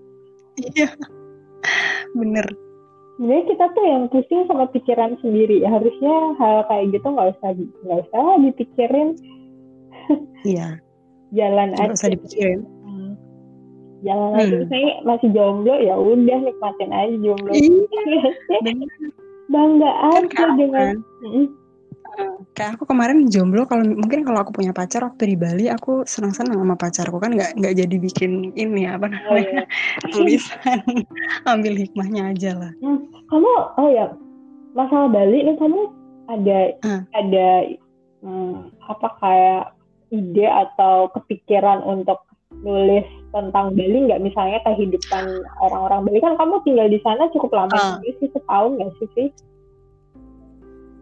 iya. 0.77 0.91
Bener. 2.17 2.47
Sebenarnya 3.17 3.45
kita 3.53 3.65
tuh 3.77 3.85
yang 3.85 4.05
pusing 4.09 4.49
sama 4.49 4.65
pikiran 4.73 5.13
sendiri. 5.21 5.61
Harusnya 5.61 6.15
hal 6.41 6.65
kayak 6.73 6.97
gitu 6.97 7.07
nggak 7.13 7.29
usah 7.37 7.51
nggak 7.53 8.01
usah 8.09 8.25
dipikirin. 8.41 9.09
Iya. 10.49 10.81
Jalan 11.37 11.77
nggak 11.77 11.95
usah 11.95 12.11
dipikirin 12.11 12.67
jangan 14.01 14.31
lagi 14.37 14.57
hmm. 14.57 14.69
saya 14.73 14.91
masih 15.05 15.29
jomblo 15.37 15.75
ya 15.77 15.95
udah 15.97 16.39
nikmatin 16.41 16.91
aja 16.93 17.17
jomblo 17.21 17.53
iya, 17.53 18.21
bangga 19.53 19.91
kan 19.91 20.25
aja 20.25 20.29
kan 20.33 20.51
dengan 20.57 20.89
kan. 21.01 21.45
kayak 22.57 22.71
aku 22.77 22.85
kemarin 22.89 23.29
jomblo 23.29 23.69
kalau 23.69 23.85
mungkin 23.85 24.25
kalau 24.25 24.41
aku 24.41 24.53
punya 24.57 24.73
pacar 24.73 25.05
waktu 25.05 25.35
di 25.35 25.37
Bali 25.37 25.67
aku 25.69 26.05
senang-senang 26.09 26.59
sama 26.59 26.77
pacarku 26.77 27.19
kan 27.21 27.33
nggak 27.33 27.57
nggak 27.61 27.75
jadi 27.77 27.97
bikin 28.01 28.53
ini 28.57 28.89
apa 28.89 29.07
oh, 29.07 29.11
namanya 29.11 29.31
oh, 29.31 29.39
iya. 29.39 29.65
tulisan 30.13 30.81
ambil 31.45 31.75
hikmahnya 31.77 32.23
aja 32.33 32.51
lah 32.57 32.73
hmm, 32.81 33.01
kamu 33.29 33.53
oh 33.77 33.89
ya 33.93 34.07
masalah 34.73 35.09
Bali 35.13 35.39
nih 35.45 35.57
kamu 35.59 35.81
ada 36.31 36.59
hmm. 36.87 37.03
ada 37.13 37.49
hmm, 38.23 38.55
apa 38.87 39.09
kayak 39.19 39.65
ide 40.11 40.47
atau 40.47 41.11
kepikiran 41.15 41.83
untuk 41.87 42.19
nulis 42.63 43.07
tentang 43.31 43.75
Bali 43.75 43.99
nggak 44.11 44.23
misalnya 44.23 44.59
kehidupan 44.67 45.25
orang-orang 45.63 46.07
Bali 46.07 46.19
kan 46.19 46.35
kamu 46.35 46.63
tinggal 46.67 46.89
di 46.91 46.99
sana 47.03 47.31
cukup 47.31 47.51
lama 47.55 47.75
uh. 47.75 47.97
sih 48.03 48.29
setahun 48.31 48.71
nggak 48.79 48.93
sih 48.99 49.09
sih? 49.15 49.29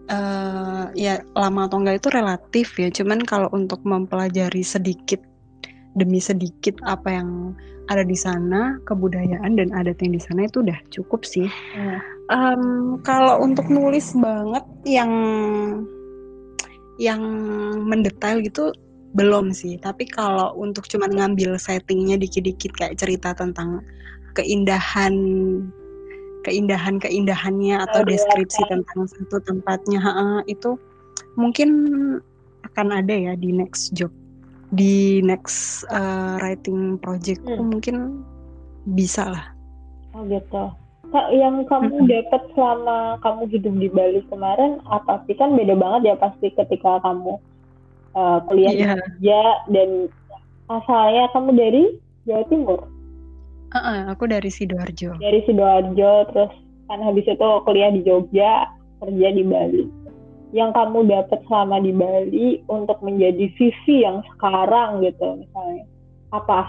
Uh, 0.09 0.89
ya 0.97 1.21
lama 1.37 1.69
atau 1.69 1.85
enggak 1.85 2.01
itu 2.01 2.09
relatif 2.09 2.69
ya 2.81 2.89
cuman 2.89 3.21
kalau 3.29 3.53
untuk 3.53 3.85
mempelajari 3.85 4.65
sedikit 4.65 5.21
demi 6.01 6.17
sedikit 6.17 6.81
apa 6.89 7.13
yang 7.13 7.53
ada 7.93 8.05
di 8.05 8.17
sana 8.17 8.81
kebudayaan 8.89 9.61
dan 9.61 9.69
adat 9.77 10.01
yang 10.01 10.17
di 10.17 10.23
sana 10.25 10.49
itu 10.49 10.65
udah 10.65 10.81
cukup 10.89 11.29
sih 11.29 11.45
hmm. 11.77 12.01
um, 12.33 12.65
kalau 13.05 13.45
untuk 13.45 13.69
nulis 13.69 14.17
banget 14.17 14.65
yang 14.89 15.13
yang 16.97 17.21
mendetail 17.85 18.41
gitu 18.41 18.73
belum 19.17 19.57
sih 19.57 19.81
tapi 19.81 20.05
kalau 20.05 20.53
untuk 20.59 20.85
cuman 20.85 21.09
ngambil 21.09 21.57
settingnya 21.57 22.21
dikit-dikit 22.21 22.77
kayak 22.77 23.01
cerita 23.01 23.33
tentang 23.33 23.81
keindahan 24.37 25.15
keindahan 26.45 27.01
keindahannya 27.01 27.81
atau 27.89 28.05
deskripsi 28.05 28.63
tentang 28.69 29.09
satu 29.09 29.41
tempatnya 29.49 30.01
itu 30.45 30.77
mungkin 31.41 31.71
akan 32.69 32.89
ada 33.01 33.15
ya 33.15 33.33
di 33.35 33.51
next 33.51 33.97
job 33.97 34.13
di 34.77 35.25
next 35.25 35.89
uh, 35.89 36.37
writing 36.45 37.01
project 37.01 37.41
hmm. 37.49 37.73
mungkin 37.73 38.23
bisa 38.93 39.33
lah 39.33 39.47
oh 40.13 40.25
gitu 40.29 40.69
Kak, 41.09 41.33
yang 41.33 41.65
kamu 41.65 42.05
hmm. 42.05 42.09
dapat 42.13 42.43
selama 42.53 43.17
kamu 43.25 43.43
hidup 43.49 43.75
di 43.81 43.89
Bali 43.89 44.21
kemarin 44.29 44.77
apa 44.93 45.25
sih 45.25 45.33
kan 45.41 45.57
beda 45.57 45.73
banget 45.73 46.13
ya 46.13 46.15
pasti 46.21 46.53
ketika 46.53 47.01
kamu 47.01 47.41
uh, 48.19 48.39
kuliah 48.51 48.73
yeah. 48.75 48.99
di 48.99 48.99
Jogja 48.99 49.43
dan 49.71 49.89
asalnya 50.69 51.25
kamu 51.31 51.51
dari 51.55 51.85
Jawa 52.27 52.45
Timur. 52.51 52.81
Uh 53.69 53.79
-uh, 53.79 53.99
aku 54.11 54.25
dari 54.27 54.51
sidoarjo. 54.51 55.15
Dari 55.23 55.41
sidoarjo 55.47 56.13
terus 56.35 56.53
kan 56.89 56.99
habis 57.05 57.29
itu 57.29 57.49
kuliah 57.63 57.93
di 57.95 58.03
Jogja 58.03 58.67
kerja 58.99 59.29
di 59.31 59.45
Bali. 59.47 59.85
Yang 60.57 60.71
kamu 60.81 60.99
dapat 61.13 61.41
selama 61.45 61.77
di 61.85 61.93
Bali 61.93 62.49
untuk 62.73 62.99
menjadi 63.05 63.53
visi 63.55 64.03
yang 64.03 64.25
sekarang 64.35 65.05
gitu 65.05 65.45
misalnya 65.45 65.85
apa? 66.33 66.61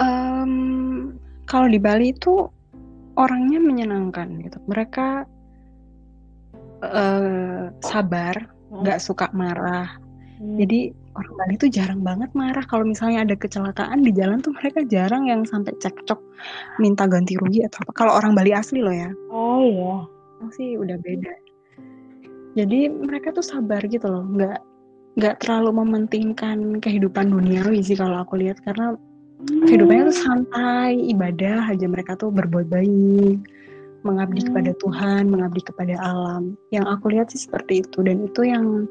Um, 0.00 1.14
kalau 1.46 1.70
di 1.70 1.78
Bali 1.78 2.10
itu 2.10 2.50
orangnya 3.14 3.62
menyenangkan 3.62 4.42
gitu. 4.42 4.58
Mereka 4.66 5.28
uh, 6.82 7.70
sabar 7.84 8.34
nggak 8.70 8.98
suka 9.02 9.28
marah. 9.34 9.90
Hmm. 10.40 10.56
jadi 10.56 10.88
orang 11.20 11.34
Bali 11.36 11.54
tuh 11.60 11.68
jarang 11.68 12.00
banget 12.00 12.32
marah. 12.32 12.64
Kalau 12.64 12.88
misalnya 12.88 13.28
ada 13.28 13.36
kecelakaan 13.36 14.00
di 14.00 14.08
jalan 14.08 14.40
tuh 14.40 14.56
mereka 14.56 14.80
jarang 14.88 15.28
yang 15.28 15.44
sampai 15.44 15.76
cekcok 15.76 16.16
minta 16.80 17.04
ganti 17.04 17.36
rugi 17.36 17.60
atau 17.68 17.84
apa. 17.84 17.92
Kalau 17.92 18.12
orang 18.16 18.32
Bali 18.32 18.56
asli 18.56 18.80
loh 18.80 18.94
ya. 18.94 19.12
Oh 19.28 19.60
iya. 19.60 19.96
Sih 20.56 20.80
udah 20.80 20.96
beda. 20.96 21.34
Jadi 22.56 22.88
mereka 22.88 23.36
tuh 23.36 23.44
sabar 23.44 23.84
gitu 23.84 24.08
loh. 24.08 24.24
Nggak 24.24 24.64
nggak 25.20 25.44
terlalu 25.44 25.84
mementingkan 25.84 26.80
kehidupan 26.80 27.28
duniawi 27.28 27.84
sih 27.84 28.00
kalau 28.00 28.24
aku 28.24 28.40
lihat. 28.40 28.64
Karena 28.64 28.96
hmm. 28.96 29.68
kehidupannya 29.68 30.08
tuh 30.08 30.18
santai 30.24 30.96
ibadah 31.12 31.68
aja 31.68 31.84
mereka 31.84 32.16
tuh 32.16 32.32
berbuat 32.32 32.72
baik 32.72 33.59
mengabdi 34.02 34.40
hmm. 34.44 34.48
kepada 34.52 34.72
Tuhan, 34.80 35.22
mengabdi 35.28 35.62
kepada 35.64 35.94
alam. 36.00 36.54
Yang 36.72 36.86
aku 36.92 37.04
lihat 37.12 37.26
sih 37.32 37.40
seperti 37.42 37.84
itu 37.84 37.98
dan 38.04 38.24
itu 38.24 38.40
yang 38.46 38.88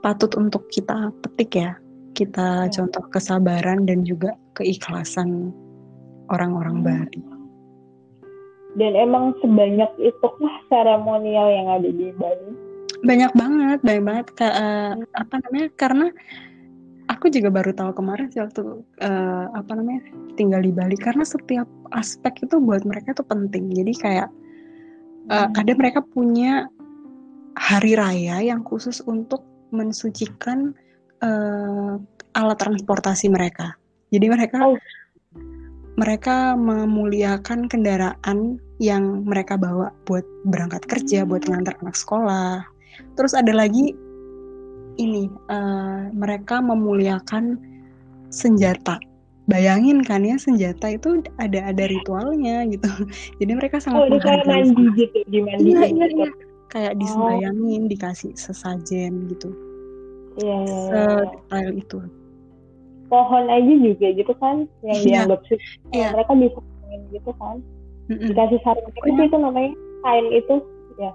patut 0.00 0.32
untuk 0.38 0.66
kita 0.70 1.10
petik 1.24 1.56
ya. 1.56 1.72
Kita 2.16 2.66
ya. 2.66 2.72
contoh 2.72 3.04
kesabaran 3.12 3.84
dan 3.84 4.02
juga 4.02 4.32
keikhlasan 4.56 5.52
orang-orang 6.32 6.82
hmm. 6.82 6.86
Bali. 6.86 7.22
Dan 8.76 8.92
emang 8.92 9.32
sebanyak 9.40 9.88
itu 10.04 10.28
lah 10.36 10.56
seremonial 10.68 11.48
yang 11.48 11.66
ada 11.80 11.88
di 11.88 12.12
Bali? 12.12 12.50
Banyak 13.04 13.32
banget, 13.32 13.78
banyak 13.80 14.04
banget. 14.04 14.26
Ke, 14.36 14.46
uh, 14.48 14.92
apa 15.16 15.34
namanya? 15.40 15.68
Karena 15.80 16.06
aku 17.06 17.30
juga 17.30 17.48
baru 17.50 17.70
tahu 17.74 17.90
kemarin 17.96 18.26
sih 18.30 18.42
waktu 18.42 18.62
uh, 19.02 19.46
apa 19.54 19.72
namanya 19.78 20.02
tinggal 20.34 20.62
di 20.62 20.72
Bali 20.74 20.98
karena 20.98 21.22
setiap 21.22 21.66
aspek 21.94 22.46
itu 22.46 22.58
buat 22.58 22.82
mereka 22.82 23.14
itu 23.14 23.24
penting. 23.26 23.70
Jadi 23.72 23.92
kayak 23.94 24.28
uh, 25.30 25.48
kadang 25.54 25.78
mereka 25.78 26.02
punya 26.02 26.66
hari 27.56 27.96
raya 27.96 28.42
yang 28.44 28.62
khusus 28.66 29.00
untuk 29.06 29.42
mensucikan 29.72 30.76
uh, 31.24 31.96
alat 32.36 32.58
transportasi 32.60 33.32
mereka. 33.32 33.74
Jadi 34.12 34.26
mereka 34.28 34.58
oh. 34.62 34.78
mereka 35.96 36.52
memuliakan 36.60 37.72
kendaraan 37.72 38.60
yang 38.76 39.24
mereka 39.24 39.56
bawa 39.56 39.88
buat 40.04 40.22
berangkat 40.44 40.84
kerja 40.84 41.24
buat 41.24 41.48
ngantar 41.48 41.80
anak 41.80 41.96
sekolah. 41.96 42.60
Terus 43.16 43.32
ada 43.32 43.52
lagi 43.56 43.96
ini 44.96 45.28
uh, 45.48 46.08
mereka 46.12 46.60
memuliakan 46.60 47.60
senjata. 48.32 48.98
Bayangin 49.46 50.02
kan 50.02 50.26
ya 50.26 50.34
senjata 50.34 50.98
itu 50.98 51.22
ada 51.38 51.70
ada 51.70 51.84
ritualnya 51.86 52.66
gitu. 52.66 52.90
Jadi 53.40 53.52
mereka 53.54 53.78
sangat 53.78 54.10
oh, 54.10 54.18
kayak 54.18 54.42
mandi 54.42 54.84
gitu, 54.98 55.18
dimandi 55.30 55.70
iya, 55.70 55.86
iya, 55.86 56.06
iya. 56.10 56.30
Kayak 56.66 56.92
oh. 56.92 56.98
disembayangin, 56.98 57.82
dikasih 57.86 58.34
sesajen 58.34 59.30
gitu. 59.30 59.54
Iya, 60.42 60.56
iya, 60.66 60.78
iya. 60.82 60.82
Sedetail 60.90 61.70
itu. 61.78 61.98
Pohon 63.06 63.46
aja 63.46 63.74
juga 63.78 64.08
gitu 64.10 64.32
kan 64.42 64.66
yang 64.82 64.98
iya. 65.06 65.22
dianggap 65.22 65.40
sih. 65.46 65.58
Iya. 65.94 66.08
Mereka 66.18 66.32
bisa 66.42 66.58
gitu 67.14 67.30
kan. 67.38 67.56
Mm-mm. 68.06 68.28
Dikasih 68.34 68.58
sarung 68.66 68.86
itu 68.90 69.22
itu 69.22 69.36
namanya 69.38 69.72
kain 70.02 70.26
itu 70.34 70.54
ya. 70.98 71.12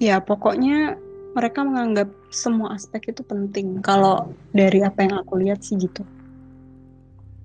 Ya 0.00 0.16
pokoknya 0.20 0.96
mereka 1.32 1.64
menganggap 1.64 2.08
semua 2.32 2.74
aspek 2.74 3.12
itu 3.12 3.22
penting. 3.22 3.84
Kalau 3.84 4.32
dari 4.50 4.80
apa 4.82 5.04
yang 5.04 5.20
aku 5.20 5.38
lihat 5.38 5.60
sih 5.62 5.76
gitu. 5.78 6.02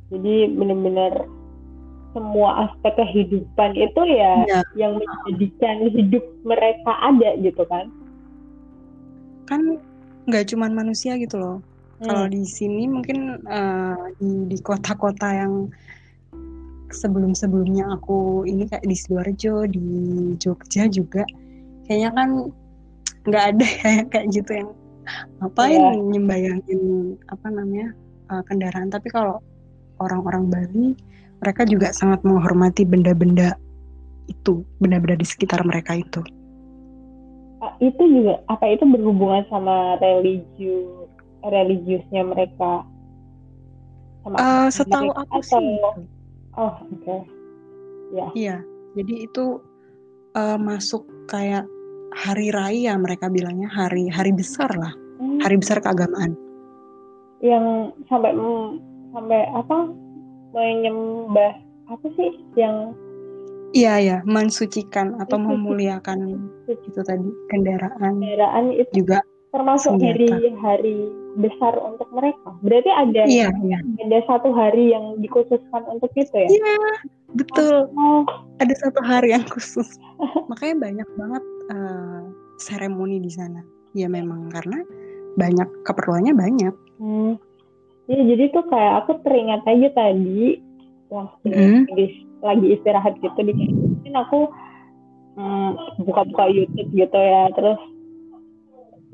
Jadi 0.08 0.56
benar-benar 0.56 1.28
semua 2.16 2.66
aspek 2.66 2.96
kehidupan 2.98 3.76
itu 3.76 4.02
ya, 4.08 4.48
ya 4.48 4.62
yang 4.80 4.98
menjadikan 4.98 5.92
hidup 5.92 6.24
mereka 6.48 6.92
ada 7.04 7.36
gitu 7.44 7.62
kan? 7.68 7.92
Kan 9.46 9.78
nggak 10.26 10.48
cuman 10.50 10.72
manusia 10.74 11.20
gitu 11.20 11.38
loh. 11.38 11.60
Hmm. 11.98 12.14
kalau 12.14 12.26
di 12.30 12.46
sini 12.46 12.86
mungkin 12.86 13.42
uh, 13.50 13.98
di 14.22 14.46
di 14.54 14.58
kota-kota 14.62 15.34
yang 15.34 15.66
sebelum-sebelumnya 16.94 17.90
aku 17.90 18.46
ini 18.46 18.70
kayak 18.70 18.86
di 18.86 18.94
sidoarjo 18.94 19.66
di 19.66 19.90
Jogja 20.38 20.86
juga 20.94 21.26
kayaknya 21.90 22.10
kan 22.14 22.30
nggak 23.26 23.44
ada 23.50 23.68
ya 23.82 24.04
kayak 24.14 24.28
gitu 24.30 24.52
yang 24.62 24.70
ngapain 25.42 25.80
yeah. 25.80 25.94
nyembayangin 25.96 26.82
apa 27.32 27.48
namanya 27.52 27.88
uh, 28.32 28.44
kendaraan? 28.46 28.90
Tapi 28.90 29.08
kalau 29.12 29.42
orang-orang 30.02 30.50
Bali 30.52 30.88
mereka 31.42 31.66
juga 31.70 31.94
sangat 31.94 32.22
menghormati 32.26 32.84
benda-benda 32.84 33.58
itu 34.28 34.66
benda-benda 34.82 35.22
di 35.22 35.28
sekitar 35.28 35.64
mereka 35.64 35.98
itu. 35.98 36.22
Itu 37.82 38.04
juga 38.06 38.42
apa 38.50 38.70
itu 38.70 38.86
berhubungan 38.86 39.46
sama 39.50 39.98
religius 40.02 41.10
religiusnya 41.46 42.26
mereka? 42.26 42.86
Sama 44.26 44.36
uh, 44.38 44.68
setahu 44.70 45.10
aku 45.14 45.38
atau... 45.40 45.62
sih 45.62 45.78
oh 46.58 46.74
oke. 46.74 46.74
Okay. 47.02 47.20
ya. 48.14 48.28
Iya 48.34 48.58
jadi 48.98 49.30
itu 49.30 49.62
uh, 50.34 50.58
masuk 50.58 51.06
kayak 51.30 51.70
hari 52.14 52.54
raya 52.54 52.96
mereka 52.96 53.28
bilangnya 53.28 53.68
hari 53.72 54.08
hari 54.08 54.32
besar 54.32 54.70
lah. 54.78 54.94
Hmm. 55.18 55.42
hari 55.42 55.58
besar 55.58 55.82
keagamaan. 55.82 56.38
Yang 57.42 57.98
sampai 58.06 58.38
sampai 59.14 59.42
apa? 59.50 59.78
Menyembah 60.54 61.54
apa 61.90 62.08
sih? 62.14 62.38
Yang 62.54 62.94
iya 63.74 63.98
ya 63.98 64.18
mensucikan 64.30 65.18
atau 65.18 65.42
memuliakan 65.42 66.38
itu 66.70 67.02
tadi. 67.02 67.30
Kendaraan 67.50 68.22
kendaraan 68.22 68.66
itu 68.78 68.92
juga 68.94 69.26
termasuk 69.50 69.98
senjata. 69.98 70.38
hari 70.38 70.54
hari 70.62 70.98
besar 71.38 71.78
untuk 71.78 72.10
mereka 72.10 72.50
berarti 72.66 72.90
ada 72.90 73.22
iya, 73.30 73.54
iya. 73.62 73.80
ada 74.02 74.20
satu 74.26 74.50
hari 74.50 74.90
yang 74.92 75.22
dikhususkan 75.22 75.86
untuk 75.86 76.10
itu 76.18 76.34
ya 76.34 76.50
iya 76.50 76.78
betul 77.38 77.86
oh. 77.94 78.26
ada 78.58 78.74
satu 78.82 79.00
hari 79.06 79.38
yang 79.38 79.46
khusus 79.46 80.02
makanya 80.52 80.90
banyak 80.90 81.10
banget 81.14 81.44
uh, 81.70 82.22
seremoni 82.58 83.22
di 83.22 83.30
sana 83.30 83.62
ya 83.94 84.10
memang 84.10 84.50
karena 84.50 84.82
banyak 85.38 85.70
keperluannya 85.86 86.34
banyak 86.34 86.76
hmm. 86.98 87.34
ya 88.10 88.20
jadi 88.34 88.44
tuh 88.58 88.66
kayak 88.74 89.06
aku 89.06 89.22
teringat 89.22 89.62
aja 89.70 89.90
tadi 89.94 90.58
waktu 91.08 91.48
hmm. 91.48 91.82
lagi, 92.44 92.68
istirahat 92.76 93.16
gitu 93.22 93.40
di 93.46 93.54
mungkin 93.54 94.14
aku 94.18 94.50
hmm, 95.38 96.02
buka-buka 96.04 96.50
YouTube 96.50 96.90
gitu 96.98 97.20
ya 97.22 97.54
terus 97.54 97.80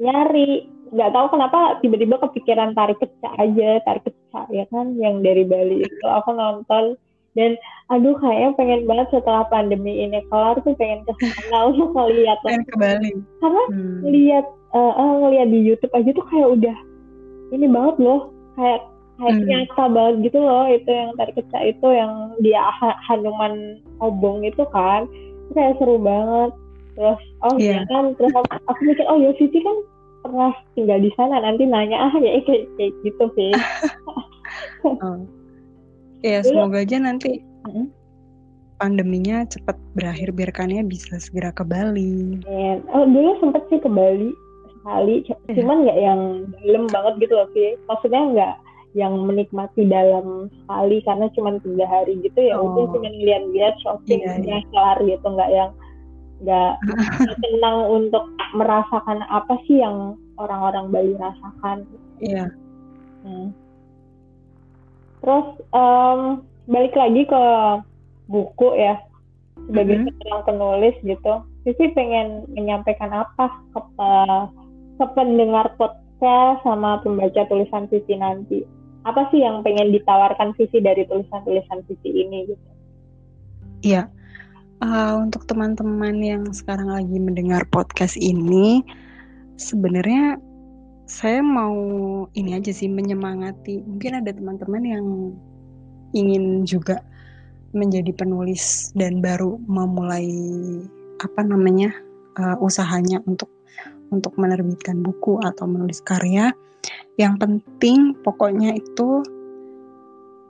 nyari 0.01 0.72
nggak 0.93 1.11
tahu 1.11 1.25
kenapa 1.33 1.59
tiba-tiba 1.81 2.21
kepikiran 2.21 2.77
tarik 2.77 3.01
kecak 3.01 3.33
aja 3.41 3.81
tarik 3.83 4.05
kecak 4.05 4.45
ya 4.53 4.65
kan? 4.69 4.93
Yang 5.01 5.15
dari 5.25 5.43
Bali 5.43 5.77
itu 5.81 6.05
aku 6.05 6.37
nonton. 6.37 6.95
Dan 7.33 7.57
aduh 7.89 8.13
kayaknya 8.21 8.49
pengen 8.53 8.81
banget 8.85 9.07
setelah 9.09 9.41
pandemi 9.49 10.05
ini 10.05 10.21
kelar 10.29 10.53
tuh 10.61 10.77
pengen 10.77 11.01
ke 11.09 11.13
sana 11.17 11.65
untuk 11.73 11.89
ngeliat 11.97 12.37
pengen 12.45 12.63
ke 12.69 12.75
Bali. 12.77 13.11
Karena 13.41 13.63
hmm. 13.73 13.97
ngeliat 14.05 14.45
uh, 14.77 14.93
uh, 14.93 15.13
ngeliat 15.25 15.47
di 15.49 15.59
YouTube 15.65 15.93
aja 15.97 16.09
tuh 16.13 16.25
kayak 16.29 16.49
udah 16.61 16.77
ini 17.57 17.65
banget 17.65 17.95
loh. 17.97 18.29
Kayak 18.53 18.85
kayak 19.17 19.33
hmm. 19.33 19.45
nyata 19.49 19.83
banget 19.89 20.15
gitu 20.29 20.39
loh 20.41 20.65
itu 20.69 20.89
yang 20.89 21.09
tadi 21.17 21.31
kecak 21.37 21.63
itu 21.69 21.87
yang 21.89 22.13
dia 22.45 22.61
Hanuman 23.09 23.81
obong 23.97 24.45
itu 24.45 24.61
kan. 24.69 25.09
Itu 25.49 25.51
kayak 25.57 25.81
seru 25.81 25.97
banget. 25.97 26.53
Terus 26.93 27.21
oh 27.41 27.57
yeah. 27.57 27.81
ya 27.81 27.89
kan? 27.89 28.13
Terus 28.13 28.33
aku, 28.37 28.45
aku 28.69 28.79
mikir 28.85 29.05
oh 29.09 29.17
ya 29.17 29.33
Vivi 29.41 29.57
kan 29.57 29.77
pernah 30.23 30.51
tinggal 30.73 30.99
di 31.03 31.11
sana 31.19 31.43
nanti 31.43 31.67
nanya 31.67 32.09
ah 32.09 32.13
ya 32.17 32.39
kayak 32.47 32.65
kayak 32.79 32.93
gitu 33.03 33.25
sih 33.35 33.51
oh. 34.87 35.19
ya 36.23 36.39
semoga 36.41 36.81
aja 36.81 36.97
nanti 36.97 37.43
pandeminya 38.79 39.43
cepat 39.47 39.75
berakhir 39.95 40.31
biarkannya 40.31 40.83
bisa 40.87 41.19
segera 41.19 41.51
ke 41.51 41.67
Bali 41.67 42.39
yeah. 42.47 42.79
oh 42.95 43.03
dulu 43.03 43.37
sempet 43.43 43.63
sih 43.67 43.79
ke 43.83 43.89
Bali 43.91 44.31
sekali 44.83 45.23
iya. 45.23 45.35
cuman 45.55 45.77
nggak 45.87 45.99
yang 45.99 46.21
dalam 46.67 46.83
banget 46.91 47.13
gitu 47.23 47.33
loh 47.39 47.47
sih 47.55 47.79
maksudnya 47.87 48.21
nggak 48.35 48.55
yang 48.93 49.13
menikmati 49.25 49.89
dalam 49.89 50.51
sekali 50.53 50.97
karena 51.01 51.25
cuma 51.33 51.57
tiga 51.63 51.85
hari 51.87 52.13
gitu 52.21 52.39
ya 52.39 52.59
oh. 52.59 52.67
udah 52.71 52.85
cuma 52.91 53.09
lihat-lihat 53.09 53.75
shopping 53.81 54.21
yeah, 54.21 54.39
yeah. 54.43 54.61
kelar 54.69 54.97
gitu 55.01 55.23
nggak 55.23 55.51
yang 55.51 55.71
nggak 56.43 56.73
tenang 57.39 57.77
untuk 57.87 58.27
merasakan 58.51 59.23
apa 59.31 59.55
sih 59.65 59.79
yang 59.79 60.19
orang-orang 60.35 60.91
Bali 60.91 61.13
rasakan. 61.15 61.87
Iya. 62.19 62.51
Hmm. 63.23 63.55
Terus 65.23 65.47
um, 65.71 66.43
balik 66.67 66.93
lagi 66.99 67.23
ke 67.23 67.43
buku 68.27 68.69
ya 68.75 68.99
sebagai 69.67 70.03
mm 70.03 70.11
-hmm. 70.11 70.43
penulis 70.43 70.95
gitu. 71.03 71.33
Sisi 71.63 71.95
pengen 71.95 72.43
menyampaikan 72.51 73.15
apa 73.15 73.47
ke 73.71 73.81
ke 74.99 75.05
pendengar 75.15 75.71
podcast 75.79 76.59
sama 76.67 76.99
pembaca 76.99 77.47
tulisan 77.47 77.87
Sisi 77.87 78.19
nanti? 78.19 78.67
Apa 79.07 79.31
sih 79.31 79.39
yang 79.43 79.63
pengen 79.63 79.95
ditawarkan 79.95 80.51
Sisi 80.59 80.83
dari 80.83 81.07
tulisan-tulisan 81.07 81.87
Sisi 81.87 82.09
ini 82.11 82.51
gitu? 82.51 82.67
Iya 83.83 84.11
uh, 84.83 85.15
untuk 85.23 85.47
teman-teman 85.47 86.19
yang 86.19 86.43
sekarang 86.51 86.91
lagi 86.91 87.15
mendengar 87.15 87.63
podcast 87.71 88.19
ini, 88.19 88.83
sebenarnya 89.55 90.37
saya 91.07 91.39
mau 91.39 91.75
ini 92.35 92.59
aja 92.59 92.75
sih 92.75 92.91
menyemangati. 92.91 93.79
Mungkin 93.83 94.19
ada 94.19 94.31
teman-teman 94.35 94.83
yang 94.83 95.05
ingin 96.13 96.67
juga 96.67 96.99
menjadi 97.73 98.13
penulis 98.13 98.93
dan 98.93 99.17
baru 99.23 99.57
memulai 99.65 100.29
apa 101.23 101.41
namanya 101.41 101.89
uh, 102.37 102.59
usahanya 102.61 103.23
untuk 103.25 103.49
untuk 104.13 104.37
menerbitkan 104.37 105.01
buku 105.01 105.41
atau 105.41 105.65
menulis 105.65 106.03
karya. 106.05 106.53
Yang 107.17 107.33
penting 107.41 108.13
pokoknya 108.21 108.77
itu 108.77 109.25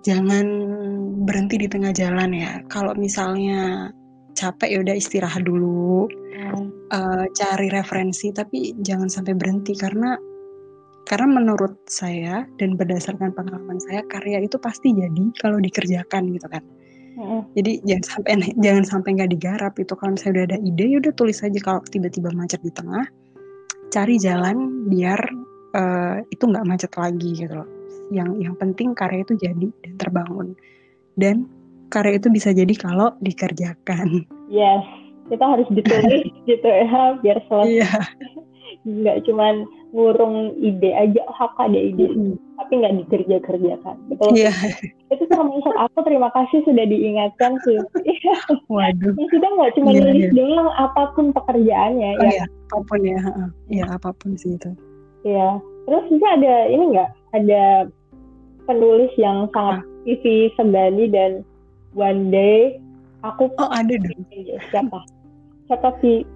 jangan 0.04 0.46
berhenti 1.24 1.64
di 1.64 1.68
tengah 1.72 1.96
jalan 1.96 2.36
ya. 2.36 2.60
Kalau 2.68 2.92
misalnya 3.00 3.88
capek 4.34 4.70
ya 4.70 4.80
udah 4.82 4.96
istirahat 4.98 5.44
dulu. 5.46 6.10
Hmm. 6.34 6.74
uh, 6.90 7.26
cari 7.32 7.70
referensi 7.70 8.34
tapi 8.34 8.74
jangan 8.82 9.08
sampai 9.08 9.38
berhenti 9.38 9.78
karena 9.78 10.18
karena 11.04 11.28
menurut 11.30 11.84
saya 11.86 12.48
dan 12.58 12.80
berdasarkan 12.80 13.36
pengalaman 13.36 13.78
saya 13.80 14.02
karya 14.08 14.42
itu 14.44 14.56
pasti 14.58 14.92
jadi 14.96 15.24
kalau 15.40 15.62
dikerjakan 15.62 16.34
gitu 16.34 16.48
kan. 16.50 16.64
Hmm. 17.14 17.46
jadi 17.54 17.78
jangan 17.86 18.06
sampai 18.10 18.34
jangan 18.58 18.84
sampai 18.90 19.10
nggak 19.22 19.32
digarap 19.38 19.74
itu. 19.78 19.94
Kalau 19.94 20.18
misalnya 20.18 20.34
udah 20.34 20.46
ada 20.50 20.58
ide 20.66 20.86
ya 20.90 20.98
udah 20.98 21.14
tulis 21.14 21.38
aja. 21.46 21.60
Kalau 21.62 21.80
tiba-tiba 21.86 22.30
macet 22.34 22.62
di 22.66 22.74
tengah 22.74 23.06
cari 23.94 24.16
jalan 24.18 24.90
biar 24.90 25.22
uh, 25.78 26.18
itu 26.34 26.44
nggak 26.50 26.66
macet 26.66 26.92
lagi 26.98 27.30
gitu 27.38 27.54
loh. 27.54 27.70
Yang 28.10 28.30
yang 28.50 28.56
penting 28.58 28.98
karya 28.98 29.22
itu 29.22 29.34
jadi 29.38 29.68
dan 29.86 29.94
terbangun. 30.02 30.58
Dan 31.14 31.46
karya 31.94 32.18
itu 32.18 32.34
bisa 32.34 32.50
jadi 32.50 32.74
kalau 32.74 33.14
dikerjakan. 33.22 34.26
Yes, 34.50 34.82
kita 35.30 35.46
harus 35.46 35.70
ditulis 35.70 36.26
gitu 36.50 36.66
ya 36.66 37.22
biar 37.22 37.38
selesai. 37.46 37.70
Iya. 37.70 37.94
Nggak 38.90 39.30
cuman 39.30 39.64
ngurung 39.94 40.58
ide 40.60 40.92
aja, 40.92 41.22
oh 41.30 41.40
aku 41.40 41.70
ada 41.70 41.78
ide, 41.78 42.10
mm. 42.10 42.36
tapi 42.58 42.82
nggak 42.82 43.06
dikerja-kerjakan. 43.06 43.96
Betul. 44.10 44.34
Iya. 44.36 44.52
Itu 45.14 45.24
sama 45.30 45.54
maksud 45.54 45.76
aku 45.78 46.04
terima 46.04 46.28
kasih 46.34 46.66
sudah 46.68 46.84
diingatkan 46.90 47.56
sih. 47.64 47.78
Waduh. 48.74 49.14
Ya, 49.14 49.26
kita 49.30 49.48
nggak 49.48 49.72
cuma 49.78 49.90
iya, 49.94 50.02
nulis 50.04 50.26
iya. 50.28 50.32
doang, 50.36 50.70
apa 50.76 51.02
pun 51.16 51.26
pekerjaannya. 51.32 52.12
Oh, 52.18 52.26
ya. 52.26 52.32
Iya, 52.34 52.46
apa 52.50 52.78
pun 52.84 53.00
ya. 53.06 53.20
Iya, 53.70 53.84
apa 53.88 54.10
pun 54.18 54.30
sih 54.36 54.52
itu. 54.58 54.72
Iya. 55.24 55.62
Terus 55.88 56.04
juga 56.12 56.28
ada 56.42 56.56
ini 56.68 56.84
nggak? 56.98 57.10
Ada 57.38 57.64
penulis 58.66 59.12
yang 59.16 59.48
sangat 59.56 59.86
Vivi 60.04 60.52
Segani 60.58 61.08
dan 61.08 61.46
one 61.94 62.30
day 62.34 62.78
aku 63.24 63.50
oh 63.58 63.70
ada 63.72 63.96
dong 63.96 64.22
siapa 64.70 65.00
siapa 65.70 65.90
sih 66.04 66.28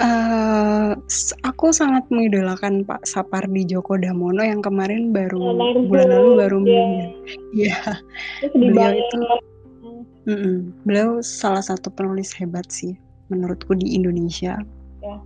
Uh, 0.00 0.96
aku 1.44 1.68
sangat 1.68 2.08
mengidolakan 2.08 2.80
Pak 2.80 3.04
Sapardi 3.04 3.68
Djoko 3.68 4.00
Damono 4.00 4.40
yang 4.40 4.64
kemarin 4.64 5.12
baru 5.12 5.52
oh, 5.52 5.84
bulan 5.84 6.08
lalu 6.08 6.30
baru 6.40 6.56
meninggal. 6.64 7.10
Iya. 7.52 7.80
Beliau 8.56 8.92
itu 8.96 9.18
mm 10.24 10.32
-mm, 10.32 10.56
beliau 10.88 11.20
salah 11.20 11.60
satu 11.60 11.92
penulis 11.92 12.32
hebat 12.32 12.64
sih 12.72 12.96
menurutku 13.28 13.76
di 13.76 13.92
Indonesia. 13.92 14.64
Ya. 15.04 15.16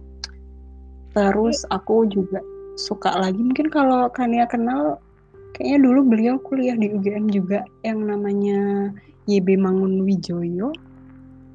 Terus 1.15 1.63
aku 1.71 2.11
juga 2.11 2.43
suka 2.75 3.15
lagi 3.17 3.39
mungkin 3.39 3.71
kalau 3.71 4.11
Kania 4.11 4.51
kenal 4.51 4.99
kayaknya 5.57 5.79
dulu 5.89 6.01
beliau 6.05 6.37
kuliah 6.45 6.77
di 6.77 6.93
UGM 6.93 7.33
juga 7.33 7.65
yang 7.81 8.05
namanya 8.05 8.93
YB 9.25 9.57
Mangun 9.57 10.05
Wijoyo 10.05 10.69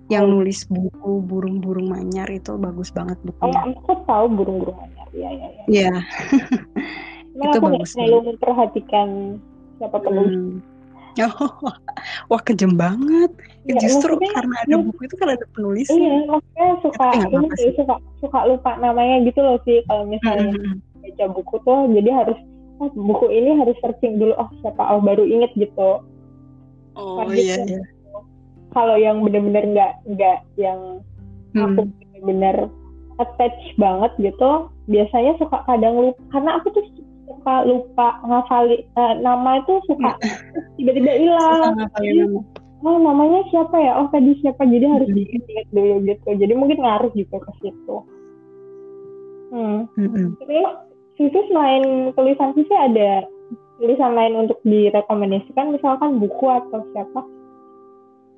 yang 0.10 0.28
oh. 0.28 0.42
nulis 0.42 0.68
buku 0.68 1.24
burung-burung 1.24 1.88
manyar 1.88 2.28
itu 2.28 2.58
bagus 2.60 2.92
banget 2.92 3.16
bukunya. 3.24 3.56
Oh, 3.56 3.72
aku 3.72 3.94
tahu 4.04 4.26
burung-burung 4.28 4.78
manyar. 4.82 5.08
Iya, 5.16 5.30
iya, 5.32 5.48
iya. 5.48 5.64
Iya. 5.70 5.94
itu 7.38 7.48
aku 7.48 7.64
bagus. 7.64 7.96
Selalu 7.96 8.36
memperhatikan 8.36 9.40
siapa 9.80 9.98
penulis. 10.02 10.36
Hmm. 10.36 10.60
Oh, 11.20 11.52
wah 12.32 12.40
kejem 12.40 12.80
banget. 12.80 13.36
Ya, 13.68 13.76
Justru 13.84 14.16
karena 14.16 14.56
ada 14.64 14.80
ya, 14.80 14.80
buku 14.80 15.12
itu 15.12 15.16
kan 15.20 15.36
ada 15.36 15.44
penulis. 15.52 15.92
Iya, 15.92 16.24
maksudnya 16.24 16.70
suka 16.80 17.06
ini 17.28 17.48
sih, 17.60 17.72
suka 17.76 17.96
suka 18.24 18.40
lupa 18.48 18.80
namanya 18.80 19.20
gitu 19.28 19.44
loh 19.44 19.60
sih 19.68 19.84
kalau 19.92 20.08
misalnya 20.08 20.56
hmm. 20.56 20.80
baca 21.04 21.26
buku 21.36 21.56
tuh 21.68 21.92
jadi 21.92 22.10
harus 22.16 22.40
oh, 22.82 22.90
buku 22.90 23.30
ini 23.30 23.62
harus 23.62 23.78
searching 23.80 24.18
dulu 24.18 24.34
oh 24.36 24.50
siapa 24.66 24.82
oh 24.90 25.00
baru 25.00 25.24
inget 25.24 25.54
gitu 25.54 26.02
oh 26.98 27.30
iya 27.30 27.62
gitu. 27.62 27.78
iya 27.78 27.82
kalau 28.72 28.96
yang 28.96 29.24
benar-benar 29.24 29.64
nggak 29.68 29.94
nggak 30.16 30.40
yang 30.56 31.04
hmm. 31.56 31.64
aku 31.64 31.82
benar-benar 32.00 32.58
attach 33.20 33.60
banget 33.78 34.12
gitu 34.18 34.72
biasanya 34.90 35.38
suka 35.38 35.62
kadang 35.68 36.10
lupa 36.10 36.22
karena 36.34 36.52
aku 36.58 36.68
tuh 36.74 36.84
suka 37.28 37.56
lupa 37.68 38.08
ngafali 38.26 38.88
uh, 38.98 39.14
nama 39.20 39.62
itu 39.62 39.74
suka 39.88 40.18
hmm. 40.18 40.76
tiba-tiba 40.80 41.12
hilang 41.20 41.76
oh 42.82 42.98
namanya 42.98 43.46
siapa 43.54 43.78
ya 43.78 43.94
oh 44.02 44.08
tadi 44.10 44.34
siapa 44.42 44.66
jadi 44.66 44.88
harus 44.90 45.10
hmm. 45.12 45.18
diingat 45.20 45.68
dulu 45.70 45.96
gitu 46.08 46.28
jadi 46.34 46.54
mungkin 46.58 46.80
ngaruh 46.82 47.12
juga 47.14 47.38
ke 47.44 47.52
situ 47.62 47.98
hmm. 49.54 49.80
hmm. 50.00 50.28
terus 50.42 50.72
Sisi 51.22 51.38
selain 51.54 52.10
tulisan 52.18 52.50
Sisi 52.58 52.74
ada 52.74 53.22
tulisan 53.78 54.18
lain 54.18 54.34
untuk 54.42 54.58
direkomendasikan 54.66 55.70
misalkan 55.70 56.18
buku 56.18 56.46
atau 56.50 56.82
siapa? 56.98 57.22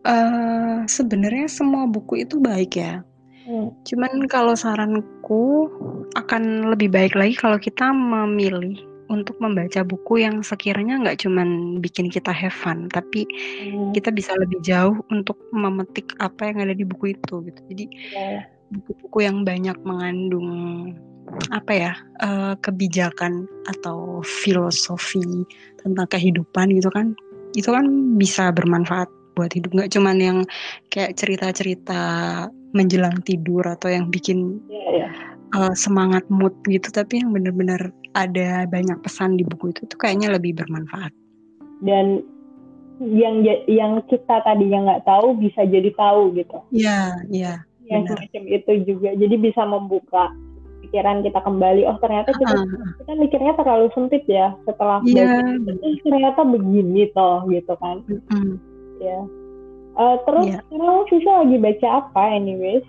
Uh, 0.03 0.83
Sebenarnya 0.83 1.47
semua 1.47 1.87
buku 1.87 2.27
itu 2.27 2.43
baik 2.43 2.75
ya. 2.75 3.07
Hmm. 3.47 3.71
Cuman 3.87 4.27
kalau 4.27 4.51
saranku 4.51 5.71
akan 6.19 6.75
lebih 6.75 6.91
baik 6.91 7.15
lagi 7.15 7.39
kalau 7.39 7.55
kita 7.55 7.91
memilih 7.95 8.75
untuk 9.11 9.35
membaca 9.39 9.83
buku 9.83 10.23
yang 10.23 10.43
sekiranya 10.43 10.99
nggak 10.99 11.23
cuman 11.23 11.79
bikin 11.79 12.11
kita 12.11 12.31
have 12.35 12.55
fun, 12.55 12.91
tapi 12.91 13.23
hmm. 13.63 13.95
kita 13.95 14.11
bisa 14.11 14.35
lebih 14.35 14.59
jauh 14.59 14.99
untuk 15.07 15.39
memetik 15.55 16.11
apa 16.19 16.51
yang 16.51 16.67
ada 16.67 16.75
di 16.75 16.83
buku 16.83 17.15
itu 17.15 17.47
gitu. 17.47 17.61
Jadi 17.71 17.85
ya. 18.11 18.43
Buku-buku 18.73 19.17
yeah. 19.21 19.27
yang 19.29 19.37
banyak 19.45 19.77
mengandung 19.85 20.49
apa 21.49 21.71
ya 21.71 21.93
uh, 22.21 22.53
kebijakan 22.59 23.47
atau 23.65 24.21
filosofi 24.21 25.23
tentang 25.81 26.07
kehidupan 26.11 26.73
gitu 26.75 26.91
kan 26.93 27.17
itu 27.53 27.69
kan 27.69 28.17
bisa 28.17 28.49
bermanfaat 28.53 29.09
buat 29.33 29.49
hidup 29.53 29.73
nggak 29.73 29.91
cuman 29.93 30.17
yang 30.21 30.39
kayak 30.93 31.17
cerita-cerita 31.17 32.01
menjelang 32.73 33.17
tidur 33.25 33.65
atau 33.65 33.89
yang 33.89 34.09
bikin 34.09 34.61
yeah, 34.69 35.05
yeah. 35.05 35.11
Uh, 35.53 35.73
semangat 35.77 36.25
mood 36.33 36.53
gitu 36.65 36.89
tapi 36.89 37.21
yang 37.21 37.33
benar-benar 37.33 37.93
ada 38.13 38.65
banyak 38.69 38.97
pesan 39.01 39.37
di 39.37 39.45
buku 39.45 39.73
itu 39.73 39.85
tuh 39.89 39.97
kayaknya 40.01 40.33
lebih 40.33 40.57
bermanfaat 40.57 41.13
dan 41.81 42.21
yang 43.01 43.41
yang 43.65 44.01
kita 44.05 44.41
tadi 44.45 44.69
yang 44.69 44.85
nggak 44.85 45.05
tahu 45.05 45.33
bisa 45.37 45.65
jadi 45.65 45.89
tahu 45.97 46.33
gitu 46.37 46.57
iya 46.69 47.17
iya 47.83 47.99
yang 47.99 48.03
semacam 48.07 48.43
itu 48.47 48.71
juga 48.87 49.09
jadi 49.15 49.35
bisa 49.39 49.61
membuka 49.67 50.31
pikiran 50.83 51.23
kita 51.23 51.39
kembali 51.39 51.87
oh 51.87 51.97
ternyata 52.03 52.35
kita, 52.35 52.53
uh. 52.53 52.67
kita 53.01 53.11
mikirnya 53.15 53.53
terlalu 53.55 53.87
sempit 53.95 54.23
ya 54.27 54.51
setelah 54.67 54.99
yeah. 55.07 55.41
baca 55.63 55.87
ternyata 56.03 56.41
begini 56.43 57.07
toh 57.15 57.47
gitu 57.47 57.73
kan 57.79 58.03
mm 58.07 58.19
-hmm. 58.27 58.53
ya 58.99 59.19
uh, 59.95 60.15
terus 60.27 60.47
yeah. 60.51 60.61
sekarang 60.67 61.03
Sisa 61.07 61.31
lagi 61.43 61.57
baca 61.59 61.87
apa 62.03 62.23
anyways 62.35 62.85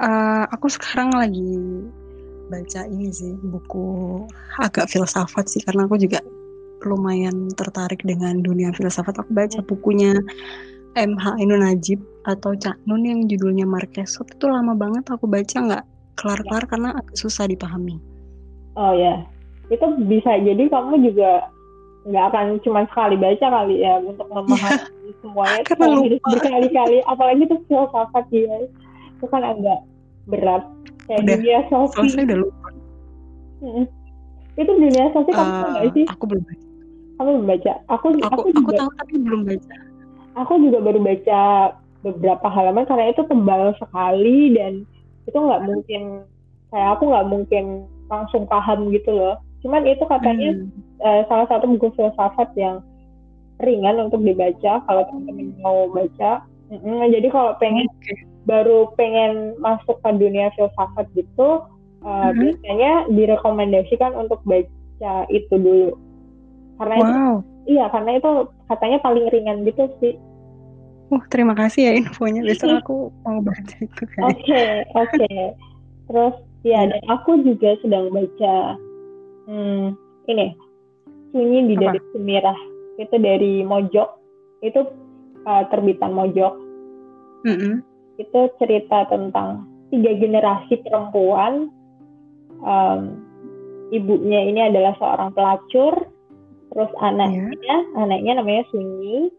uh, 0.00 0.44
aku 0.50 0.66
sekarang 0.72 1.12
lagi 1.12 1.52
baca 2.48 2.80
ini 2.88 3.12
sih 3.12 3.36
buku 3.44 4.24
agak 4.56 4.88
filsafat 4.88 5.44
sih 5.52 5.60
karena 5.60 5.84
aku 5.84 6.00
juga 6.00 6.24
lumayan 6.86 7.50
tertarik 7.58 8.02
dengan 8.06 8.38
dunia 8.42 8.70
filsafat. 8.74 9.18
Aku 9.18 9.30
baca 9.34 9.58
bukunya 9.66 10.14
MH 10.94 11.24
Ainun 11.38 11.62
Najib 11.62 11.98
atau 12.28 12.52
Cak 12.52 12.76
Nun 12.84 13.08
yang 13.08 13.24
judulnya 13.24 13.64
Marquesot 13.64 14.28
itu 14.28 14.44
lama 14.44 14.76
banget 14.76 15.08
aku 15.08 15.24
baca 15.24 15.56
nggak 15.56 15.84
kelar-kelar 16.20 16.64
karena 16.68 16.88
agak 17.00 17.16
susah 17.16 17.48
dipahami. 17.48 17.96
Oh 18.76 18.92
ya, 18.92 19.24
itu 19.72 19.86
bisa 20.04 20.36
jadi 20.38 20.68
kamu 20.68 21.08
juga 21.08 21.48
nggak 22.08 22.24
akan 22.32 22.46
cuma 22.64 22.88
sekali 22.88 23.16
baca 23.20 23.46
kali 23.52 23.84
ya 23.84 24.00
untuk 24.00 24.28
memahami 24.32 24.80
yeah. 24.80 25.16
semuanya 25.20 25.62
karena 25.68 25.86
lupa. 25.92 26.28
berkali-kali 26.32 26.98
apalagi 27.04 27.42
itu 27.44 27.56
filsafat 27.68 28.24
ya 28.32 28.56
itu 29.18 29.26
kan 29.28 29.42
agak 29.44 29.80
berat 30.24 30.64
kayak 31.04 31.20
udah, 31.26 31.36
dunia 31.36 31.58
sofi 31.68 32.06
Saya 32.08 32.24
udah 32.32 32.38
lupa. 32.48 32.68
Hmm. 33.58 33.84
itu 34.56 34.72
dunia 34.72 35.04
sofi 35.12 35.30
kamu 35.36 35.50
uh, 35.52 35.68
nggak 35.68 35.84
sih 35.92 36.04
aku 36.08 36.24
belum 36.24 36.42
baca 36.48 36.66
kamu 37.18 37.28
belum 37.28 37.46
baca 37.50 37.72
aku 37.92 38.06
aku, 38.08 38.24
aku, 38.24 38.48
juga, 38.54 38.56
juga, 38.56 38.72
tahu 38.78 38.90
tapi 38.96 39.14
belum 39.20 39.40
baca 39.44 39.74
aku 40.38 40.52
juga 40.64 40.78
baru 40.80 41.00
baca 41.02 41.40
beberapa 42.14 42.46
halaman 42.48 42.84
karena 42.88 43.12
itu 43.12 43.22
tebal 43.26 43.76
sekali 43.76 44.54
dan 44.56 44.84
itu 45.28 45.36
nggak 45.36 45.64
mungkin 45.68 46.02
kayak 46.72 46.88
aku 46.96 47.02
nggak 47.12 47.28
mungkin 47.28 47.64
langsung 48.08 48.48
paham 48.48 48.88
gitu 48.92 49.12
loh 49.12 49.36
cuman 49.60 49.84
itu 49.84 50.04
katanya 50.06 50.54
hmm. 50.54 50.70
uh, 51.02 51.22
salah 51.26 51.46
satu 51.50 51.66
buku 51.66 51.92
filsafat 51.98 52.48
yang 52.54 52.80
ringan 53.58 53.98
untuk 53.98 54.22
dibaca 54.22 54.80
kalau 54.86 55.02
teman-teman 55.10 55.50
mau 55.58 55.90
baca 55.90 56.46
mm 56.70 56.78
-hmm. 56.78 57.10
jadi 57.10 57.28
kalau 57.28 57.52
pengen 57.58 57.90
okay. 57.98 58.22
baru 58.46 58.94
pengen 58.94 59.58
masuk 59.58 59.98
ke 59.98 60.10
dunia 60.14 60.54
filsafat 60.54 61.10
gitu 61.18 61.66
uh, 62.06 62.30
mm 62.30 62.30
-hmm. 62.30 62.38
biasanya 62.38 62.92
direkomendasikan 63.10 64.14
untuk 64.14 64.38
baca 64.46 65.26
itu 65.26 65.54
dulu 65.58 65.98
karena 66.78 66.94
wow. 66.94 67.02
itu 67.02 67.22
iya 67.68 67.84
karena 67.90 68.10
itu 68.16 68.30
katanya 68.70 68.98
paling 69.02 69.26
ringan 69.34 69.66
gitu 69.66 69.90
sih 69.98 70.14
Oh, 71.08 71.22
terima 71.32 71.56
kasih 71.56 71.88
ya 71.88 71.92
infonya. 71.96 72.44
Besok 72.44 72.84
aku 72.84 72.96
mau 73.24 73.40
baca 73.40 73.74
itu. 73.80 74.02
Oke, 74.20 74.20
oke. 74.20 74.36
Okay, 74.36 74.84
okay. 74.92 75.40
Terus 76.08 76.34
ya, 76.68 76.84
dan 76.84 77.00
aku 77.08 77.40
juga 77.44 77.80
sedang 77.80 78.12
baca 78.12 78.76
hmm, 79.48 79.96
ini 80.28 80.46
Sunyi 81.32 81.72
di 81.72 81.74
dari 81.80 82.00
Semirah. 82.12 82.58
Itu 83.00 83.16
dari 83.16 83.64
Mojok. 83.64 84.10
Itu 84.60 84.80
uh, 85.48 85.64
terbitan 85.72 86.12
Mojok. 86.12 86.54
Mm 87.48 87.56
-hmm. 87.56 87.74
Itu 88.20 88.40
cerita 88.60 89.08
tentang 89.08 89.64
tiga 89.88 90.12
generasi 90.12 90.76
perempuan. 90.84 91.72
Um, 92.60 93.00
ibunya 93.96 94.44
ini 94.44 94.60
adalah 94.60 94.92
seorang 95.00 95.32
pelacur. 95.32 96.04
Terus 96.68 96.92
anaknya, 97.00 97.48
yeah. 97.64 97.80
anaknya 97.96 98.44
namanya 98.44 98.64
Sunyi 98.68 99.32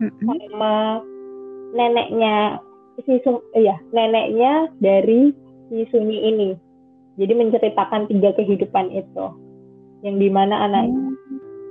mm-hmm. 0.00 0.28
sama 0.50 1.00
neneknya 1.76 2.60
si 3.04 3.20
Sun, 3.24 3.40
ya 3.56 3.76
neneknya 3.92 4.72
dari 4.80 5.32
si 5.68 5.84
Sunyi 5.92 6.18
ini. 6.32 6.50
Jadi 7.16 7.32
menceritakan 7.32 8.12
tiga 8.12 8.36
kehidupan 8.36 8.92
itu, 8.92 9.26
yang 10.04 10.20
di 10.20 10.28
mana 10.28 10.68
anak 10.68 10.84
mm. 10.92 11.16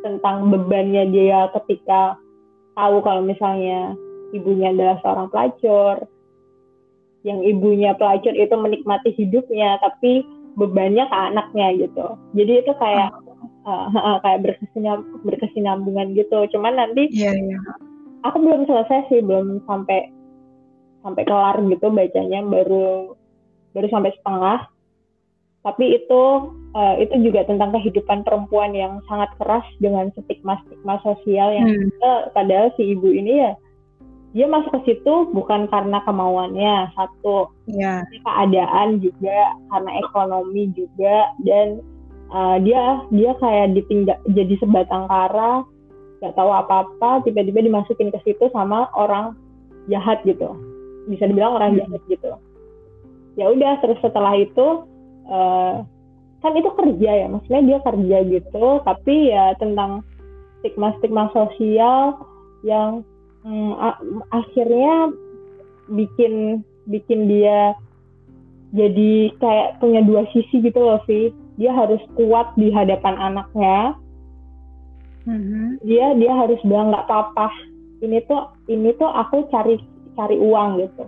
tentang 0.02 0.50
bebannya 0.50 1.10
dia 1.14 1.54
ketika 1.54 2.18
tahu 2.74 3.02
kalau 3.06 3.22
misalnya 3.22 3.94
ibunya 4.34 4.74
adalah 4.74 4.98
seorang 5.06 5.30
pelacur, 5.30 6.10
yang 7.22 7.46
ibunya 7.46 7.94
pelacur 7.94 8.34
itu 8.34 8.58
menikmati 8.58 9.14
hidupnya, 9.14 9.78
tapi 9.86 10.26
bebannya 10.58 11.06
ke 11.06 11.18
anaknya 11.30 11.68
gitu. 11.78 12.18
Jadi 12.34 12.54
itu 12.66 12.72
kayak 12.82 13.14
uh, 13.70 13.90
uh, 13.94 14.18
kayak 14.26 14.50
berkesinambungan, 14.50 15.22
berkesinambungan 15.22 16.08
gitu. 16.18 16.38
Cuman 16.58 16.74
nanti 16.74 17.14
yeah, 17.14 17.38
yeah 17.38 17.62
aku 18.26 18.38
belum 18.42 18.66
selesai 18.66 19.08
sih 19.14 19.22
belum 19.22 19.62
sampai 19.70 20.10
sampai 21.06 21.24
kelar 21.24 21.62
gitu 21.62 21.94
bacanya 21.94 22.42
baru 22.42 23.14
baru 23.78 23.88
sampai 23.94 24.12
setengah 24.18 24.60
tapi 25.66 25.98
itu 25.98 26.22
uh, 26.78 26.96
itu 27.02 27.26
juga 27.26 27.46
tentang 27.46 27.74
kehidupan 27.74 28.22
perempuan 28.22 28.74
yang 28.74 29.02
sangat 29.10 29.30
keras 29.42 29.66
dengan 29.82 30.10
stigma 30.14 30.62
stigma 30.66 31.02
sosial 31.02 31.54
yang 31.54 31.70
hmm. 31.70 31.90
kita, 31.90 32.12
padahal 32.38 32.70
si 32.78 32.94
ibu 32.94 33.10
ini 33.10 33.46
ya 33.46 33.54
dia 34.36 34.52
masuk 34.52 34.84
ke 34.84 34.94
situ 34.94 35.32
bukan 35.32 35.66
karena 35.72 36.04
kemauannya 36.04 36.92
satu 36.94 37.50
yeah. 37.72 38.04
keadaan 38.28 39.00
juga 39.00 39.56
karena 39.72 39.92
ekonomi 40.04 40.76
juga 40.76 41.32
dan 41.48 41.80
uh, 42.30 42.60
dia 42.60 43.00
dia 43.16 43.32
kayak 43.40 43.80
ditinggal 43.80 44.20
jadi 44.36 44.54
sebatang 44.60 45.08
kara 45.08 45.64
nggak 46.26 46.36
tahu 46.36 46.50
apa-apa 46.50 47.22
tiba-tiba 47.22 47.62
dimasukin 47.62 48.10
ke 48.10 48.20
situ 48.26 48.50
sama 48.50 48.90
orang 48.98 49.38
jahat 49.86 50.26
gitu. 50.26 50.58
Bisa 51.06 51.30
dibilang 51.30 51.62
orang 51.62 51.78
hmm. 51.78 51.80
jahat 51.86 52.02
gitu. 52.10 52.32
Ya 53.38 53.54
udah 53.54 53.78
terus 53.84 54.02
setelah 54.02 54.34
itu 54.34 54.90
uh, 55.30 55.86
kan 56.46 56.54
itu 56.54 56.70
kerja 56.78 57.26
ya 57.26 57.28
maksudnya 57.30 57.62
dia 57.66 57.80
kerja 57.82 58.18
gitu 58.30 58.66
tapi 58.86 59.34
ya 59.34 59.58
tentang 59.58 60.06
stigma-stigma 60.62 61.34
sosial 61.34 62.22
yang 62.62 63.02
hmm, 63.42 63.74
akhirnya 64.30 65.10
bikin 65.90 66.62
bikin 66.86 67.26
dia 67.26 67.74
jadi 68.78 69.34
kayak 69.42 69.82
punya 69.82 70.06
dua 70.06 70.30
sisi 70.38 70.62
gitu 70.62 70.78
loh 70.78 71.02
sih 71.10 71.34
dia 71.58 71.74
harus 71.74 72.02
kuat 72.14 72.54
di 72.62 72.70
hadapan 72.70 73.18
anaknya 73.18 73.98
hmm 75.26 75.82
dia 75.84 76.14
dia 76.18 76.32
harus 76.34 76.58
bilang 76.64 76.94
nggak 76.94 77.06
apa-apa. 77.10 77.50
Ini 78.02 78.24
tuh 78.30 78.54
ini 78.70 78.94
tuh 78.96 79.10
aku 79.10 79.50
cari 79.50 79.82
cari 80.16 80.38
uang 80.38 80.82
gitu. 80.82 81.06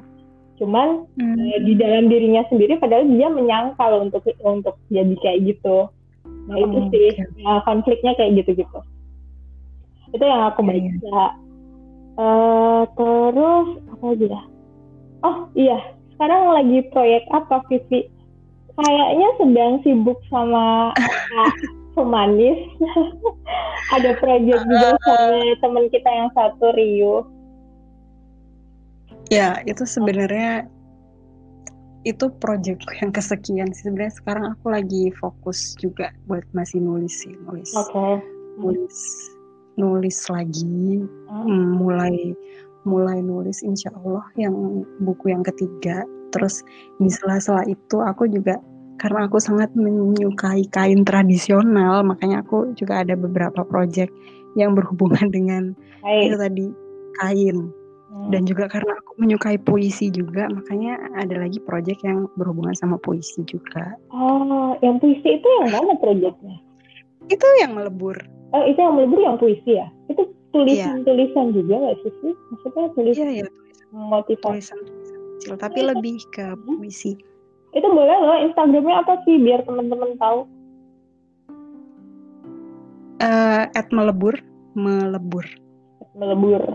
Cuman 0.57 1.05
eh, 1.21 1.59
di 1.61 1.73
dalam 1.77 2.09
dirinya 2.09 2.41
sendiri 2.49 2.81
padahal 2.81 3.05
dia 3.05 3.29
menyangkal 3.29 4.01
untuk 4.01 4.25
untuk 4.41 4.75
jadi 4.89 5.15
kayak 5.21 5.55
gitu. 5.55 5.87
Nah 6.47 6.57
itu 6.57 6.77
oh, 6.79 6.87
sih 6.89 7.07
okay. 7.13 7.43
nah, 7.43 7.61
konfliknya 7.63 8.15
kayak 8.17 8.41
gitu 8.43 8.65
gitu 8.65 8.79
itu 10.13 10.23
yang 10.23 10.43
aku 10.51 10.63
baca. 10.63 10.79
Yeah. 10.79 11.31
uh, 12.17 12.81
terus 12.95 13.67
apa 13.91 14.03
lagi 14.13 14.25
ya? 14.31 14.41
Oh 15.25 15.37
iya. 15.57 15.79
Sekarang 16.15 16.41
lagi 16.55 16.79
proyek 16.89 17.23
apa 17.29 17.61
Vivi? 17.69 18.07
Kayaknya 18.77 19.29
sedang 19.41 19.73
sibuk 19.81 20.19
sama 20.29 20.93
pemanis. 21.97 22.61
Ada 23.97 24.13
proyek 24.21 24.61
juga 24.61 24.93
sama 25.09 25.57
teman 25.63 25.85
kita 25.89 26.09
yang 26.11 26.29
satu 26.37 26.69
Rio 26.77 27.25
ya 29.27 29.59
itu 29.67 29.83
sebenarnya 29.83 30.67
itu 32.07 32.31
proyek 32.39 32.79
yang 33.03 33.11
kesekian 33.11 33.67
sih. 33.75 33.91
Sebenarnya 33.91 34.15
sekarang 34.15 34.45
aku 34.55 34.71
lagi 34.71 35.11
fokus 35.19 35.75
juga 35.75 36.15
buat 36.29 36.43
masih 36.55 36.79
nulis 36.79 37.25
sih 37.25 37.35
nulis. 37.43 37.71
Okay. 37.75 38.23
nulis 38.57 38.97
nulis 39.77 40.17
lagi. 40.31 41.03
Hmm. 41.27 41.77
mulai 41.77 42.33
mulai 42.87 43.19
nulis 43.19 43.59
insya 43.61 43.91
Allah 43.99 44.23
yang 44.39 44.87
buku 45.03 45.35
yang 45.35 45.43
ketiga. 45.43 46.07
Terus 46.31 46.63
di 46.99 47.11
sela-sela 47.11 47.67
itu 47.67 47.99
aku 47.99 48.27
juga 48.31 48.59
karena 48.97 49.29
aku 49.29 49.37
sangat 49.37 49.69
menyukai 49.77 50.65
kain 50.73 51.05
tradisional, 51.05 52.01
makanya 52.01 52.41
aku 52.41 52.73
juga 52.73 53.05
ada 53.05 53.13
beberapa 53.13 53.61
proyek 53.61 54.09
yang 54.57 54.73
berhubungan 54.73 55.29
dengan 55.35 55.77
Hai. 56.01 56.29
itu 56.29 56.35
tadi 56.37 56.65
kain. 57.21 57.69
Hmm. 58.07 58.31
Dan 58.31 58.47
juga 58.47 58.71
karena 58.71 58.97
aku 58.97 59.19
menyukai 59.21 59.61
puisi 59.61 60.09
juga, 60.09 60.49
makanya 60.49 60.97
ada 61.19 61.37
lagi 61.37 61.61
proyek 61.61 62.01
yang 62.01 62.25
berhubungan 62.39 62.73
sama 62.73 62.97
puisi 62.97 63.43
juga. 63.45 63.93
Oh, 64.09 64.73
yang 64.81 64.97
puisi 64.97 65.37
itu 65.37 65.47
yang 65.61 65.69
mana 65.75 65.93
proyeknya? 65.99 66.57
Itu 67.27 67.47
yang 67.61 67.75
melebur. 67.77 68.17
Oh, 68.55 68.63
itu 68.63 68.79
yang 68.79 68.95
melebur 68.95 69.19
yang 69.21 69.37
puisi 69.37 69.77
ya? 69.77 69.91
Itu 70.07 70.23
tulisan-tulisan 70.55 71.51
iya. 71.51 71.55
juga 71.61 71.73
nggak 71.83 71.95
sih 72.01 72.13
sih? 72.23 72.33
Maksudnya 72.55 72.85
tulisan? 72.95 73.25
Iya, 73.27 73.29
iya. 73.43 73.47
Motivasi. 73.91 74.71
Tulisan-tulisan 74.71 75.17
kecil, 75.37 75.53
tapi 75.61 75.79
lebih 75.85 76.17
ke 76.33 76.45
puisi. 76.65 77.13
Itu 77.77 77.87
boleh 77.93 78.17
loh, 78.17 78.37
Instagramnya 78.49 79.05
apa 79.05 79.21
sih 79.21 79.37
biar 79.37 79.61
teman-teman 79.61 80.17
tahu? 80.17 80.49
Uh, 83.21 83.69
at 83.69 83.85
melebur, 83.93 84.33
melebur. 84.73 85.45
Melebur. 86.17 86.73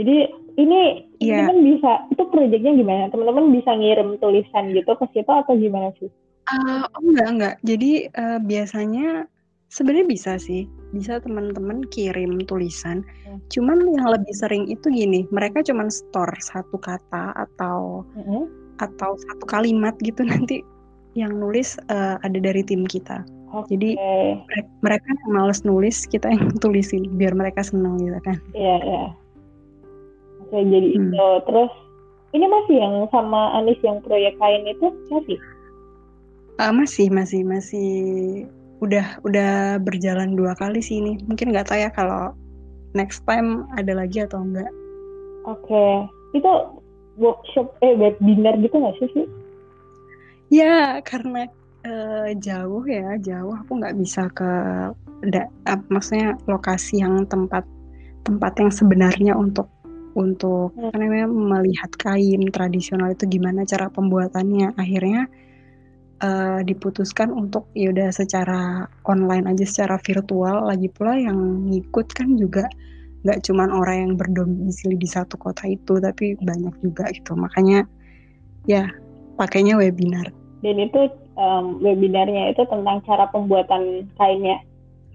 Jadi 0.00 0.32
ini 0.56 1.04
yeah. 1.20 1.44
teman 1.44 1.60
bisa, 1.60 2.08
itu 2.08 2.24
proyeknya 2.32 2.72
gimana? 2.72 3.12
Teman-teman 3.12 3.52
bisa 3.52 3.76
ngirim 3.76 4.16
tulisan 4.16 4.72
gitu 4.72 4.96
ke 4.96 5.04
situ 5.12 5.28
atau 5.28 5.52
gimana 5.52 5.92
sih? 6.00 6.08
Uh, 6.48 6.88
oh 6.88 7.04
enggak 7.04 7.28
enggak. 7.28 7.54
Jadi 7.60 8.08
uh, 8.16 8.40
biasanya 8.40 9.28
sebenarnya 9.68 10.06
bisa 10.08 10.32
sih, 10.40 10.64
bisa 10.96 11.20
teman-teman 11.20 11.84
kirim 11.92 12.40
tulisan. 12.48 13.04
Hmm. 13.28 13.44
Cuman 13.52 13.84
yang 13.92 14.08
lebih 14.08 14.32
sering 14.32 14.64
itu 14.72 14.88
gini, 14.88 15.28
mereka 15.28 15.60
cuman 15.60 15.92
store 15.92 16.32
satu 16.40 16.80
kata 16.80 17.36
atau 17.36 18.08
hmm 18.16 18.59
atau 18.80 19.14
satu 19.28 19.44
kalimat 19.46 19.94
gitu 20.00 20.24
nanti 20.30 20.64
yang 21.18 21.36
nulis 21.36 21.76
uh, 21.92 22.16
ada 22.24 22.38
dari 22.38 22.62
tim 22.64 22.86
kita. 22.86 23.22
Okay. 23.50 23.74
Jadi 23.74 23.90
mereka 24.78 25.10
yang 25.10 25.32
males 25.34 25.66
nulis, 25.66 26.06
kita 26.06 26.30
yang 26.30 26.54
tulisin 26.62 27.10
biar 27.18 27.34
mereka 27.34 27.66
senang 27.66 27.98
gitu 27.98 28.18
kan. 28.22 28.38
Iya, 28.54 28.76
iya. 28.86 29.04
Oke, 30.46 30.58
jadi 30.66 30.88
hmm. 30.94 31.10
itu. 31.10 31.28
Terus 31.50 31.72
ini 32.30 32.46
masih 32.46 32.76
yang 32.78 32.94
sama 33.10 33.58
Anis 33.58 33.78
yang 33.82 33.98
proyek 34.06 34.38
kain 34.38 34.62
itu 34.70 34.86
masih? 35.10 35.38
Uh, 36.62 36.70
masih, 36.70 37.10
masih, 37.10 37.42
masih. 37.42 37.90
Udah, 38.80 39.18
udah 39.26 39.82
berjalan 39.82 40.38
dua 40.38 40.54
kali 40.54 40.78
sih 40.78 41.02
ini. 41.02 41.18
Mungkin 41.26 41.50
nggak 41.50 41.74
tahu 41.74 41.82
ya 41.82 41.90
kalau 41.90 42.30
next 42.94 43.26
time 43.26 43.66
ada 43.74 43.98
lagi 43.98 44.22
atau 44.22 44.46
enggak. 44.46 44.70
Oke, 45.48 45.72
okay. 45.72 45.92
itu 46.38 46.50
workshop 47.20 47.76
eh 47.84 47.94
webinar 47.94 48.56
gitu 48.58 48.74
nggak 48.74 48.96
sih 48.98 49.08
sih? 49.12 49.26
Ya, 50.50 50.98
karena 51.06 51.46
uh, 51.86 52.34
jauh 52.34 52.82
ya, 52.88 53.14
jauh 53.22 53.54
aku 53.54 53.78
nggak 53.78 53.96
bisa 54.00 54.26
ke 54.34 54.50
da, 55.30 55.46
uh, 55.68 55.80
maksudnya 55.92 56.34
lokasi 56.50 57.04
yang 57.04 57.28
tempat 57.28 57.62
tempat 58.26 58.52
yang 58.58 58.72
sebenarnya 58.72 59.32
untuk 59.36 59.70
untuk 60.18 60.74
hmm. 60.74 60.96
namanya 60.96 61.28
melihat 61.30 61.92
kain 61.94 62.42
tradisional 62.50 63.14
itu 63.14 63.30
gimana 63.30 63.62
cara 63.62 63.86
pembuatannya. 63.92 64.74
Akhirnya 64.74 65.30
uh, 66.24 66.60
diputuskan 66.66 67.30
untuk 67.30 67.70
ya 67.78 67.94
udah 67.94 68.10
secara 68.10 68.90
online 69.06 69.46
aja 69.54 69.64
secara 69.64 69.96
virtual 70.02 70.66
lagi 70.66 70.90
pula 70.90 71.14
yang 71.14 71.68
ngikut 71.70 72.10
kan 72.10 72.34
juga 72.34 72.66
nggak 73.20 73.44
cuman 73.44 73.68
orang 73.68 73.96
yang 73.96 74.12
berdomisili 74.16 74.96
di 74.96 75.08
satu 75.08 75.36
kota 75.36 75.68
itu 75.68 76.00
tapi 76.00 76.36
banyak 76.40 76.74
juga 76.80 77.08
gitu. 77.12 77.36
Makanya 77.36 77.84
ya 78.64 78.88
pakainya 79.36 79.76
webinar. 79.76 80.32
Dan 80.60 80.76
itu 80.76 81.08
um, 81.40 81.80
webinarnya 81.80 82.52
itu 82.52 82.64
tentang 82.68 83.00
cara 83.04 83.28
pembuatan 83.32 84.08
kainnya. 84.16 84.60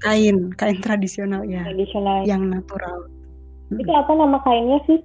Kain 0.02 0.54
kain 0.58 0.80
tradisional 0.82 1.46
ya. 1.46 1.66
Tradisional. 1.66 2.26
Yang 2.26 2.44
natural. 2.62 2.98
Itu 3.74 3.92
apa 3.94 4.12
nama 4.14 4.38
kainnya 4.46 4.80
sih? 4.86 5.00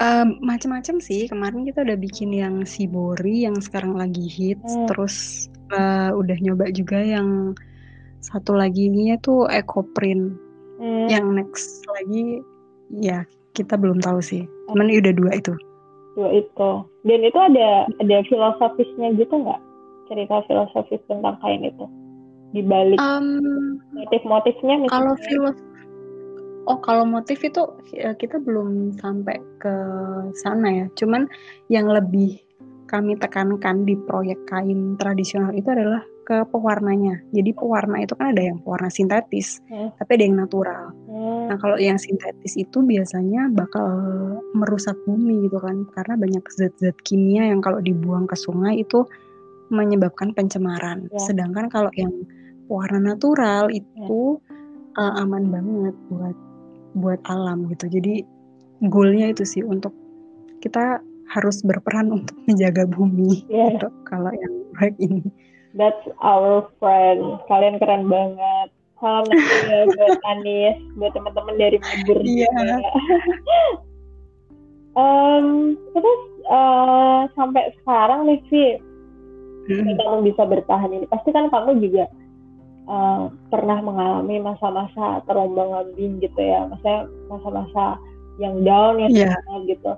Um, 0.00 0.40
macam-macam 0.40 0.96
sih. 1.04 1.28
Kemarin 1.28 1.68
kita 1.68 1.84
udah 1.84 1.98
bikin 2.00 2.32
yang 2.32 2.64
sibori 2.64 3.44
yang 3.44 3.60
sekarang 3.60 3.92
lagi 3.92 4.24
hits. 4.24 4.64
Hmm. 4.64 4.88
terus 4.88 5.48
uh, 5.72 6.12
udah 6.16 6.36
nyoba 6.40 6.72
juga 6.72 7.00
yang 7.00 7.52
satu 8.20 8.52
lagi 8.52 8.92
ini 8.92 9.16
tuh 9.24 9.48
eco 9.48 9.80
print 9.96 10.49
hmm. 10.80 11.06
yang 11.12 11.36
next 11.36 11.84
lagi 11.92 12.40
ya 12.90 13.28
kita 13.54 13.76
belum 13.76 14.00
tahu 14.00 14.18
sih. 14.24 14.48
Cuman 14.72 14.88
udah 14.88 15.14
dua 15.14 15.30
itu. 15.36 15.54
Dua 16.16 16.30
itu. 16.32 16.70
Dan 17.04 17.20
itu 17.22 17.38
ada 17.38 17.86
ada 18.00 18.16
filosofisnya 18.26 19.14
gitu 19.20 19.34
nggak? 19.36 19.60
Cerita 20.10 20.42
filosofis 20.48 21.02
tentang 21.06 21.36
kain 21.44 21.62
itu. 21.62 21.86
Di 22.50 22.66
balik 22.66 22.98
um, 22.98 23.78
motif-motifnya 23.94 24.90
kalau 24.90 25.14
filosof 25.22 25.54
oh 26.66 26.78
kalau 26.82 27.06
motif 27.06 27.40
itu 27.46 27.62
ya 27.94 28.12
kita 28.18 28.42
belum 28.42 28.98
sampai 28.98 29.38
ke 29.62 29.74
sana 30.42 30.84
ya. 30.84 30.86
Cuman 30.98 31.30
yang 31.70 31.86
lebih 31.86 32.42
kami 32.90 33.14
tekankan 33.14 33.86
di 33.86 33.94
proyek 33.94 34.38
kain 34.50 34.98
tradisional 34.98 35.54
itu 35.54 35.70
adalah 35.70 36.02
ke 36.30 36.46
pewarnanya. 36.46 37.18
Jadi 37.34 37.50
pewarna 37.50 38.06
itu 38.06 38.14
kan 38.14 38.30
ada 38.30 38.54
yang 38.54 38.62
pewarna 38.62 38.86
sintetis, 38.86 39.58
hmm. 39.66 39.98
tapi 39.98 40.10
ada 40.14 40.24
yang 40.30 40.38
natural. 40.38 40.94
Hmm. 41.10 41.50
Nah 41.50 41.58
kalau 41.58 41.74
yang 41.74 41.98
sintetis 41.98 42.54
itu 42.54 42.78
biasanya 42.86 43.50
bakal 43.50 43.90
merusak 44.54 44.94
bumi 45.10 45.50
gitu 45.50 45.58
kan, 45.58 45.90
karena 45.90 46.14
banyak 46.14 46.44
zat-zat 46.54 46.94
kimia 47.02 47.50
yang 47.50 47.58
kalau 47.58 47.82
dibuang 47.82 48.30
ke 48.30 48.38
sungai 48.38 48.78
itu 48.78 49.02
menyebabkan 49.74 50.30
pencemaran. 50.30 51.10
Yeah. 51.10 51.18
Sedangkan 51.26 51.66
kalau 51.66 51.90
yang 51.98 52.14
pewarna 52.70 53.02
natural 53.02 53.66
itu 53.74 54.38
yeah. 54.94 55.02
uh, 55.02 55.26
aman 55.26 55.50
banget 55.50 55.98
buat 56.14 56.36
buat 56.94 57.20
alam 57.26 57.66
gitu. 57.74 57.90
Jadi 57.90 58.22
goalnya 58.86 59.34
itu 59.34 59.42
sih 59.42 59.66
untuk 59.66 59.90
kita 60.62 61.02
harus 61.26 61.58
berperan 61.66 62.14
untuk 62.14 62.38
menjaga 62.46 62.86
bumi 62.86 63.50
yeah. 63.50 63.74
gitu, 63.74 63.90
kalau 64.06 64.30
yang 64.30 64.54
proyek 64.78 64.94
ini. 65.02 65.26
That's 65.74 66.02
our 66.18 66.66
friend. 66.82 67.38
Kalian 67.46 67.78
keren 67.78 68.10
banget. 68.10 68.68
Salam 69.00 69.24
ya 69.32 69.88
buat 69.88 70.20
Anis, 70.36 70.76
buat 71.00 71.12
teman-teman 71.16 71.56
dari 71.56 71.80
Mebur 71.80 72.20
yeah. 72.20 72.52
juga. 72.52 72.90
um, 75.00 75.72
terus 75.96 76.20
uh, 76.52 77.24
sampai 77.32 77.72
sekarang 77.80 78.28
nih 78.28 78.40
sih, 78.52 78.70
hmm. 79.72 79.96
kamu 79.96 80.28
bisa 80.28 80.42
bertahan 80.44 80.92
ini. 80.92 81.08
Pasti 81.08 81.32
kan 81.32 81.48
kamu 81.48 81.80
juga 81.80 82.12
uh, 82.92 83.32
pernah 83.48 83.80
mengalami 83.80 84.36
masa-masa 84.36 85.24
terombang 85.24 85.72
ambing 85.72 86.20
gitu 86.20 86.36
ya, 86.36 86.68
maksudnya 86.68 87.08
masa-masa 87.32 87.96
yang 88.36 88.60
down 88.68 89.00
yang 89.00 89.32
yeah. 89.32 89.36
gitu. 89.64 89.96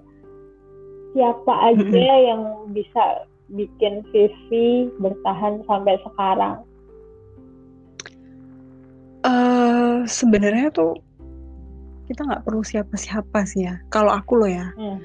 Siapa 1.18 1.74
aja 1.74 1.82
hmm. 1.82 2.22
yang 2.30 2.42
bisa 2.70 3.26
bikin 3.52 4.00
Vivi 4.10 4.88
bertahan 4.98 5.60
sampai 5.68 6.00
sekarang? 6.02 6.64
Uh, 9.22 10.02
Sebenarnya 10.08 10.72
tuh 10.74 10.98
kita 12.10 12.26
nggak 12.26 12.42
perlu 12.42 12.64
siapa-siapa 12.66 13.46
sih 13.46 13.68
ya. 13.68 13.78
Kalau 13.92 14.10
aku 14.10 14.42
loh 14.42 14.50
ya, 14.50 14.74
hmm. 14.74 14.98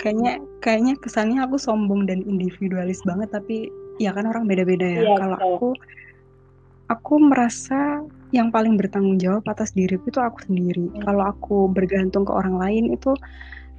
kayaknya 0.00 0.40
kayaknya 0.64 0.94
kesannya 0.98 1.44
aku 1.44 1.60
sombong 1.60 2.08
dan 2.08 2.24
individualis 2.24 3.04
banget. 3.04 3.28
Tapi 3.28 3.68
ya 4.00 4.14
kan 4.16 4.24
orang 4.24 4.48
beda-beda 4.48 4.86
ya. 4.88 5.02
ya 5.04 5.14
Kalau 5.20 5.36
aku 5.36 5.68
aku 6.88 7.14
merasa 7.20 8.00
yang 8.32 8.48
paling 8.48 8.76
bertanggung 8.76 9.20
jawab 9.20 9.44
atas 9.48 9.76
diriku 9.76 10.08
itu 10.08 10.20
aku 10.20 10.48
sendiri. 10.48 10.88
Hmm. 10.88 11.00
Kalau 11.04 11.24
aku 11.28 11.56
bergantung 11.68 12.24
ke 12.24 12.32
orang 12.32 12.56
lain 12.56 12.84
itu 12.96 13.12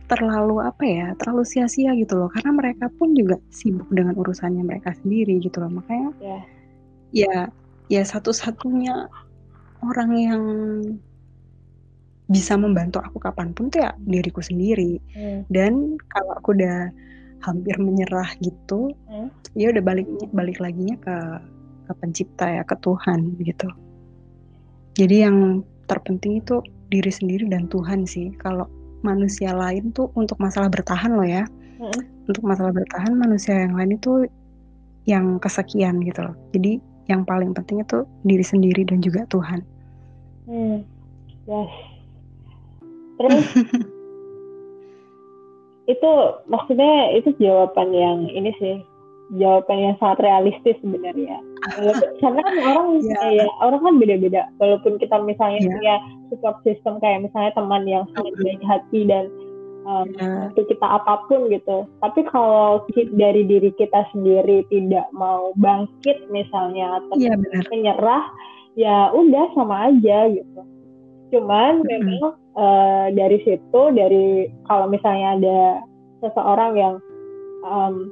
terlalu 0.09 0.65
apa 0.65 0.83
ya 0.83 1.07
terlalu 1.21 1.45
sia-sia 1.45 1.93
gitu 1.93 2.17
loh 2.17 2.29
karena 2.33 2.49
mereka 2.49 2.89
pun 2.97 3.13
juga 3.13 3.37
sibuk 3.53 3.85
dengan 3.93 4.17
urusannya 4.17 4.65
mereka 4.65 4.97
sendiri 4.97 5.37
gitu 5.37 5.61
loh 5.61 5.69
makanya 5.69 6.09
yeah. 6.17 6.43
ya 7.13 7.37
ya 7.93 8.01
satu-satunya 8.01 9.05
orang 9.85 10.11
yang 10.17 10.43
bisa 12.29 12.57
membantu 12.57 13.01
aku 13.01 13.17
kapan 13.21 13.53
pun 13.53 13.69
tuh 13.69 13.85
ya 13.85 13.93
diriku 14.05 14.41
sendiri 14.41 15.01
mm. 15.13 15.49
dan 15.49 15.97
kalau 16.09 16.37
aku 16.37 16.57
udah 16.57 16.89
hampir 17.41 17.77
menyerah 17.77 18.33
gitu 18.41 18.93
mm. 19.09 19.29
ya 19.57 19.73
udah 19.73 19.81
balik 19.85 20.09
balik 20.33 20.57
lagi 20.57 20.93
ke 21.01 21.17
ke 21.89 21.91
pencipta 21.97 22.45
ya 22.45 22.61
ke 22.65 22.77
Tuhan 22.81 23.37
gitu 23.41 23.69
jadi 24.93 25.29
yang 25.29 25.65
terpenting 25.89 26.41
itu 26.41 26.61
diri 26.93 27.09
sendiri 27.09 27.49
dan 27.49 27.65
Tuhan 27.65 28.05
sih 28.05 28.33
kalau 28.37 28.69
manusia 29.01 29.55
lain 29.55 29.95
tuh 29.95 30.11
untuk 30.15 30.35
masalah 30.39 30.67
bertahan 30.67 31.15
loh 31.15 31.27
ya. 31.27 31.47
Hmm. 31.79 32.03
Untuk 32.29 32.43
masalah 32.45 32.75
bertahan 32.75 33.15
manusia 33.15 33.65
yang 33.65 33.73
lain 33.73 33.97
itu 33.97 34.27
yang 35.09 35.41
kesekian 35.41 36.03
gitu 36.05 36.21
loh. 36.21 36.35
Jadi 36.53 36.77
yang 37.09 37.25
paling 37.25 37.57
penting 37.57 37.81
itu 37.81 38.05
diri 38.21 38.45
sendiri 38.45 38.85
dan 38.85 39.01
juga 39.01 39.25
Tuhan. 39.31 39.65
Hmm. 40.45 40.85
Yes. 41.49 41.71
Terus 43.17 43.43
itu 45.93 46.11
maksudnya 46.45 47.17
itu 47.17 47.33
jawaban 47.41 47.89
yang 47.89 48.29
ini 48.29 48.53
sih 48.61 48.77
jawaban 49.37 49.77
yang 49.77 49.95
sangat 50.01 50.25
realistis 50.25 50.77
sebenarnya. 50.81 51.37
Karena 52.17 52.41
kan 52.41 52.55
orang 52.65 52.87
yeah. 53.05 53.29
ya, 53.43 53.47
orang 53.61 53.81
kan 53.85 53.95
beda-beda. 54.01 54.49
Walaupun 54.57 54.97
kita 54.97 55.21
misalnya 55.21 55.61
yeah. 55.61 55.71
punya 55.77 55.95
support 56.33 56.57
system 56.65 56.97
kayak 56.97 57.29
misalnya 57.29 57.51
teman 57.53 57.83
yang 57.85 58.03
sangat 58.17 58.33
baik 58.41 58.63
hati 58.65 59.05
dan 59.05 59.29
um, 59.85 60.09
yeah. 60.17 60.49
kita 60.57 60.81
apa 60.81 61.29
pun 61.29 61.45
gitu. 61.53 61.85
Tapi 62.01 62.21
kalau 62.33 62.81
dari 63.13 63.45
diri 63.45 63.69
kita 63.77 64.01
sendiri 64.09 64.65
tidak 64.73 65.05
mau 65.13 65.53
bangkit 65.61 66.25
misalnya 66.33 67.03
atau 67.03 67.15
yeah, 67.21 67.37
benar. 67.37 67.65
menyerah, 67.69 68.25
ya 68.73 69.13
udah 69.13 69.45
sama 69.53 69.93
aja 69.93 70.33
gitu. 70.33 70.61
Cuman 71.29 71.85
mm 71.85 71.85
-hmm. 71.85 72.01
memang 72.01 72.33
uh, 72.57 73.07
dari 73.13 73.37
situ 73.45 73.81
dari 73.93 74.49
kalau 74.65 74.89
misalnya 74.89 75.37
ada 75.37 75.61
seseorang 76.25 76.73
yang 76.73 76.95
um, 77.61 78.09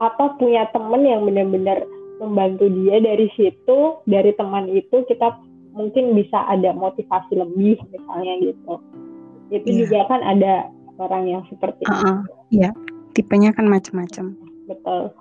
apa 0.00 0.40
punya 0.40 0.64
temen 0.72 1.04
yang 1.04 1.28
benar-benar 1.28 1.84
membantu 2.20 2.68
dia 2.72 3.00
dari 3.00 3.28
situ 3.36 4.00
dari 4.08 4.32
teman 4.36 4.68
itu 4.72 5.04
kita 5.08 5.36
mungkin 5.76 6.16
bisa 6.16 6.40
ada 6.48 6.72
motivasi 6.72 7.36
lebih 7.36 7.76
misalnya 7.92 8.34
gitu 8.44 8.74
itu 9.52 9.68
yeah. 9.68 9.78
juga 9.84 9.98
kan 10.08 10.20
ada 10.24 10.54
orang 11.00 11.24
yang 11.28 11.42
seperti 11.48 11.84
uh 11.88 11.92
-uh. 11.92 12.00
itu 12.00 12.64
ya 12.64 12.70
tipenya 13.12 13.52
kan 13.52 13.68
macam-macam 13.68 14.36
betul 14.68 15.12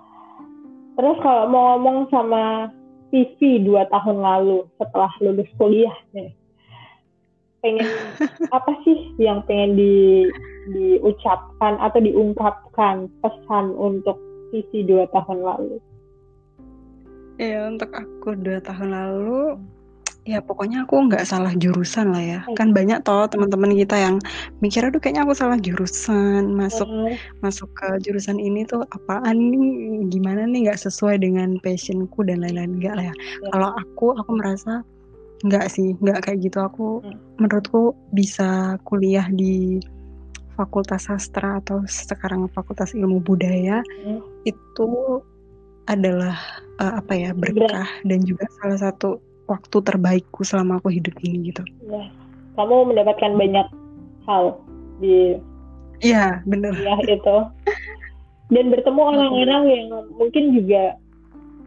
terus 0.95 1.17
kalau 1.23 1.43
mau 1.47 1.63
ngomong 1.75 2.11
sama 2.11 2.71
TV 3.09 3.63
dua 3.63 3.87
tahun 3.89 4.21
lalu 4.21 4.67
setelah 4.79 5.11
lulus 5.23 5.49
kuliah 5.59 5.95
nih 6.15 6.31
pengen 7.59 7.87
apa 8.55 8.71
sih 8.87 9.11
yang 9.19 9.43
pengen 9.43 9.75
di 9.75 10.27
diucapkan 10.69 11.81
atau 11.81 11.99
diungkapkan 11.99 13.09
pesan 13.25 13.73
untuk 13.73 14.28
visi 14.49 14.85
dua 14.85 15.05
tahun 15.09 15.39
lalu? 15.41 15.77
Ya 17.39 17.71
untuk 17.71 17.89
aku 17.95 18.35
dua 18.35 18.59
tahun 18.59 18.91
lalu 18.91 19.57
ya 20.29 20.43
pokoknya 20.45 20.85
aku 20.85 21.09
nggak 21.09 21.25
salah 21.25 21.49
jurusan 21.57 22.13
lah 22.13 22.21
ya 22.21 22.39
kan 22.53 22.69
banyak 22.69 23.01
toh 23.01 23.25
teman-teman 23.25 23.73
kita 23.73 23.97
yang 23.97 24.15
mikir 24.61 24.85
aduh 24.85 25.01
kayaknya 25.01 25.25
aku 25.25 25.33
salah 25.33 25.57
jurusan 25.57 26.53
masuk 26.53 26.85
hmm. 26.85 27.17
masuk 27.41 27.65
ke 27.73 27.87
jurusan 28.05 28.37
ini 28.37 28.67
tuh 28.67 28.85
apaan 28.93 29.39
nih 29.39 30.05
gimana 30.13 30.45
nih 30.45 30.69
nggak 30.69 30.79
sesuai 30.85 31.23
dengan 31.23 31.57
passionku 31.65 32.21
dan 32.27 32.45
lain-lain 32.45 32.77
enggak 32.77 32.93
lah 32.93 33.05
ya, 33.09 33.15
ya. 33.15 33.49
kalau 33.49 33.69
aku 33.73 34.13
aku 34.21 34.31
merasa 34.37 34.85
nggak 35.49 35.65
sih 35.71 35.97
nggak 35.97 36.27
kayak 36.27 36.39
gitu 36.45 36.61
aku 36.61 37.01
hmm. 37.01 37.17
menurutku 37.41 37.97
bisa 38.11 38.77
kuliah 38.85 39.25
di 39.33 39.81
Fakultas 40.59 41.07
Sastra 41.07 41.63
atau 41.63 41.87
sekarang 41.87 42.51
Fakultas 42.51 42.91
Ilmu 42.91 43.23
Budaya 43.23 43.79
hmm. 44.03 44.19
itu 44.43 45.23
adalah 45.87 46.35
uh, 46.83 46.99
apa 46.99 47.15
ya 47.15 47.31
berkah 47.31 47.87
dan 48.03 48.19
juga 48.27 48.43
salah 48.59 48.91
satu 48.91 49.23
waktu 49.47 49.77
terbaikku 49.79 50.43
selama 50.43 50.83
aku 50.83 50.91
hidup 50.91 51.15
ini 51.23 51.55
gitu. 51.55 51.63
Ya. 51.87 52.11
Kamu 52.59 52.91
mendapatkan 52.91 53.39
banyak 53.39 53.67
hal 54.27 54.59
di 54.99 55.39
Iya, 55.99 56.39
benar. 56.47 56.75
Ya 56.79 56.95
itu. 57.03 57.37
Dan 58.49 58.71
bertemu 58.71 59.01
orang-orang 59.03 59.63
yang 59.67 59.85
mungkin 60.15 60.55
juga 60.55 60.95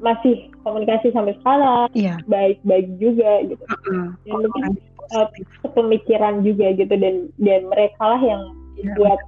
masih 0.00 0.48
komunikasi 0.64 1.12
sampai 1.12 1.36
sekarang. 1.40 1.88
Iya. 1.92 2.16
Baik-baik 2.26 2.88
juga 2.96 3.44
gitu. 3.44 3.64
Uh 3.68 3.76
-uh. 3.76 4.06
Dan 4.24 4.34
mungkin 4.48 4.64
uh, 5.12 5.28
pemikiran 5.76 6.40
juga 6.40 6.72
gitu 6.74 6.94
dan 6.96 7.28
dan 7.38 7.60
mereka 7.68 8.02
lah 8.02 8.20
yang 8.24 8.42
ya. 8.42 8.61
Buat 8.98 9.20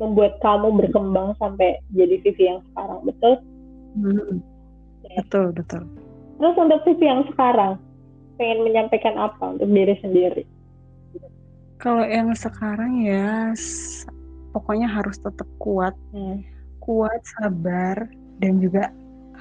membuat 0.00 0.42
kamu 0.42 0.82
berkembang 0.82 1.38
sampai 1.38 1.78
jadi 1.94 2.18
Vivi 2.24 2.44
yang 2.48 2.60
sekarang, 2.72 3.00
betul? 3.06 3.34
Hmm. 3.94 4.34
Ya. 5.06 5.22
Betul, 5.22 5.46
betul. 5.54 5.82
Terus 6.40 6.56
untuk 6.58 6.80
sisi 6.82 7.04
yang 7.06 7.22
sekarang, 7.30 7.78
pengen 8.40 8.66
menyampaikan 8.66 9.14
apa 9.20 9.54
untuk 9.54 9.68
diri 9.70 9.94
sendiri? 10.02 10.42
Kalau 11.78 12.02
yang 12.06 12.34
sekarang 12.34 13.02
ya, 13.06 13.54
pokoknya 14.54 14.90
harus 14.90 15.18
tetap 15.18 15.46
kuat, 15.62 15.94
hmm. 16.14 16.42
kuat, 16.82 17.20
sabar, 17.38 18.06
dan 18.42 18.58
juga 18.58 18.90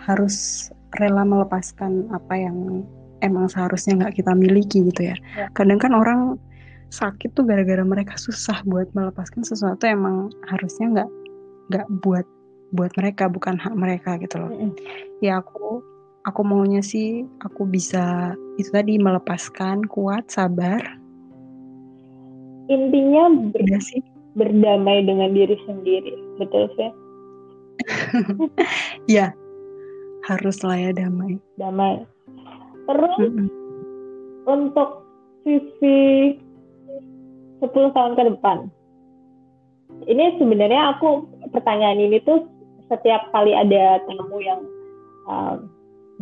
harus 0.05 0.67
rela 0.97 1.25
melepaskan 1.25 2.09
apa 2.09 2.33
yang 2.37 2.83
emang 3.21 3.45
seharusnya 3.47 4.01
nggak 4.01 4.21
kita 4.21 4.33
miliki 4.33 4.85
gitu 4.89 5.13
ya. 5.13 5.15
ya. 5.37 5.47
Kadang 5.53 5.77
kan 5.77 5.93
orang 5.93 6.41
sakit 6.91 7.31
tuh 7.33 7.47
gara-gara 7.47 7.81
mereka 7.81 8.19
susah 8.19 8.59
buat 8.67 8.91
melepaskan 8.91 9.47
sesuatu 9.47 9.87
emang 9.87 10.27
harusnya 10.51 10.87
nggak 10.91 11.09
nggak 11.71 11.87
buat 12.03 12.27
buat 12.75 12.91
mereka 12.99 13.27
bukan 13.27 13.59
hak 13.59 13.75
mereka 13.75 14.15
gitu 14.19 14.39
loh. 14.39 14.51
-hmm. 14.51 14.71
Ya 15.23 15.39
aku 15.39 15.83
aku 16.25 16.41
maunya 16.45 16.85
sih 16.85 17.25
aku 17.41 17.65
bisa 17.65 18.37
itu 18.61 18.69
tadi 18.69 19.01
melepaskan 19.01 19.89
kuat 19.89 20.29
sabar 20.29 20.81
intinya 22.69 23.27
ber 23.51 23.61
ya 23.65 23.79
sih 23.81 24.01
berdamai 24.37 25.03
dengan 25.03 25.33
diri 25.33 25.57
sendiri 25.65 26.13
betul 26.37 26.69
sih 26.77 26.91
ya 29.17 29.33
harus 30.29 30.61
lah 30.61 30.77
ya 30.77 30.91
damai 30.93 31.41
damai 31.57 32.05
terus 32.85 33.13
mm 33.17 33.31
-hmm. 33.33 33.47
untuk 34.45 35.01
sisi 35.41 35.97
10 37.61 37.95
tahun 37.95 38.13
ke 38.17 38.23
depan 38.35 38.67
ini 40.09 40.39
sebenarnya 40.41 40.97
aku 40.97 41.29
pertanyaan 41.53 41.99
ini 42.01 42.17
tuh 42.25 42.47
setiap 42.89 43.29
kali 43.31 43.55
ada 43.55 44.01
tamu 44.03 44.39
yang 44.43 44.61
um, 45.29 45.69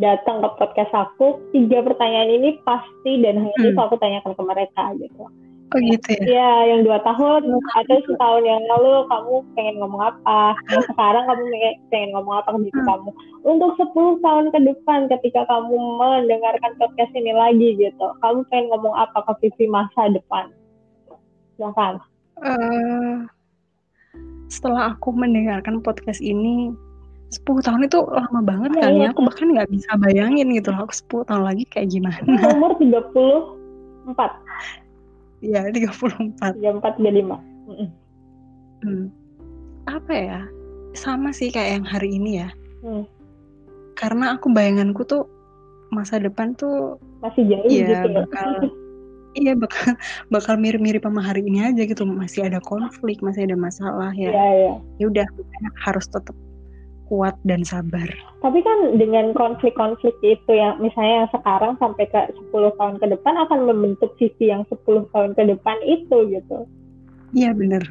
datang 0.00 0.40
ke 0.40 0.48
podcast 0.56 0.92
aku, 0.96 1.40
tiga 1.52 1.84
pertanyaan 1.84 2.32
ini 2.40 2.56
pasti 2.64 3.20
dan 3.20 3.40
hanya 3.40 3.56
hmm. 3.56 3.68
itu 3.72 3.80
aku 3.80 3.96
tanyakan 4.00 4.32
ke 4.32 4.42
mereka 4.42 4.82
gitu. 4.96 5.24
Oh 5.70 5.78
gitu 5.78 6.08
ya? 6.18 6.22
Iya, 6.26 6.52
yang 6.74 6.80
dua 6.82 6.98
tahun 7.06 7.46
atau 7.46 7.96
setahun 8.02 8.42
yang 8.42 8.58
lalu 8.66 9.06
kamu 9.06 9.34
pengen 9.54 9.76
ngomong 9.78 10.02
apa? 10.02 10.58
Yang 10.66 10.90
sekarang 10.90 11.30
kamu 11.30 11.42
pengen 11.94 12.10
ngomong 12.10 12.42
apa 12.42 12.58
ke 12.58 12.74
hmm. 12.74 12.88
kamu? 12.90 13.10
Untuk 13.46 13.70
10 13.78 14.24
tahun 14.24 14.46
ke 14.50 14.58
depan 14.66 15.06
ketika 15.14 15.46
kamu 15.46 15.74
mendengarkan 15.94 16.74
podcast 16.74 17.12
ini 17.14 17.30
lagi 17.30 17.78
gitu, 17.78 18.06
kamu 18.18 18.42
pengen 18.50 18.66
ngomong 18.74 18.98
apa 18.98 19.22
ke 19.30 19.46
Vivi 19.46 19.70
masa 19.70 20.10
depan? 20.10 20.50
Silahkan. 21.60 22.00
Uh, 22.40 23.28
setelah 24.48 24.96
aku 24.96 25.12
mendengarkan 25.12 25.84
podcast 25.84 26.24
ini, 26.24 26.72
10 27.28 27.60
tahun 27.60 27.84
itu 27.84 28.00
lama 28.00 28.40
banget 28.40 28.80
kan 28.80 28.96
ya. 28.96 29.12
Aku 29.12 29.28
bahkan 29.28 29.52
nggak 29.52 29.68
bisa 29.68 29.92
bayangin 30.00 30.48
gitu 30.56 30.72
loh. 30.72 30.88
Aku 30.88 31.20
10 31.20 31.28
tahun 31.28 31.44
lagi 31.44 31.68
kayak 31.68 31.92
gimana. 31.92 32.32
Umur 32.56 32.80
34. 32.80 34.08
Iya, 35.44 35.68
34. 35.68 36.56
34 36.56 36.96
35. 36.96 37.36
Hmm. 38.80 39.12
Apa 39.84 40.12
ya? 40.16 40.40
Sama 40.96 41.28
sih 41.36 41.52
kayak 41.52 41.76
yang 41.76 41.84
hari 41.84 42.16
ini 42.16 42.40
ya. 42.40 42.48
Hmm. 42.80 43.04
Karena 44.00 44.32
aku 44.32 44.48
bayanganku 44.48 45.04
tuh 45.04 45.28
masa 45.92 46.16
depan 46.16 46.56
tuh 46.56 46.96
masih 47.20 47.44
jauh 47.52 47.68
ya, 47.68 47.84
gitu 47.84 48.08
ya. 48.16 48.24
bakal 48.24 48.48
iya 49.38 49.54
bakal 49.54 49.94
bakal 50.34 50.54
mirip-mirip 50.58 51.02
sama 51.02 51.22
hari 51.22 51.46
ini 51.46 51.62
aja 51.62 51.82
gitu 51.86 52.02
masih 52.06 52.46
ada 52.46 52.58
konflik 52.62 53.22
masih 53.22 53.46
ada 53.46 53.56
masalah 53.58 54.10
ya 54.14 54.30
ya, 54.30 54.48
ya. 54.54 54.74
ya 54.98 55.04
udah 55.06 55.26
harus 55.86 56.06
tetap 56.10 56.34
kuat 57.10 57.34
dan 57.42 57.66
sabar. 57.66 58.06
Tapi 58.38 58.62
kan 58.62 58.94
dengan 58.94 59.34
konflik-konflik 59.34 60.14
itu 60.22 60.52
yang 60.54 60.78
misalnya 60.78 61.26
yang 61.26 61.30
sekarang 61.34 61.74
sampai 61.82 62.06
ke 62.06 62.30
10 62.54 62.78
tahun 62.78 63.02
ke 63.02 63.06
depan 63.18 63.34
akan 63.34 63.66
membentuk 63.66 64.14
sisi 64.16 64.54
yang 64.54 64.62
10 64.70 65.10
tahun 65.10 65.34
ke 65.34 65.42
depan 65.50 65.76
itu 65.82 66.16
gitu. 66.30 66.70
Iya 67.34 67.50
bener. 67.52 67.82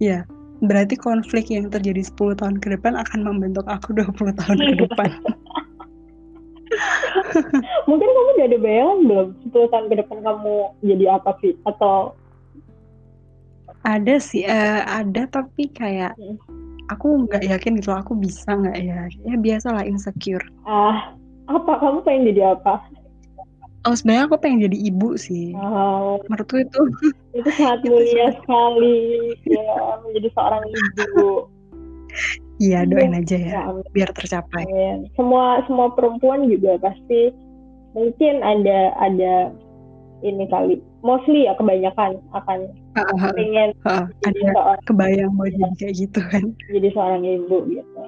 Iya. 0.00 0.24
Berarti 0.64 0.96
konflik 0.98 1.52
yang 1.52 1.68
terjadi 1.68 2.02
10 2.02 2.40
tahun 2.40 2.56
ke 2.58 2.80
depan 2.80 2.96
akan 2.96 3.20
membentuk 3.28 3.68
aku 3.68 3.92
20 3.92 4.16
tahun 4.40 4.56
ke 4.56 4.74
depan. 4.88 5.10
Mungkin 7.88 8.08
kamu 8.08 8.30
udah 8.36 8.46
ada 8.46 8.58
bayangan 8.60 8.98
belum 9.04 9.28
10 9.50 9.72
tahun 9.72 9.86
ke 9.88 9.94
depan 10.04 10.18
kamu 10.24 10.56
jadi 10.84 11.04
apa 11.16 11.30
sih? 11.40 11.52
Atau 11.64 12.14
ada 13.86 14.14
sih, 14.20 14.42
uh, 14.44 14.82
ada 14.84 15.24
tapi 15.30 15.70
kayak 15.70 16.12
hmm. 16.18 16.36
aku 16.90 17.24
nggak 17.28 17.46
yakin 17.46 17.78
gitu 17.78 17.94
aku 17.94 18.12
bisa 18.18 18.52
nggak 18.52 18.78
ya? 18.80 19.00
Ya 19.24 19.36
biasa 19.38 19.72
lah 19.72 19.84
insecure. 19.86 20.44
Ah 20.66 21.14
apa? 21.48 21.72
Kamu 21.80 22.04
pengen 22.04 22.34
jadi 22.34 22.58
apa? 22.58 22.84
Oh 23.86 23.94
sebenarnya 23.94 24.28
aku 24.28 24.36
pengen 24.42 24.68
jadi 24.68 24.78
ibu 24.92 25.16
sih. 25.16 25.54
Oh. 25.56 26.20
menurutku 26.26 26.60
itu. 26.60 26.82
Itu 27.38 27.50
sangat 27.54 27.80
mulia 27.86 28.34
sekali. 28.34 29.32
Ya 29.46 29.96
menjadi 30.04 30.28
seorang 30.34 30.64
ibu 30.68 31.48
iya 32.58 32.84
doain 32.84 33.14
aja 33.14 33.36
ya, 33.38 33.52
ya 33.62 33.62
biar 33.94 34.10
tercapai. 34.14 34.66
Ya. 34.66 35.02
semua 35.14 35.62
semua 35.66 35.94
perempuan 35.94 36.46
juga 36.50 36.78
pasti 36.82 37.34
mungkin 37.94 38.42
ada 38.42 38.94
ada 38.98 39.54
ini 40.26 40.44
kali. 40.50 40.82
Mostly 41.06 41.46
ya 41.46 41.54
kebanyakan 41.54 42.18
akan 42.34 42.58
uh, 42.98 43.30
pengen 43.38 43.70
uh, 43.86 44.10
ada 44.26 44.40
seorang, 44.50 44.82
kebayang 44.90 45.32
mau 45.38 45.46
jadi 45.46 45.74
kayak 45.78 45.94
gitu 45.94 46.20
kan. 46.26 46.44
Jadi 46.66 46.88
seorang 46.90 47.22
ibu 47.22 47.58
gitu. 47.70 48.02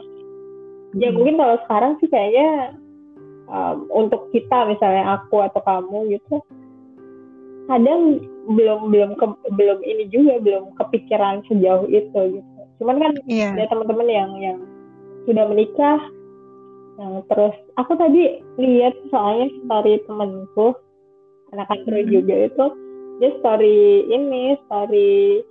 Ya 0.98 1.09
hmm. 1.09 1.14
mungkin 1.14 1.39
kalau 1.39 1.56
sekarang 1.66 1.93
sih 2.02 2.10
kayaknya 2.10 2.74
um, 3.47 3.86
untuk 3.94 4.27
kita 4.35 4.66
misalnya 4.66 5.22
aku 5.22 5.43
atau 5.47 5.62
kamu 5.62 6.18
gitu 6.18 6.43
kadang 7.70 8.18
belum 8.51 8.90
belum 8.90 9.10
ke, 9.14 9.27
belum 9.55 9.78
ini 9.86 10.10
juga 10.10 10.43
belum 10.43 10.74
kepikiran 10.74 11.47
sejauh 11.47 11.86
itu 11.86 12.20
gitu 12.43 12.49
cuman 12.81 12.97
kan 12.97 13.12
yeah. 13.28 13.52
ada 13.52 13.69
teman-teman 13.69 14.09
yang 14.09 14.31
yang 14.40 14.59
sudah 15.28 15.44
menikah 15.52 16.01
yang 16.97 17.20
terus 17.28 17.55
aku 17.77 17.93
tadi 17.97 18.40
lihat 18.57 18.97
soalnya 19.12 19.52
story 19.65 20.01
temanku 20.09 20.73
anak 21.52 21.69
kantor 21.69 22.01
hmm. 22.01 22.11
juga 22.11 22.35
itu 22.48 22.66
dia 23.20 23.31
story 23.40 24.09
ini 24.09 24.57
story 24.65 25.44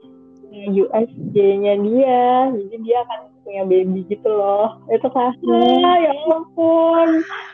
USJ-nya 0.50 1.74
dia 1.86 2.50
jadi 2.50 2.76
dia 2.82 2.98
akan 3.06 3.20
punya 3.46 3.64
baby 3.66 4.02
gitu 4.10 4.30
loh 4.30 4.82
itu 4.90 5.06
kan 5.14 5.34
hmm. 5.42 5.86
ya 5.86 6.14
ampun 6.34 7.10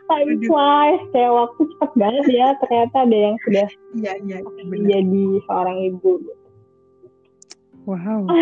time 0.08 0.34
flies 0.48 1.02
kayak 1.12 1.32
waktu 1.36 1.62
cepet 1.76 1.92
banget 2.00 2.26
ya 2.32 2.48
ternyata 2.64 2.96
ada 3.04 3.18
yang 3.32 3.36
sudah 3.44 3.68
iya 4.00 4.12
iya 4.24 4.38
jadi 4.72 5.26
seorang 5.48 5.78
ibu 5.92 6.20
wow 7.90 8.22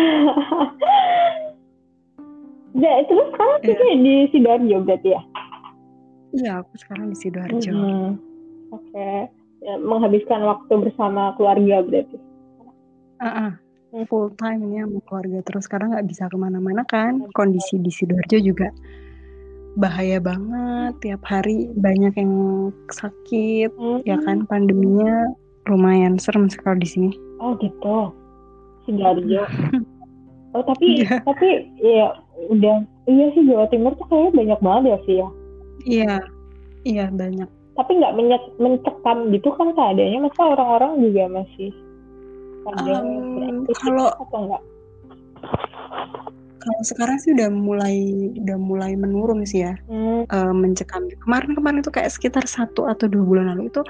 Ya, 2.74 3.06
terus 3.06 3.30
sekarang 3.30 3.62
yeah. 3.62 3.78
sih 3.78 4.02
di 4.02 4.14
Sidoarjo 4.34 4.82
berarti 4.82 5.14
ya? 5.14 5.22
Iya, 6.34 6.52
aku 6.58 6.74
sekarang 6.74 7.14
di 7.14 7.16
Sidoarjo. 7.22 7.70
Mm 7.70 7.78
-hmm. 7.86 8.10
Oke. 8.74 8.90
Okay 8.90 9.30
ya, 9.64 9.74
menghabiskan 9.80 10.44
waktu 10.44 10.72
bersama 10.76 11.32
keluarga 11.40 11.80
berarti. 11.82 12.16
Uh 13.18 13.26
-uh. 13.26 13.52
Full 13.94 14.34
time 14.42 14.58
ini 14.66 14.82
sama 14.82 15.00
keluarga 15.06 15.38
terus 15.46 15.70
sekarang 15.70 15.94
nggak 15.94 16.10
bisa 16.10 16.26
ke 16.26 16.34
mana-mana 16.34 16.82
kan 16.90 17.30
kondisi 17.30 17.78
di 17.78 17.94
sidoarjo 17.94 18.42
juga 18.42 18.66
bahaya 19.78 20.18
banget 20.18 20.98
tiap 20.98 21.22
hari 21.22 21.70
banyak 21.78 22.10
yang 22.18 22.34
sakit 22.90 23.70
hmm. 23.70 24.02
ya 24.02 24.18
kan 24.26 24.50
pandeminya 24.50 25.30
lumayan 25.70 26.18
serem 26.18 26.50
sekali 26.50 26.82
di 26.82 26.88
sini 26.90 27.10
oh 27.38 27.54
gitu 27.62 28.10
sidoarjo. 28.86 29.44
Oh 30.54 30.62
tapi 30.62 31.02
yeah. 31.02 31.18
tapi 31.26 31.66
ya 31.82 32.14
udah 32.46 32.86
iya 33.10 33.26
sih 33.34 33.42
Jawa 33.42 33.66
Timur 33.74 33.90
tuh 33.98 34.06
kayaknya 34.06 34.38
banyak 34.38 34.60
banget 34.62 34.82
ya 34.86 34.98
sih 35.02 35.14
ya? 35.18 35.28
Iya. 35.82 36.14
Iya 36.86 37.04
banyak. 37.10 37.50
Tapi 37.74 37.90
nggak 37.98 38.14
mencekam 38.62 39.34
gitu 39.34 39.50
kan 39.58 39.74
keadaannya 39.74 40.30
masa 40.30 40.54
orang-orang 40.54 41.02
juga 41.02 41.26
masih 41.26 41.74
um, 42.70 43.66
kalau 43.82 44.14
atau 44.14 44.38
enggak 44.46 44.62
kalau 46.64 46.80
sekarang 46.80 47.20
sih 47.20 47.36
udah 47.36 47.50
mulai 47.52 47.96
udah 48.40 48.56
mulai 48.56 48.92
menurun 48.96 49.44
sih 49.44 49.68
ya 49.68 49.76
hmm. 49.84 50.32
uh, 50.32 50.54
mencekam. 50.56 51.04
Kemarin-kemarin 51.20 51.84
itu 51.84 51.92
kayak 51.92 52.14
sekitar 52.14 52.48
satu 52.48 52.88
atau 52.88 53.04
dua 53.04 53.24
bulan 53.26 53.46
lalu 53.52 53.68
itu 53.68 53.84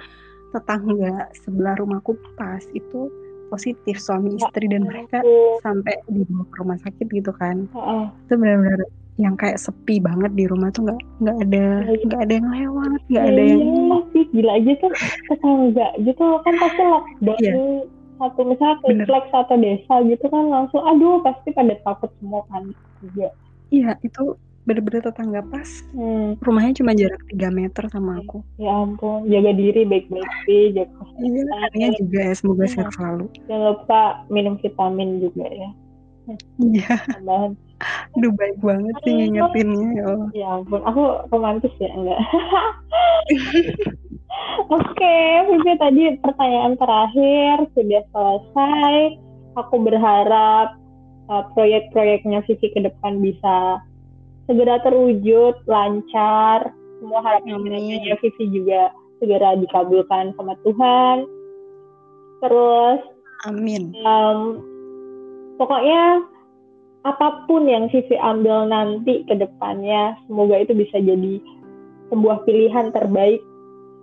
tetangga 0.50 1.30
sebelah 1.44 1.78
rumahku 1.78 2.18
pas 2.34 2.62
itu 2.74 3.10
positif 3.54 3.96
suami 4.02 4.34
ya 4.34 4.50
istri 4.50 4.66
dan 4.66 4.82
mereka 4.84 5.22
sampai 5.62 5.94
dibawa 6.10 6.44
ke 6.50 6.56
rumah 6.58 6.78
sakit 6.82 7.06
gitu 7.14 7.32
kan. 7.38 7.70
Uh 7.72 8.10
itu 8.26 8.34
benar-benar 8.34 8.82
yang 9.14 9.38
kayak 9.38 9.62
sepi 9.62 10.02
banget 10.02 10.34
di 10.34 10.50
rumah 10.50 10.74
tuh 10.74 10.90
nggak 10.90 11.00
nggak 11.22 11.36
ada 11.46 11.66
iya. 11.86 12.02
nggak 12.02 12.20
ada 12.26 12.32
yang 12.34 12.48
lewat 12.50 13.00
nggak 13.06 13.24
ada 13.30 13.42
yang 13.46 13.62
sih 14.10 14.24
gila 14.34 14.52
aja 14.58 14.72
tuh 14.82 14.90
tetangga 15.30 15.88
gitu 16.02 16.24
kan 16.42 16.54
pasti 16.58 16.82
lockdown 16.82 17.38
yeah 17.38 17.86
satu 18.18 18.40
misalnya 18.46 18.78
kompleks 18.82 19.30
atau 19.34 19.56
desa 19.58 19.94
gitu 20.06 20.26
kan 20.30 20.44
langsung 20.46 20.82
aduh 20.86 21.18
pasti 21.22 21.50
pada 21.50 21.74
takut 21.82 22.10
semua 22.22 22.46
kan 22.50 22.70
juga 23.02 23.28
iya 23.74 23.98
itu 24.06 24.38
bener-bener 24.64 25.04
tetangga 25.04 25.44
pas 25.44 25.68
hmm. 25.92 26.40
rumahnya 26.40 26.72
cuma 26.80 26.96
jarak 26.96 27.20
3 27.36 27.52
meter 27.52 27.84
sama 27.92 28.24
aku 28.24 28.40
ya 28.56 28.72
ampun 28.72 29.28
jaga 29.28 29.52
diri 29.52 29.84
baik-baik 29.84 30.32
sih 30.48 30.72
jaga 30.72 31.04
iya 31.76 31.92
juga 32.00 32.18
ya 32.24 32.32
semoga 32.32 32.64
sehat 32.64 32.88
hmm. 32.88 32.96
selalu 32.96 33.24
jangan 33.44 33.64
lupa 33.76 34.02
minum 34.32 34.56
vitamin 34.56 35.20
juga 35.20 35.44
ya 35.52 35.70
iya 36.64 36.96
Aduh 38.16 38.32
baik 38.32 38.56
banget 38.64 38.96
sih 39.04 39.12
ngingetinnya 39.12 39.88
ya 39.92 40.04
Allah. 40.08 40.28
Ya 40.32 40.48
ampun, 40.56 40.80
aku 40.88 41.28
romantis 41.28 41.68
ya 41.76 41.92
enggak. 41.92 42.16
Oke, 44.72 45.16
Vivi 45.50 45.72
tadi 45.76 46.16
pertanyaan 46.22 46.78
terakhir 46.80 47.68
sudah 47.76 48.02
selesai. 48.14 49.20
Aku 49.60 49.76
berharap 49.84 50.80
uh, 51.28 51.44
proyek-proyeknya 51.52 52.40
Vivi 52.48 52.72
ke 52.72 52.80
depan 52.80 53.20
bisa 53.20 53.84
segera 54.48 54.80
terwujud, 54.84 55.54
lancar. 55.68 56.72
Semua 57.00 57.20
harapan-harapannya 57.20 58.16
Vivi 58.20 58.44
juga 58.48 58.92
segera 59.20 59.56
dikabulkan 59.60 60.32
sama 60.36 60.56
Tuhan. 60.64 61.28
Terus, 62.40 63.00
Amin. 63.44 63.92
Um, 64.04 64.60
pokoknya 65.60 66.24
apa 67.04 67.44
pun 67.44 67.68
yang 67.68 67.92
Vivi 67.92 68.16
ambil 68.16 68.68
nanti 68.68 69.24
ke 69.28 69.36
depannya, 69.36 70.16
semoga 70.24 70.56
itu 70.64 70.72
bisa 70.72 70.96
jadi 71.00 71.40
sebuah 72.08 72.48
pilihan 72.48 72.92
terbaik 72.96 73.40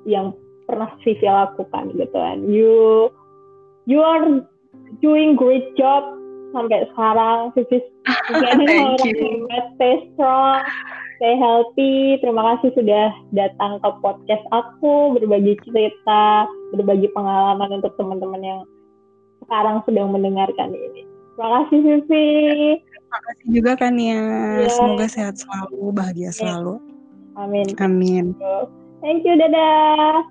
yang 0.06 0.34
pernah 0.70 0.94
Vivi 1.02 1.26
lakukan 1.26 1.94
gitu 1.98 2.18
kan. 2.18 2.38
You 2.46 3.10
you 3.90 4.02
are 4.06 4.46
doing 5.02 5.34
great 5.34 5.74
job 5.74 6.21
sampai 6.52 6.88
sekarang 6.94 7.52
Vivi 7.56 7.80
jadi 8.32 8.64
orang 8.86 9.16
hebat, 9.18 9.66
stay 9.76 9.96
strong, 10.14 10.62
stay 11.20 11.34
healthy. 11.38 12.18
Terima 12.20 12.42
kasih 12.56 12.70
sudah 12.74 13.08
datang 13.36 13.78
ke 13.84 13.90
podcast 14.00 14.46
aku, 14.56 15.16
berbagi 15.18 15.60
cerita, 15.68 16.48
berbagi 16.76 17.08
pengalaman 17.14 17.82
untuk 17.82 17.94
teman-teman 18.00 18.42
yang 18.42 18.62
sekarang 19.46 19.84
sedang 19.84 20.10
mendengarkan 20.14 20.74
ini. 20.74 21.04
Terima 21.36 21.50
kasih 21.62 21.80
Vivi. 21.84 22.30
Terima 22.82 23.20
kasih 23.28 23.48
juga 23.52 23.72
kan 23.76 23.94
ya. 24.00 24.22
Yeah. 24.66 24.72
Semoga 24.72 25.06
sehat 25.12 25.36
selalu, 25.38 25.82
bahagia 25.92 26.32
selalu. 26.32 26.80
Amin. 27.40 27.68
Amin. 27.80 28.26
Thank 29.02 29.26
you, 29.26 29.36
dadah. 29.36 30.24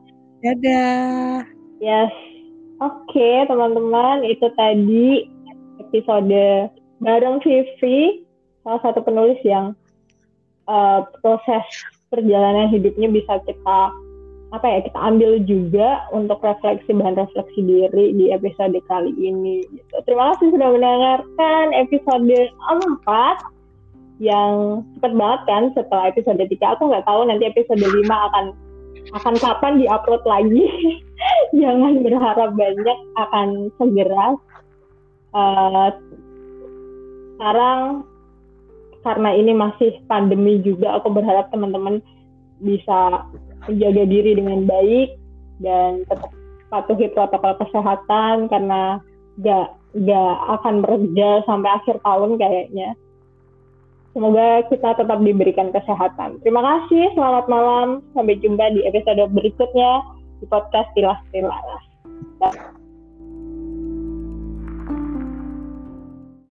Dadah. 0.44 1.44
Yes. 1.80 2.12
Oke, 2.80 3.12
okay, 3.12 3.44
teman-teman, 3.44 4.24
itu 4.24 4.48
tadi 4.56 5.28
episode 5.90 6.70
bareng 7.02 7.42
Vivi, 7.42 8.22
salah 8.62 8.80
satu 8.86 9.02
penulis 9.02 9.42
yang 9.42 9.74
uh, 10.70 11.02
proses 11.18 11.66
perjalanan 12.14 12.70
hidupnya 12.70 13.10
bisa 13.10 13.42
kita 13.42 13.90
apa 14.50 14.66
ya 14.66 14.78
kita 14.82 14.98
ambil 14.98 15.38
juga 15.46 16.10
untuk 16.10 16.42
refleksi 16.42 16.90
bahan 16.90 17.14
refleksi 17.14 17.62
diri 17.62 18.14
di 18.18 18.34
episode 18.34 18.74
kali 18.90 19.14
ini. 19.18 19.62
Gitu. 19.66 19.94
Terima 20.06 20.34
kasih 20.34 20.50
sudah 20.50 20.68
mendengarkan 20.74 21.64
episode 21.78 22.50
4 22.58 24.18
yang 24.18 24.82
cepat 24.98 25.12
banget 25.14 25.40
kan 25.46 25.62
setelah 25.78 26.04
episode 26.10 26.42
3. 26.42 26.50
Aku 26.50 26.82
nggak 26.90 27.06
tahu 27.06 27.20
nanti 27.30 27.46
episode 27.46 27.78
5 27.78 28.10
akan 28.10 28.44
akan 29.22 29.34
kapan 29.38 29.78
diupload 29.78 30.22
lagi. 30.26 30.66
Jangan 31.62 32.02
berharap 32.02 32.50
banyak 32.58 32.98
akan 33.22 33.70
segera. 33.78 34.34
Uh, 35.30 35.94
sekarang 37.38 38.04
karena 39.00 39.30
ini 39.32 39.52
masih 39.56 39.96
pandemi 40.10 40.60
juga, 40.60 41.00
aku 41.00 41.08
berharap 41.08 41.48
teman-teman 41.48 42.04
bisa 42.60 43.24
menjaga 43.64 44.04
diri 44.04 44.36
dengan 44.36 44.68
baik 44.68 45.16
dan 45.64 46.04
tetap 46.08 46.32
patuhi 46.68 47.08
protokol 47.12 47.56
kesehatan 47.60 48.48
karena 48.52 49.00
gak 49.40 49.72
gak 50.04 50.34
akan 50.60 50.84
bekerja 50.84 51.42
sampai 51.48 51.70
akhir 51.80 51.96
tahun 52.04 52.36
kayaknya. 52.36 52.92
Semoga 54.10 54.66
kita 54.66 54.98
tetap 54.98 55.18
diberikan 55.22 55.70
kesehatan. 55.70 56.42
Terima 56.42 56.62
kasih, 56.66 57.14
selamat 57.14 57.46
malam. 57.46 57.88
Sampai 58.10 58.42
jumpa 58.42 58.74
di 58.74 58.82
episode 58.82 59.22
berikutnya 59.30 60.02
di 60.42 60.46
podcast 60.50 60.90
Tilas 60.98 61.20
Tilas. 61.30 62.74